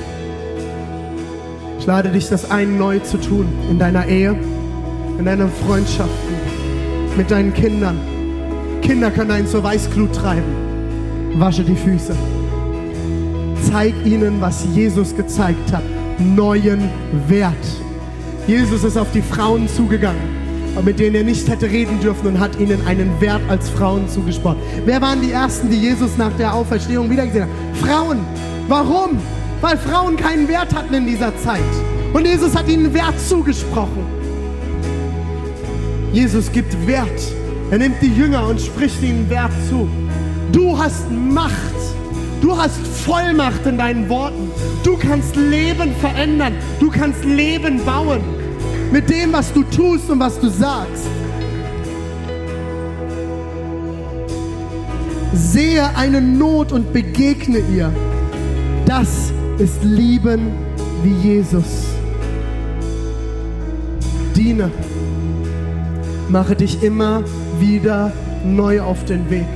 Ich 1.84 1.86
lade 1.86 2.08
dich, 2.08 2.30
das 2.30 2.50
ein 2.50 2.78
neu 2.78 3.00
zu 3.00 3.18
tun. 3.18 3.46
In 3.68 3.78
deiner 3.78 4.06
Ehe, 4.06 4.34
in 5.18 5.26
deinen 5.26 5.50
Freundschaften, 5.50 6.34
mit 7.14 7.30
deinen 7.30 7.52
Kindern. 7.52 8.00
Kinder 8.80 9.10
können 9.10 9.30
einen 9.30 9.46
zur 9.46 9.62
Weißglut 9.62 10.14
treiben. 10.14 10.44
Wasche 11.36 11.62
die 11.62 11.76
Füße 11.76 12.16
zeig 13.70 13.92
ihnen, 14.06 14.40
was 14.40 14.64
Jesus 14.72 15.14
gezeigt 15.14 15.72
hat. 15.72 15.82
Neuen 16.18 16.88
Wert. 17.28 17.52
Jesus 18.46 18.82
ist 18.82 18.96
auf 18.96 19.10
die 19.12 19.20
Frauen 19.20 19.68
zugegangen, 19.68 20.22
mit 20.84 20.98
denen 20.98 21.16
er 21.16 21.24
nicht 21.24 21.46
hätte 21.48 21.68
reden 21.68 22.00
dürfen 22.00 22.28
und 22.28 22.40
hat 22.40 22.58
ihnen 22.60 22.86
einen 22.86 23.20
Wert 23.20 23.42
als 23.48 23.68
Frauen 23.68 24.08
zugesprochen. 24.08 24.62
Wer 24.86 25.02
waren 25.02 25.20
die 25.20 25.32
Ersten, 25.32 25.68
die 25.68 25.76
Jesus 25.76 26.16
nach 26.16 26.32
der 26.38 26.54
Auferstehung 26.54 27.10
wiedergesehen 27.10 27.44
haben? 27.44 27.74
Frauen. 27.74 28.18
Warum? 28.68 29.18
Weil 29.64 29.78
Frauen 29.78 30.14
keinen 30.18 30.46
Wert 30.46 30.74
hatten 30.74 30.92
in 30.92 31.06
dieser 31.06 31.34
Zeit. 31.38 31.62
Und 32.12 32.26
Jesus 32.26 32.54
hat 32.54 32.68
ihnen 32.68 32.92
Wert 32.92 33.18
zugesprochen. 33.18 34.04
Jesus 36.12 36.52
gibt 36.52 36.86
Wert. 36.86 37.32
Er 37.70 37.78
nimmt 37.78 37.96
die 38.02 38.12
Jünger 38.14 38.46
und 38.46 38.60
spricht 38.60 39.02
ihnen 39.02 39.30
Wert 39.30 39.52
zu. 39.70 39.88
Du 40.52 40.78
hast 40.78 41.10
Macht 41.10 41.54
Du 42.42 42.54
hast 42.54 42.86
Vollmacht 42.86 43.64
in 43.64 43.78
deinen 43.78 44.06
Worten. 44.10 44.50
Du 44.82 44.98
kannst 44.98 45.34
Leben 45.34 45.96
verändern. 45.96 46.52
Du 46.78 46.90
kannst 46.90 47.24
Leben 47.24 47.82
bauen. 47.86 48.20
Mit 48.92 49.08
dem, 49.08 49.32
was 49.32 49.50
du 49.50 49.62
tust 49.62 50.10
und 50.10 50.20
was 50.20 50.38
du 50.40 50.50
sagst. 50.50 51.06
Sehe 55.32 55.88
eine 55.96 56.20
Not 56.20 56.70
und 56.70 56.92
begegne 56.92 57.60
ihr. 57.74 57.90
Das 58.84 59.32
ist 59.58 59.84
Lieben 59.84 60.52
wie 61.02 61.28
Jesus. 61.28 61.86
Diene. 64.34 64.70
Mache 66.28 66.56
dich 66.56 66.82
immer 66.82 67.22
wieder 67.60 68.12
neu 68.44 68.80
auf 68.80 69.04
den 69.04 69.30
Weg. 69.30 69.46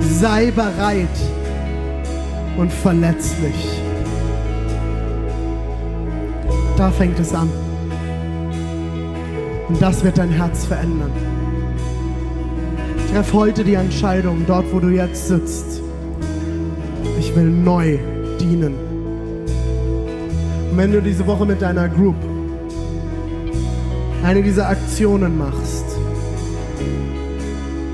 Sei 0.00 0.50
bereit 0.50 1.08
und 2.56 2.72
verletzlich. 2.72 3.54
Da 6.76 6.90
fängt 6.90 7.18
es 7.18 7.34
an. 7.34 7.50
Und 9.68 9.80
das 9.80 10.02
wird 10.02 10.18
dein 10.18 10.30
Herz 10.30 10.64
verändern. 10.64 11.12
Treff 13.12 13.32
heute 13.32 13.64
die 13.64 13.74
Entscheidung, 13.74 14.44
dort 14.46 14.72
wo 14.72 14.80
du 14.80 14.88
jetzt 14.88 15.28
sitzt. 15.28 15.80
Ich 17.18 17.34
will 17.36 17.50
neu 17.50 17.98
dienen. 18.40 18.93
Und 20.74 20.78
wenn 20.78 20.90
du 20.90 21.00
diese 21.00 21.24
Woche 21.28 21.46
mit 21.46 21.62
deiner 21.62 21.88
Group 21.88 22.16
eine 24.24 24.42
dieser 24.42 24.68
Aktionen 24.68 25.38
machst, 25.38 25.84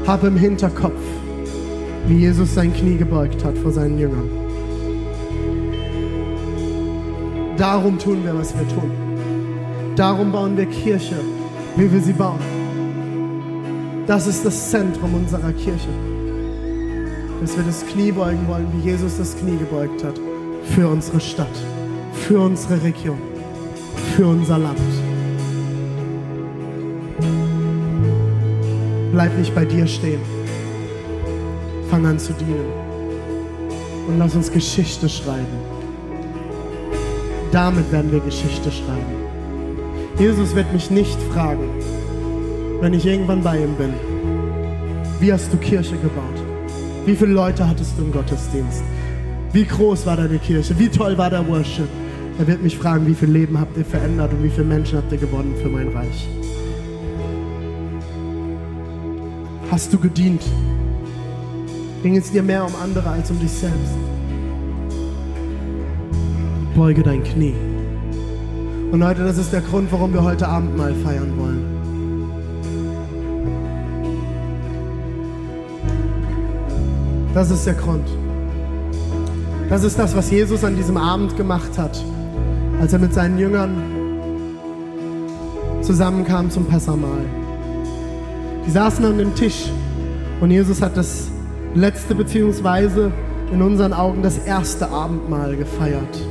hab 0.06 0.24
im 0.24 0.34
Hinterkopf, 0.34 1.02
wie 2.06 2.20
Jesus 2.20 2.54
sein 2.54 2.72
Knie 2.72 2.96
gebeugt 2.96 3.44
hat 3.44 3.58
vor 3.58 3.70
seinen 3.70 3.98
Jüngern. 3.98 4.30
Darum 7.58 7.98
tun 7.98 8.24
wir, 8.24 8.34
was 8.34 8.54
wir 8.54 8.66
tun. 8.68 8.90
Darum 9.94 10.32
bauen 10.32 10.56
wir 10.56 10.64
Kirche, 10.64 11.16
wie 11.76 11.92
wir 11.92 12.00
sie 12.00 12.14
bauen. 12.14 12.40
Das 14.06 14.26
ist 14.26 14.42
das 14.42 14.70
Zentrum 14.70 15.12
unserer 15.12 15.52
Kirche. 15.52 15.90
Dass 17.42 17.58
wir 17.58 17.64
das 17.64 17.84
Knie 17.84 18.10
beugen 18.10 18.48
wollen, 18.48 18.68
wie 18.72 18.88
Jesus 18.88 19.18
das 19.18 19.36
Knie 19.36 19.58
gebeugt 19.58 20.02
hat. 20.02 20.18
Für 20.74 20.88
unsere 20.88 21.20
Stadt, 21.20 21.46
für 22.30 22.38
unsere 22.38 22.80
Region, 22.84 23.18
für 24.14 24.24
unser 24.24 24.56
Land. 24.56 24.78
Bleib 29.10 29.36
nicht 29.36 29.52
bei 29.52 29.64
dir 29.64 29.84
stehen. 29.88 30.20
Fang 31.90 32.06
an 32.06 32.20
zu 32.20 32.32
dienen. 32.34 32.70
Und 34.06 34.20
lass 34.20 34.36
uns 34.36 34.48
Geschichte 34.52 35.08
schreiben. 35.08 35.58
Damit 37.50 37.90
werden 37.90 38.12
wir 38.12 38.20
Geschichte 38.20 38.70
schreiben. 38.70 39.16
Jesus 40.16 40.54
wird 40.54 40.72
mich 40.72 40.88
nicht 40.88 41.20
fragen, 41.32 41.68
wenn 42.80 42.94
ich 42.94 43.06
irgendwann 43.06 43.42
bei 43.42 43.58
ihm 43.58 43.74
bin, 43.74 43.92
wie 45.18 45.32
hast 45.32 45.52
du 45.52 45.56
Kirche 45.56 45.96
gebaut? 45.96 46.38
Wie 47.06 47.16
viele 47.16 47.32
Leute 47.32 47.68
hattest 47.68 47.98
du 47.98 48.02
im 48.02 48.12
Gottesdienst? 48.12 48.84
Wie 49.52 49.64
groß 49.64 50.06
war 50.06 50.16
deine 50.16 50.38
Kirche? 50.38 50.78
Wie 50.78 50.88
toll 50.88 51.18
war 51.18 51.28
der 51.28 51.44
Worship? 51.48 51.88
Er 52.40 52.46
wird 52.46 52.62
mich 52.62 52.78
fragen, 52.78 53.06
wie 53.06 53.14
viel 53.14 53.28
Leben 53.28 53.60
habt 53.60 53.76
ihr 53.76 53.84
verändert 53.84 54.32
und 54.32 54.42
wie 54.42 54.48
viele 54.48 54.64
Menschen 54.64 54.96
habt 54.96 55.12
ihr 55.12 55.18
gewonnen 55.18 55.54
für 55.62 55.68
mein 55.68 55.88
Reich? 55.88 56.26
Hast 59.70 59.92
du 59.92 59.98
gedient? 59.98 60.42
Ging 62.02 62.16
es 62.16 62.32
dir 62.32 62.42
mehr 62.42 62.64
um 62.64 62.72
andere 62.82 63.10
als 63.10 63.30
um 63.30 63.38
dich 63.38 63.50
selbst? 63.50 63.92
Beuge 66.74 67.02
dein 67.02 67.22
Knie. 67.22 67.54
Und 68.90 69.00
Leute, 69.00 69.22
das 69.22 69.36
ist 69.36 69.52
der 69.52 69.60
Grund, 69.60 69.92
warum 69.92 70.14
wir 70.14 70.24
heute 70.24 70.48
Abend 70.48 70.78
mal 70.78 70.94
feiern 70.94 71.34
wollen. 71.36 71.62
Das 77.34 77.50
ist 77.50 77.66
der 77.66 77.74
Grund. 77.74 78.08
Das 79.68 79.84
ist 79.84 79.98
das, 79.98 80.16
was 80.16 80.30
Jesus 80.30 80.64
an 80.64 80.74
diesem 80.74 80.96
Abend 80.96 81.36
gemacht 81.36 81.76
hat, 81.76 82.02
als 82.80 82.92
er 82.94 82.98
mit 82.98 83.12
seinen 83.12 83.38
Jüngern 83.38 83.74
zusammenkam 85.82 86.50
zum 86.50 86.64
Passamal. 86.64 87.20
Die 88.66 88.70
saßen 88.70 89.04
an 89.04 89.18
dem 89.18 89.34
Tisch 89.34 89.66
und 90.40 90.50
Jesus 90.50 90.80
hat 90.80 90.96
das 90.96 91.28
letzte 91.74 92.14
beziehungsweise 92.14 93.12
in 93.52 93.60
unseren 93.60 93.92
Augen 93.92 94.22
das 94.22 94.38
erste 94.38 94.88
Abendmahl 94.88 95.56
gefeiert. 95.56 96.24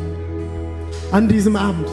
An 1.12 1.28
diesem 1.28 1.56
Abend, 1.56 1.88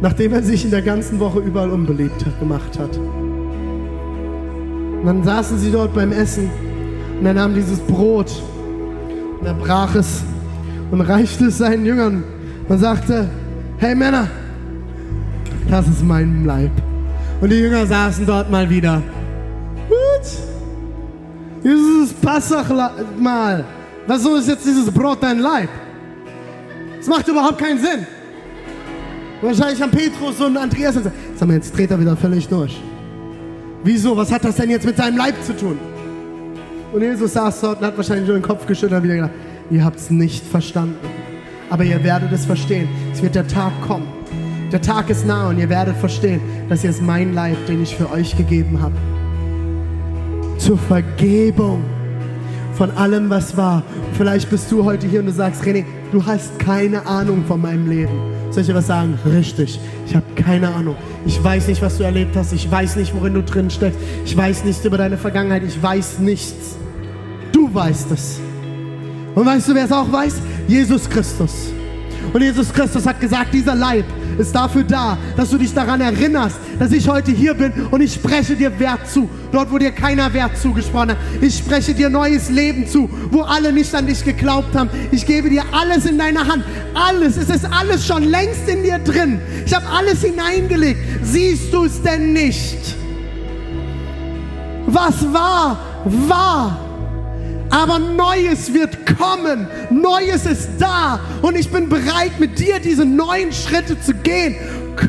nachdem 0.00 0.32
er 0.32 0.42
sich 0.42 0.64
in 0.64 0.70
der 0.70 0.82
ganzen 0.82 1.20
Woche 1.20 1.40
überall 1.40 1.70
unbeliebt 1.70 2.24
gemacht 2.40 2.78
hat. 2.78 2.96
Und 2.96 5.04
dann 5.04 5.22
saßen 5.22 5.58
sie 5.58 5.70
dort 5.70 5.94
beim 5.94 6.12
Essen 6.12 6.48
und 7.18 7.26
er 7.26 7.34
nahm 7.34 7.54
dieses 7.54 7.78
Brot 7.80 8.32
und 9.40 9.46
er 9.46 9.54
brach 9.54 9.94
es 9.96 10.22
und 10.90 11.02
reichte 11.02 11.46
es 11.46 11.58
seinen 11.58 11.84
Jüngern 11.84 12.24
und 12.68 12.78
sagte, 12.78 13.28
hey 13.78 13.94
Männer, 13.94 14.28
das 15.68 15.88
ist 15.88 16.04
mein 16.04 16.44
Leib. 16.44 16.70
Und 17.40 17.50
die 17.50 17.56
Jünger 17.56 17.86
saßen 17.86 18.26
dort 18.26 18.50
mal 18.50 18.68
wieder. 18.68 19.02
Gut. 19.88 20.28
Dieses 21.64 22.12
Passachmal. 22.14 23.64
Was 24.06 24.22
so 24.22 24.36
ist 24.36 24.48
jetzt 24.48 24.64
dieses 24.64 24.90
Brot 24.90 25.22
dein 25.22 25.38
Leib? 25.38 25.68
Das 26.98 27.08
macht 27.08 27.26
überhaupt 27.28 27.58
keinen 27.58 27.78
Sinn. 27.78 28.06
Wahrscheinlich 29.40 29.82
haben 29.82 29.90
Petrus 29.90 30.40
und 30.40 30.56
Andreas 30.56 30.94
gesagt, 30.94 31.16
sag 31.34 31.48
mal, 31.48 31.54
jetzt 31.54 31.76
dreht 31.76 31.90
er 31.90 31.98
wieder 31.98 32.16
völlig 32.16 32.48
durch. 32.48 32.80
Wieso? 33.82 34.16
Was 34.16 34.30
hat 34.30 34.44
das 34.44 34.54
denn 34.54 34.70
jetzt 34.70 34.86
mit 34.86 34.96
seinem 34.96 35.16
Leib 35.16 35.34
zu 35.42 35.56
tun? 35.56 35.78
Und 36.92 37.02
Jesus 37.02 37.32
saß 37.32 37.60
dort 37.60 37.80
und 37.80 37.86
hat 37.86 37.96
wahrscheinlich 37.96 38.28
nur 38.28 38.36
den 38.36 38.42
Kopf 38.42 38.66
geschüttelt 38.66 39.00
und 39.00 39.04
wieder 39.04 39.16
gedacht, 39.16 39.32
ihr 39.70 39.84
habt 39.84 39.98
es 39.98 40.10
nicht 40.10 40.46
verstanden. 40.46 41.21
Aber 41.72 41.84
ihr 41.84 42.04
werdet 42.04 42.30
es 42.32 42.44
verstehen. 42.44 42.88
Es 43.12 43.22
wird 43.22 43.34
der 43.34 43.48
Tag 43.48 43.72
kommen 43.80 44.06
der 44.72 44.80
Tag 44.80 45.10
ist 45.10 45.26
nah 45.26 45.50
und 45.50 45.58
ihr 45.58 45.68
werdet 45.68 45.96
verstehen, 45.96 46.40
dass 46.70 46.82
ist 46.82 47.02
mein 47.02 47.34
Leib, 47.34 47.66
den 47.66 47.82
ich 47.82 47.94
für 47.94 48.10
euch 48.10 48.36
gegeben 48.36 48.80
habe. 48.80 48.94
Zur 50.56 50.78
Vergebung 50.78 51.84
von 52.74 52.90
allem, 52.92 53.28
was 53.28 53.56
war. 53.56 53.82
Vielleicht 54.14 54.48
bist 54.48 54.72
du 54.72 54.84
heute 54.84 55.06
hier 55.06 55.20
und 55.20 55.26
du 55.26 55.32
sagst, 55.32 55.62
René, 55.62 55.84
du 56.10 56.24
hast 56.24 56.58
keine 56.58 57.04
Ahnung 57.06 57.44
von 57.46 57.60
meinem 57.60 57.88
Leben. 57.88 58.14
Soll 58.50 58.62
ich 58.62 58.68
dir 58.68 58.74
was 58.74 58.86
sagen? 58.86 59.18
Richtig. 59.26 59.78
Ich 60.06 60.16
habe 60.16 60.24
keine 60.36 60.74
Ahnung. 60.74 60.96
Ich 61.26 61.42
weiß 61.42 61.68
nicht, 61.68 61.82
was 61.82 61.98
du 61.98 62.04
erlebt 62.04 62.34
hast. 62.34 62.52
Ich 62.52 62.70
weiß 62.70 62.96
nicht, 62.96 63.14
worin 63.14 63.34
du 63.34 63.42
drin 63.42 63.68
steckst. 63.68 63.98
Ich 64.24 64.34
weiß 64.34 64.64
nichts 64.64 64.84
über 64.86 64.96
deine 64.96 65.18
Vergangenheit. 65.18 65.62
Ich 65.64 65.82
weiß 65.82 66.18
nichts. 66.20 66.76
Du 67.52 67.72
weißt 67.72 68.10
es. 68.12 68.40
Und 69.34 69.46
weißt 69.46 69.68
du, 69.68 69.74
wer 69.74 69.84
es 69.84 69.92
auch 69.92 70.10
weiß? 70.10 70.34
Jesus 70.68 71.08
Christus. 71.08 71.72
Und 72.32 72.40
Jesus 72.40 72.72
Christus 72.72 73.06
hat 73.06 73.20
gesagt, 73.20 73.52
dieser 73.52 73.74
Leib 73.74 74.04
ist 74.38 74.54
dafür 74.54 74.84
da, 74.84 75.18
dass 75.36 75.50
du 75.50 75.58
dich 75.58 75.74
daran 75.74 76.00
erinnerst, 76.00 76.56
dass 76.78 76.92
ich 76.92 77.08
heute 77.08 77.30
hier 77.30 77.54
bin 77.54 77.72
und 77.90 78.00
ich 78.00 78.14
spreche 78.14 78.56
dir 78.56 78.78
Wert 78.78 79.08
zu. 79.08 79.28
Dort, 79.50 79.70
wo 79.70 79.78
dir 79.78 79.90
keiner 79.90 80.32
Wert 80.32 80.56
zugesprochen 80.56 81.10
hat. 81.10 81.18
Ich 81.40 81.58
spreche 81.58 81.92
dir 81.92 82.08
neues 82.08 82.48
Leben 82.48 82.86
zu, 82.86 83.10
wo 83.30 83.42
alle 83.42 83.72
nicht 83.72 83.94
an 83.94 84.06
dich 84.06 84.24
geglaubt 84.24 84.74
haben. 84.74 84.88
Ich 85.10 85.26
gebe 85.26 85.50
dir 85.50 85.64
alles 85.72 86.06
in 86.06 86.16
deine 86.16 86.46
Hand. 86.46 86.64
Alles. 86.94 87.36
Es 87.36 87.50
ist 87.50 87.66
alles 87.66 88.06
schon 88.06 88.24
längst 88.24 88.66
in 88.68 88.82
dir 88.82 88.98
drin. 88.98 89.40
Ich 89.66 89.74
habe 89.74 89.86
alles 89.86 90.22
hineingelegt. 90.22 91.00
Siehst 91.22 91.72
du 91.72 91.84
es 91.84 92.00
denn 92.00 92.32
nicht? 92.32 92.96
Was 94.86 95.32
war, 95.32 95.78
war. 96.04 96.91
Aber 97.72 97.98
Neues 97.98 98.72
wird 98.74 98.98
kommen. 99.18 99.66
Neues 99.90 100.44
ist 100.44 100.68
da. 100.78 101.18
Und 101.40 101.56
ich 101.56 101.70
bin 101.70 101.88
bereit, 101.88 102.38
mit 102.38 102.58
dir 102.58 102.78
diese 102.78 103.06
neuen 103.06 103.50
Schritte 103.50 103.98
zu 103.98 104.12
gehen. 104.12 104.56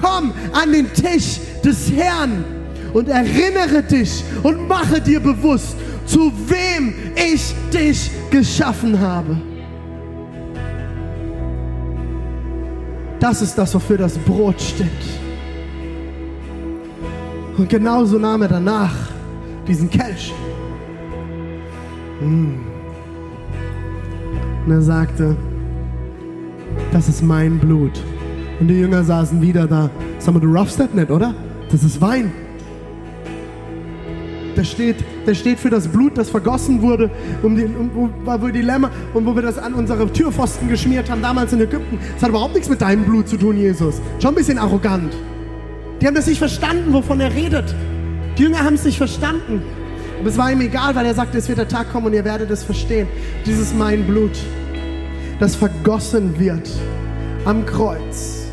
Komm 0.02 0.32
an 0.54 0.72
den 0.72 0.92
Tisch 0.94 1.42
des 1.64 1.92
Herrn 1.92 2.46
und 2.94 3.10
erinnere 3.10 3.84
dich 3.84 4.24
und 4.44 4.70
mache 4.70 5.02
dir 5.02 5.20
bewusst, 5.20 5.76
zu 6.06 6.32
wem 6.48 6.96
ich 7.16 7.54
dich 7.74 8.10
geschaffen 8.30 8.98
habe. 8.98 9.36
Das 13.20 13.42
ist 13.42 13.58
das, 13.58 13.74
wofür 13.76 13.98
das 13.98 14.18
Brot 14.18 14.62
steht. 14.62 14.88
Und 17.58 17.68
genauso 17.68 18.18
nahm 18.18 18.42
er 18.42 18.48
danach 18.48 18.96
diesen 19.68 19.90
Kelch. 19.90 20.34
Und 22.24 22.62
er 24.72 24.82
sagte, 24.82 25.36
das 26.92 27.10
ist 27.10 27.24
mein 27.24 27.60
Blut. 27.60 28.02
Und 28.60 28.68
die 28.68 28.76
Jünger 28.76 29.04
saßen 29.04 29.42
wieder 29.42 29.68
da. 29.68 29.90
Sag 30.20 30.34
mal, 30.34 30.40
du 30.40 30.48
roughst 30.48 30.80
das 30.80 30.94
nicht, 30.94 31.12
oder? 31.12 31.34
Das 31.72 31.84
ist 31.84 32.00
Wein. 32.00 32.32
Der 34.56 34.64
steht, 34.64 34.98
der 35.26 35.34
steht 35.34 35.60
für 35.60 35.72
das 35.72 35.88
Blut, 35.88 36.16
das 36.18 36.30
vergossen 36.30 36.82
wurde, 36.84 37.10
um 37.42 37.56
die, 37.56 37.64
um, 37.64 37.90
wo, 37.94 38.10
wo 38.26 38.48
die 38.50 38.62
Lämmer 38.62 38.92
und 39.16 39.26
wo 39.26 39.34
wir 39.34 39.42
das 39.42 39.58
an 39.58 39.74
unsere 39.74 40.06
Türpfosten 40.12 40.70
geschmiert 40.70 41.10
haben, 41.10 41.24
damals 41.24 41.54
in 41.54 41.62
Ägypten. 41.62 41.98
Das 42.14 42.24
hat 42.24 42.30
überhaupt 42.30 42.54
nichts 42.54 42.70
mit 42.70 42.80
deinem 42.80 43.04
Blut 43.04 43.28
zu 43.28 43.38
tun, 43.38 43.58
Jesus. 43.58 44.00
Schon 44.20 44.34
ein 44.34 44.36
bisschen 44.36 44.60
arrogant. 44.60 45.12
Die 46.00 46.06
haben 46.06 46.14
das 46.14 46.28
nicht 46.28 46.38
verstanden, 46.38 46.94
wovon 46.94 47.20
er 47.20 47.34
redet. 47.34 47.74
Die 48.38 48.44
Jünger 48.44 48.64
haben 48.64 48.76
es 48.76 48.86
nicht 48.86 48.98
verstanden. 48.98 49.64
Aber 50.24 50.30
es 50.30 50.38
war 50.38 50.50
ihm 50.50 50.62
egal, 50.62 50.96
weil 50.96 51.06
er 51.06 51.14
sagte, 51.14 51.38
es 51.38 51.50
wird 51.50 51.58
der 51.58 51.68
Tag 51.68 51.92
kommen 51.92 52.06
und 52.06 52.14
ihr 52.14 52.24
werdet 52.24 52.50
es 52.50 52.64
verstehen. 52.64 53.10
Dieses 53.46 53.74
mein 53.74 54.08
Blut, 54.08 54.32
das 55.38 55.54
vergossen 55.54 56.40
wird 56.40 56.70
am 57.44 57.66
Kreuz 57.66 58.46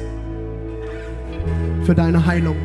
für 1.84 1.94
deine 1.94 2.26
Heilung, 2.26 2.56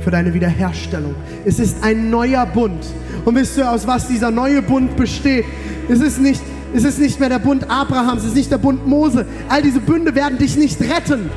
für 0.00 0.10
deine 0.10 0.34
Wiederherstellung. 0.34 1.14
Es 1.44 1.60
ist 1.60 1.84
ein 1.84 2.10
neuer 2.10 2.46
Bund. 2.46 2.84
Und 3.24 3.36
wisst 3.36 3.58
ihr, 3.58 3.70
aus 3.70 3.86
was 3.86 4.08
dieser 4.08 4.32
neue 4.32 4.60
Bund 4.60 4.96
besteht? 4.96 5.44
Es 5.88 6.00
ist 6.00 6.20
nicht, 6.20 6.42
es 6.74 6.82
ist 6.82 6.98
nicht 6.98 7.20
mehr 7.20 7.28
der 7.28 7.38
Bund 7.38 7.70
Abrahams, 7.70 8.22
es 8.22 8.30
ist 8.30 8.34
nicht 8.34 8.50
der 8.50 8.58
Bund 8.58 8.88
Mose. 8.88 9.24
All 9.48 9.62
diese 9.62 9.78
Bünde 9.78 10.16
werden 10.16 10.36
dich 10.36 10.56
nicht 10.56 10.80
retten. 10.80 11.30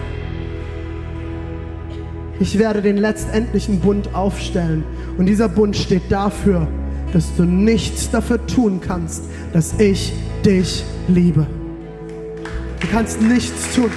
Ich 2.40 2.58
werde 2.58 2.82
den 2.82 2.98
letztendlichen 2.98 3.80
Bund 3.80 4.16
aufstellen. 4.16 4.84
Und 5.20 5.28
dieser 5.28 5.50
Bund 5.50 5.78
steht 5.78 6.12
dafür, 6.12 6.68
dass 7.14 7.36
du 7.36 7.44
nichts 7.44 8.10
dafür 8.10 8.46
tun 8.48 8.80
kannst, 8.86 9.24
dass 9.54 9.74
ich 9.80 10.14
dich 10.46 10.84
liebe. 11.08 11.48
Du 12.80 12.88
kannst 12.88 13.22
nichts 13.22 13.76
tun. 13.76 13.92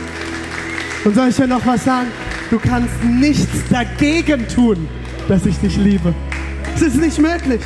Und 1.04 1.14
soll 1.14 1.28
ich 1.28 1.36
dir 1.36 1.46
noch 1.46 1.64
was 1.66 1.84
sagen? 1.84 2.08
Du 2.50 2.58
kannst 2.58 3.02
nichts 3.04 3.68
dagegen 3.70 4.46
tun, 4.48 4.88
dass 5.28 5.46
ich 5.46 5.56
dich 5.58 5.76
liebe. 5.76 6.14
Es 6.74 6.82
ist 6.82 6.96
nicht 6.96 7.18
möglich. 7.18 7.60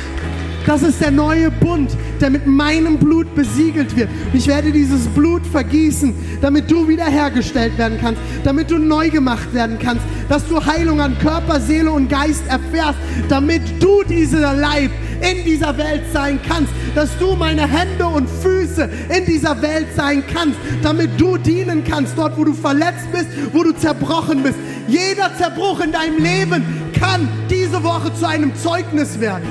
Das 0.65 0.83
ist 0.83 1.01
der 1.01 1.11
neue 1.11 1.49
Bund, 1.49 1.89
der 2.21 2.29
mit 2.29 2.45
meinem 2.45 2.97
Blut 2.97 3.33
besiegelt 3.33 3.95
wird. 3.95 4.09
Ich 4.33 4.45
werde 4.47 4.71
dieses 4.71 5.07
Blut 5.07 5.45
vergießen, 5.47 6.13
damit 6.41 6.69
du 6.69 6.87
wiederhergestellt 6.87 7.77
werden 7.77 7.97
kannst, 7.99 8.21
damit 8.43 8.69
du 8.69 8.77
neu 8.77 9.09
gemacht 9.09 9.53
werden 9.53 9.79
kannst, 9.81 10.03
dass 10.27 10.47
du 10.47 10.63
Heilung 10.63 11.01
an 11.01 11.17
Körper, 11.19 11.59
Seele 11.59 11.91
und 11.91 12.07
Geist 12.07 12.43
erfährst, 12.47 12.99
damit 13.29 13.61
du 13.81 14.03
dieser 14.03 14.53
Leib 14.53 14.91
in 15.21 15.43
dieser 15.43 15.77
Welt 15.77 16.03
sein 16.13 16.39
kannst, 16.47 16.71
dass 16.95 17.17
du 17.17 17.35
meine 17.35 17.67
Hände 17.67 18.05
und 18.07 18.29
Füße 18.29 18.89
in 19.15 19.25
dieser 19.25 19.61
Welt 19.61 19.87
sein 19.95 20.23
kannst, 20.33 20.57
damit 20.81 21.11
du 21.19 21.37
dienen 21.37 21.83
kannst, 21.83 22.17
dort 22.17 22.37
wo 22.37 22.43
du 22.43 22.53
verletzt 22.53 23.11
bist, 23.11 23.27
wo 23.53 23.63
du 23.63 23.71
zerbrochen 23.73 24.43
bist. 24.43 24.57
Jeder 24.87 25.31
Zerbruch 25.37 25.79
in 25.81 25.91
deinem 25.91 26.17
Leben 26.17 26.63
kann 26.99 27.27
diese 27.49 27.83
Woche 27.83 28.13
zu 28.13 28.27
einem 28.27 28.55
Zeugnis 28.55 29.19
werden. 29.19 29.47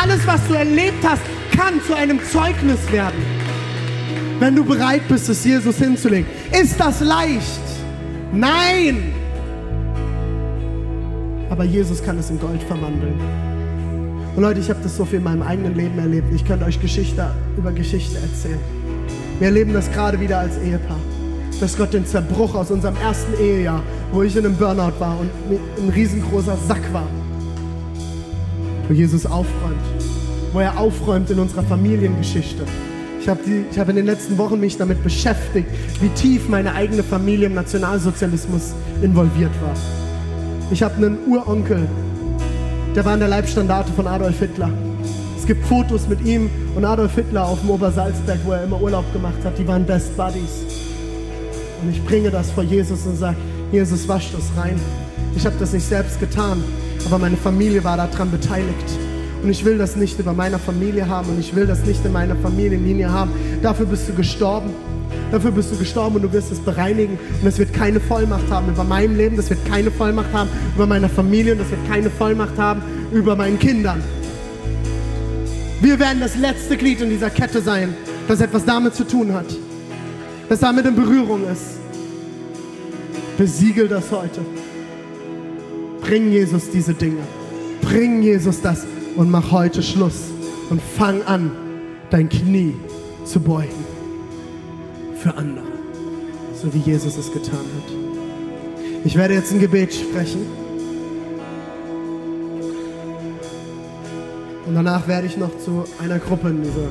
Alles, 0.00 0.26
was 0.26 0.40
du 0.48 0.54
erlebt 0.54 1.04
hast, 1.04 1.22
kann 1.56 1.80
zu 1.86 1.94
einem 1.94 2.20
Zeugnis 2.24 2.78
werden. 2.92 3.20
Wenn 4.38 4.54
du 4.54 4.64
bereit 4.64 5.02
bist, 5.08 5.28
es 5.28 5.44
Jesus 5.44 5.78
hinzulegen. 5.78 6.26
Ist 6.52 6.78
das 6.78 7.00
leicht? 7.00 7.60
Nein! 8.32 9.14
Aber 11.50 11.64
Jesus 11.64 12.02
kann 12.02 12.18
es 12.18 12.30
in 12.30 12.38
Gold 12.38 12.62
verwandeln. 12.62 13.47
Und 14.38 14.44
Leute, 14.44 14.60
ich 14.60 14.70
habe 14.70 14.78
das 14.84 14.96
so 14.96 15.04
viel 15.04 15.18
in 15.18 15.24
meinem 15.24 15.42
eigenen 15.42 15.74
Leben 15.74 15.98
erlebt. 15.98 16.32
Ich 16.32 16.44
könnte 16.44 16.64
euch 16.64 16.80
Geschichte 16.80 17.28
über 17.56 17.72
Geschichte 17.72 18.18
erzählen. 18.18 18.60
Wir 19.40 19.48
erleben 19.48 19.72
das 19.72 19.90
gerade 19.90 20.20
wieder 20.20 20.38
als 20.38 20.56
Ehepaar. 20.58 21.00
Dass 21.60 21.76
Gott 21.76 21.92
den 21.92 22.06
Zerbruch 22.06 22.54
aus 22.54 22.70
unserem 22.70 22.94
ersten 23.02 23.34
Ehejahr, 23.42 23.82
wo 24.12 24.22
ich 24.22 24.36
in 24.36 24.46
einem 24.46 24.54
Burnout 24.54 24.92
war 25.00 25.18
und 25.18 25.28
ein 25.82 25.88
riesengroßer 25.88 26.56
Sack 26.68 26.82
war, 26.92 27.08
wo 28.86 28.94
Jesus 28.94 29.26
aufräumt, 29.26 29.82
wo 30.52 30.60
er 30.60 30.78
aufräumt 30.78 31.28
in 31.30 31.40
unserer 31.40 31.64
Familiengeschichte. 31.64 32.62
Ich 33.20 33.28
habe 33.28 33.40
hab 33.76 33.88
in 33.88 33.96
den 33.96 34.06
letzten 34.06 34.38
Wochen 34.38 34.60
mich 34.60 34.76
damit 34.76 35.02
beschäftigt, 35.02 35.66
wie 36.00 36.10
tief 36.10 36.48
meine 36.48 36.74
eigene 36.74 37.02
Familie 37.02 37.46
im 37.46 37.54
Nationalsozialismus 37.54 38.72
involviert 39.02 39.50
war. 39.62 39.74
Ich 40.70 40.84
habe 40.84 40.94
einen 40.94 41.18
Uronkel, 41.26 41.88
der 42.94 43.04
war 43.04 43.14
in 43.14 43.20
der 43.20 43.28
Leibstandarte 43.28 43.92
von 43.92 44.06
Adolf 44.06 44.38
Hitler. 44.38 44.70
Es 45.38 45.46
gibt 45.46 45.64
Fotos 45.66 46.08
mit 46.08 46.24
ihm 46.24 46.50
und 46.74 46.84
Adolf 46.84 47.14
Hitler 47.14 47.46
auf 47.46 47.60
dem 47.60 47.70
Obersalzberg, 47.70 48.38
wo 48.44 48.52
er 48.52 48.64
immer 48.64 48.80
Urlaub 48.80 49.10
gemacht 49.12 49.38
hat. 49.44 49.58
Die 49.58 49.66
waren 49.66 49.84
Best 49.84 50.16
Buddies. 50.16 50.64
Und 51.82 51.90
ich 51.90 52.04
bringe 52.04 52.30
das 52.30 52.50
vor 52.50 52.64
Jesus 52.64 53.06
und 53.06 53.16
sage, 53.16 53.36
Jesus, 53.70 54.08
wasch 54.08 54.32
das 54.32 54.50
rein. 54.62 54.80
Ich 55.36 55.46
habe 55.46 55.56
das 55.60 55.72
nicht 55.72 55.86
selbst 55.86 56.18
getan, 56.18 56.62
aber 57.06 57.18
meine 57.18 57.36
Familie 57.36 57.84
war 57.84 57.96
daran 57.96 58.30
beteiligt. 58.30 58.98
Und 59.42 59.50
ich 59.50 59.64
will 59.64 59.78
das 59.78 59.94
nicht 59.94 60.18
über 60.18 60.32
meiner 60.32 60.58
Familie 60.58 61.08
haben 61.08 61.28
und 61.28 61.38
ich 61.38 61.54
will 61.54 61.66
das 61.66 61.84
nicht 61.84 62.04
in 62.04 62.12
meiner 62.12 62.34
Familienlinie 62.36 63.12
haben. 63.12 63.30
Dafür 63.62 63.86
bist 63.86 64.08
du 64.08 64.14
gestorben. 64.14 64.70
Dafür 65.30 65.50
bist 65.50 65.70
du 65.70 65.76
gestorben 65.76 66.16
und 66.16 66.22
du 66.22 66.32
wirst 66.32 66.50
es 66.50 66.58
bereinigen. 66.58 67.18
Und 67.40 67.46
es 67.46 67.58
wird 67.58 67.72
keine 67.72 68.00
Vollmacht 68.00 68.50
haben 68.50 68.68
über 68.68 68.84
mein 68.84 69.16
Leben, 69.16 69.36
das 69.36 69.50
wird 69.50 69.64
keine 69.66 69.90
Vollmacht 69.90 70.32
haben 70.32 70.48
über 70.74 70.86
meine 70.86 71.08
Familie 71.08 71.52
und 71.52 71.60
das 71.60 71.70
wird 71.70 71.86
keine 71.88 72.10
Vollmacht 72.10 72.56
haben 72.56 72.82
über 73.12 73.36
meinen 73.36 73.58
Kindern. 73.58 74.02
Wir 75.80 75.98
werden 75.98 76.20
das 76.20 76.36
letzte 76.36 76.76
Glied 76.76 77.00
in 77.00 77.10
dieser 77.10 77.30
Kette 77.30 77.60
sein, 77.60 77.94
das 78.26 78.40
etwas 78.40 78.64
damit 78.64 78.94
zu 78.94 79.04
tun 79.04 79.32
hat, 79.32 79.46
das 80.48 80.60
damit 80.60 80.86
in 80.86 80.96
Berührung 80.96 81.42
ist. 81.50 81.78
Besiegel 83.36 83.86
das 83.86 84.10
heute. 84.10 84.40
Bring 86.00 86.32
Jesus 86.32 86.70
diese 86.70 86.94
Dinge. 86.94 87.20
Bring 87.82 88.22
Jesus 88.22 88.60
das 88.60 88.84
und 89.14 89.30
mach 89.30 89.52
heute 89.52 89.82
Schluss 89.82 90.24
und 90.70 90.80
fang 90.96 91.22
an, 91.22 91.52
dein 92.10 92.28
Knie 92.28 92.74
zu 93.24 93.38
beugen 93.38 93.87
für 95.18 95.36
andere, 95.36 95.66
so 96.54 96.72
wie 96.72 96.78
Jesus 96.78 97.16
es 97.16 97.32
getan 97.32 97.58
hat. 97.58 97.92
Ich 99.04 99.16
werde 99.16 99.34
jetzt 99.34 99.52
ein 99.52 99.60
Gebet 99.60 99.92
sprechen 99.92 100.46
und 104.66 104.74
danach 104.74 105.08
werde 105.08 105.26
ich 105.26 105.36
noch 105.36 105.56
zu 105.58 105.84
einer 106.02 106.18
Gruppe 106.18 106.50
in 106.50 106.62
dieser 106.62 106.88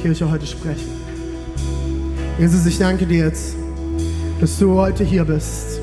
Kirche 0.00 0.30
heute 0.30 0.46
sprechen. 0.46 0.90
Jesus, 2.38 2.66
ich 2.66 2.78
danke 2.78 3.06
dir 3.06 3.26
jetzt, 3.26 3.54
dass 4.40 4.58
du 4.58 4.74
heute 4.74 5.04
hier 5.04 5.24
bist. 5.24 5.80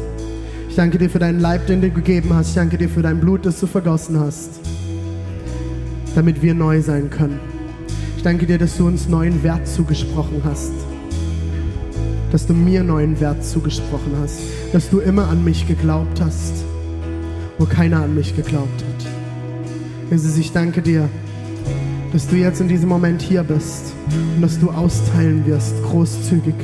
Ich 0.70 0.76
danke 0.76 0.98
dir 0.98 1.10
für 1.10 1.20
deinen 1.20 1.40
Leib, 1.40 1.66
den 1.68 1.82
du 1.82 1.90
gegeben 1.90 2.34
hast. 2.34 2.50
Ich 2.50 2.56
danke 2.56 2.78
dir 2.78 2.90
für 2.90 3.02
dein 3.02 3.20
Blut, 3.20 3.46
das 3.46 3.60
du 3.60 3.68
vergossen 3.68 4.20
hast, 4.20 4.60
damit 6.16 6.42
wir 6.42 6.54
neu 6.54 6.82
sein 6.82 7.10
können. 7.10 7.40
Ich 8.18 8.24
danke 8.24 8.46
dir, 8.46 8.60
dass 8.60 8.78
du 8.78 8.86
uns 8.86 9.08
neuen 9.08 9.42
Wert 9.42 9.68
zugesprochen 9.68 10.42
hast. 10.44 10.81
Dass 12.32 12.48
du 12.48 12.54
mir 12.54 12.84
neuen 12.84 13.20
Wert 13.20 13.44
zugesprochen 13.46 14.14
hast. 14.22 14.40
Dass 14.74 14.90
du 14.90 15.00
immer 15.00 15.28
an 15.28 15.44
mich 15.44 15.68
geglaubt 15.68 16.22
hast, 16.22 16.54
wo 17.58 17.66
keiner 17.66 18.04
an 18.04 18.16
mich 18.16 18.36
geglaubt 18.36 18.84
hat. 18.84 20.12
Jesus, 20.12 20.38
ich 20.38 20.52
danke 20.52 20.82
dir, 20.82 21.10
dass 22.14 22.28
du 22.28 22.36
jetzt 22.36 22.60
in 22.62 22.68
diesem 22.68 22.90
Moment 22.90 23.22
hier 23.22 23.44
bist 23.44 23.94
und 24.36 24.42
dass 24.42 24.60
du 24.60 24.70
austeilen 24.72 25.46
wirst, 25.46 25.82
großzügig. 25.84 26.56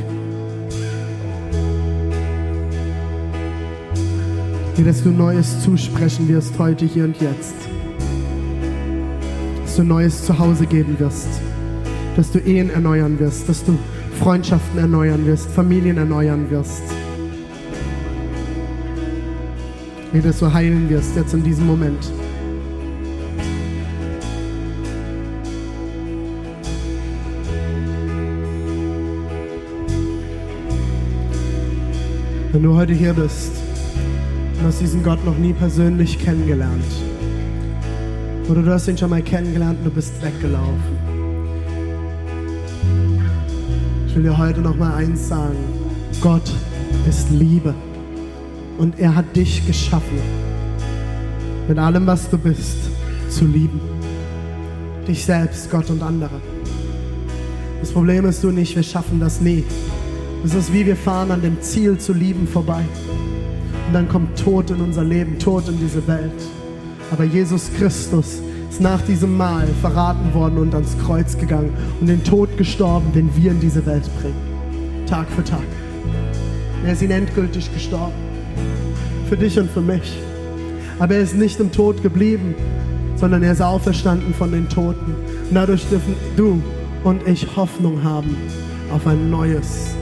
dir, 4.78 4.86
dass 4.86 5.04
du 5.04 5.10
Neues 5.10 5.62
zusprechen 5.64 6.28
wirst 6.28 6.58
heute, 6.60 6.86
hier 6.86 7.06
und 7.06 7.20
jetzt. 7.20 7.56
Dass 9.64 9.76
du 9.76 9.84
Neues 9.84 10.24
zu 10.26 10.38
Hause 10.38 10.68
geben 10.68 11.00
wirst. 11.00 11.28
Dass 12.16 12.32
du 12.32 12.40
Ehen 12.40 12.70
erneuern 12.70 13.20
wirst. 13.20 13.50
Dass 13.50 13.64
du 13.64 13.78
Freundschaften 14.20 14.80
erneuern 14.80 15.26
wirst. 15.26 15.50
Familien 15.52 15.98
erneuern 15.98 16.50
wirst. 16.50 16.84
Wie 20.12 20.22
du 20.22 20.54
heilen 20.54 20.90
wirst 20.90 21.16
jetzt 21.16 21.34
in 21.34 21.44
diesem 21.44 21.68
Moment. 21.68 22.12
Wenn 32.52 32.64
du 32.64 32.76
heute 32.76 32.94
hier 32.94 33.14
bist 33.14 33.52
Du 34.60 34.66
hast 34.66 34.82
diesen 34.82 35.04
Gott 35.04 35.24
noch 35.24 35.38
nie 35.38 35.54
persönlich 35.54 36.18
kennengelernt. 36.18 36.84
Oder 38.50 38.64
du 38.64 38.74
hast 38.74 38.88
ihn 38.88 38.98
schon 38.98 39.12
mal 39.12 39.22
kennengelernt 39.22 39.78
und 39.80 39.86
du 39.86 39.92
bist 39.92 40.20
weggelaufen. 40.22 40.97
Will 44.18 44.24
dir 44.24 44.38
heute 44.38 44.62
noch 44.62 44.76
mal 44.76 44.96
eins 44.96 45.28
sagen. 45.28 45.58
Gott 46.22 46.52
ist 47.08 47.30
Liebe. 47.30 47.76
Und 48.80 49.00
er 49.00 49.16
hat 49.16 49.36
dich 49.36 49.66
geschaffen, 49.68 50.18
mit 51.68 51.78
allem, 51.78 52.08
was 52.08 52.28
du 52.30 52.38
bist, 52.40 52.78
zu 53.30 53.46
lieben. 53.46 53.80
Dich 55.08 55.24
selbst, 55.24 55.70
Gott 55.70 55.92
und 55.92 56.02
andere. 56.02 56.42
Das 57.80 57.92
Problem 57.92 58.26
ist 58.26 58.44
du 58.44 58.50
nicht, 58.50 58.76
wir 58.76 58.82
schaffen 58.82 59.20
das 59.20 59.40
nie. 59.40 59.64
Es 60.44 60.56
ist 60.56 60.74
wie 60.74 60.86
wir 60.86 60.96
fahren 60.96 61.30
an 61.30 61.44
dem 61.44 61.62
Ziel 61.62 62.00
zu 62.00 62.14
lieben 62.14 62.48
vorbei. 62.48 62.84
Und 63.88 63.94
dann 63.94 64.10
kommt 64.10 64.40
Tod 64.40 64.72
in 64.72 64.82
unser 64.82 65.04
Leben, 65.04 65.38
Tod 65.38 65.68
in 65.70 65.80
diese 65.80 66.08
Welt. 66.08 66.42
Aber 67.12 67.24
Jesus 67.24 67.70
Christus 67.78 68.42
ist 68.70 68.82
nach 68.82 69.02
diesem 69.02 69.38
Mal 69.38 69.68
verraten 69.82 70.34
worden 70.34 70.58
und 70.58 70.74
ans 70.74 70.98
Kreuz 71.06 71.38
gegangen 71.38 71.74
und 72.00 72.08
den 72.08 72.24
Tod 72.24 72.58
gestorben, 72.58 73.12
den 73.14 73.36
wir 73.36 73.52
in 73.52 73.60
diese 73.60 73.86
Welt 73.86 74.10
bringen. 74.22 75.06
Tag 75.08 75.28
für 75.30 75.44
Tag. 75.44 75.64
Er 76.86 76.94
ist 76.94 77.02
ihn 77.02 77.12
endgültig 77.12 77.74
gestorben. 77.74 78.14
Für 79.30 79.38
dich 79.38 79.58
und 79.60 79.70
für 79.72 79.82
mich. 79.82 80.20
Aber 81.00 81.16
er 81.16 81.22
ist 81.22 81.36
nicht 81.36 81.60
im 81.60 81.72
Tod 81.72 82.02
geblieben, 82.02 82.56
sondern 83.16 83.44
er 83.44 83.54
ist 83.54 83.62
auferstanden 83.62 84.34
von 84.34 84.52
den 84.52 84.70
Toten. 84.70 85.16
Und 85.50 85.54
dadurch 85.54 85.86
dürfen 85.90 86.16
du 86.36 86.62
und 87.04 87.28
ich 87.28 87.56
Hoffnung 87.56 88.04
haben 88.04 88.36
auf 88.94 89.06
ein 89.08 89.30
neues, 89.30 89.96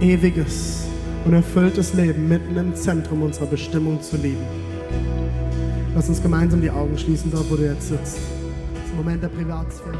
ewiges 0.00 0.86
und 1.24 1.34
erfülltes 1.34 1.94
Leben 1.94 2.28
mitten 2.28 2.56
im 2.56 2.74
Zentrum 2.74 3.22
unserer 3.22 3.46
Bestimmung 3.46 4.00
zu 4.00 4.16
lieben. 4.16 4.69
Lass 5.94 6.08
uns 6.08 6.22
gemeinsam 6.22 6.60
die 6.60 6.70
Augen 6.70 6.96
schließen, 6.96 7.30
dort 7.32 7.50
wo 7.50 7.56
du 7.56 7.64
jetzt 7.64 7.88
sitzt. 7.88 8.18
Das 8.74 8.84
ist 8.84 8.90
ein 8.92 8.96
Moment 8.96 9.22
der 9.22 9.28
Privatsphäre. 9.28 9.98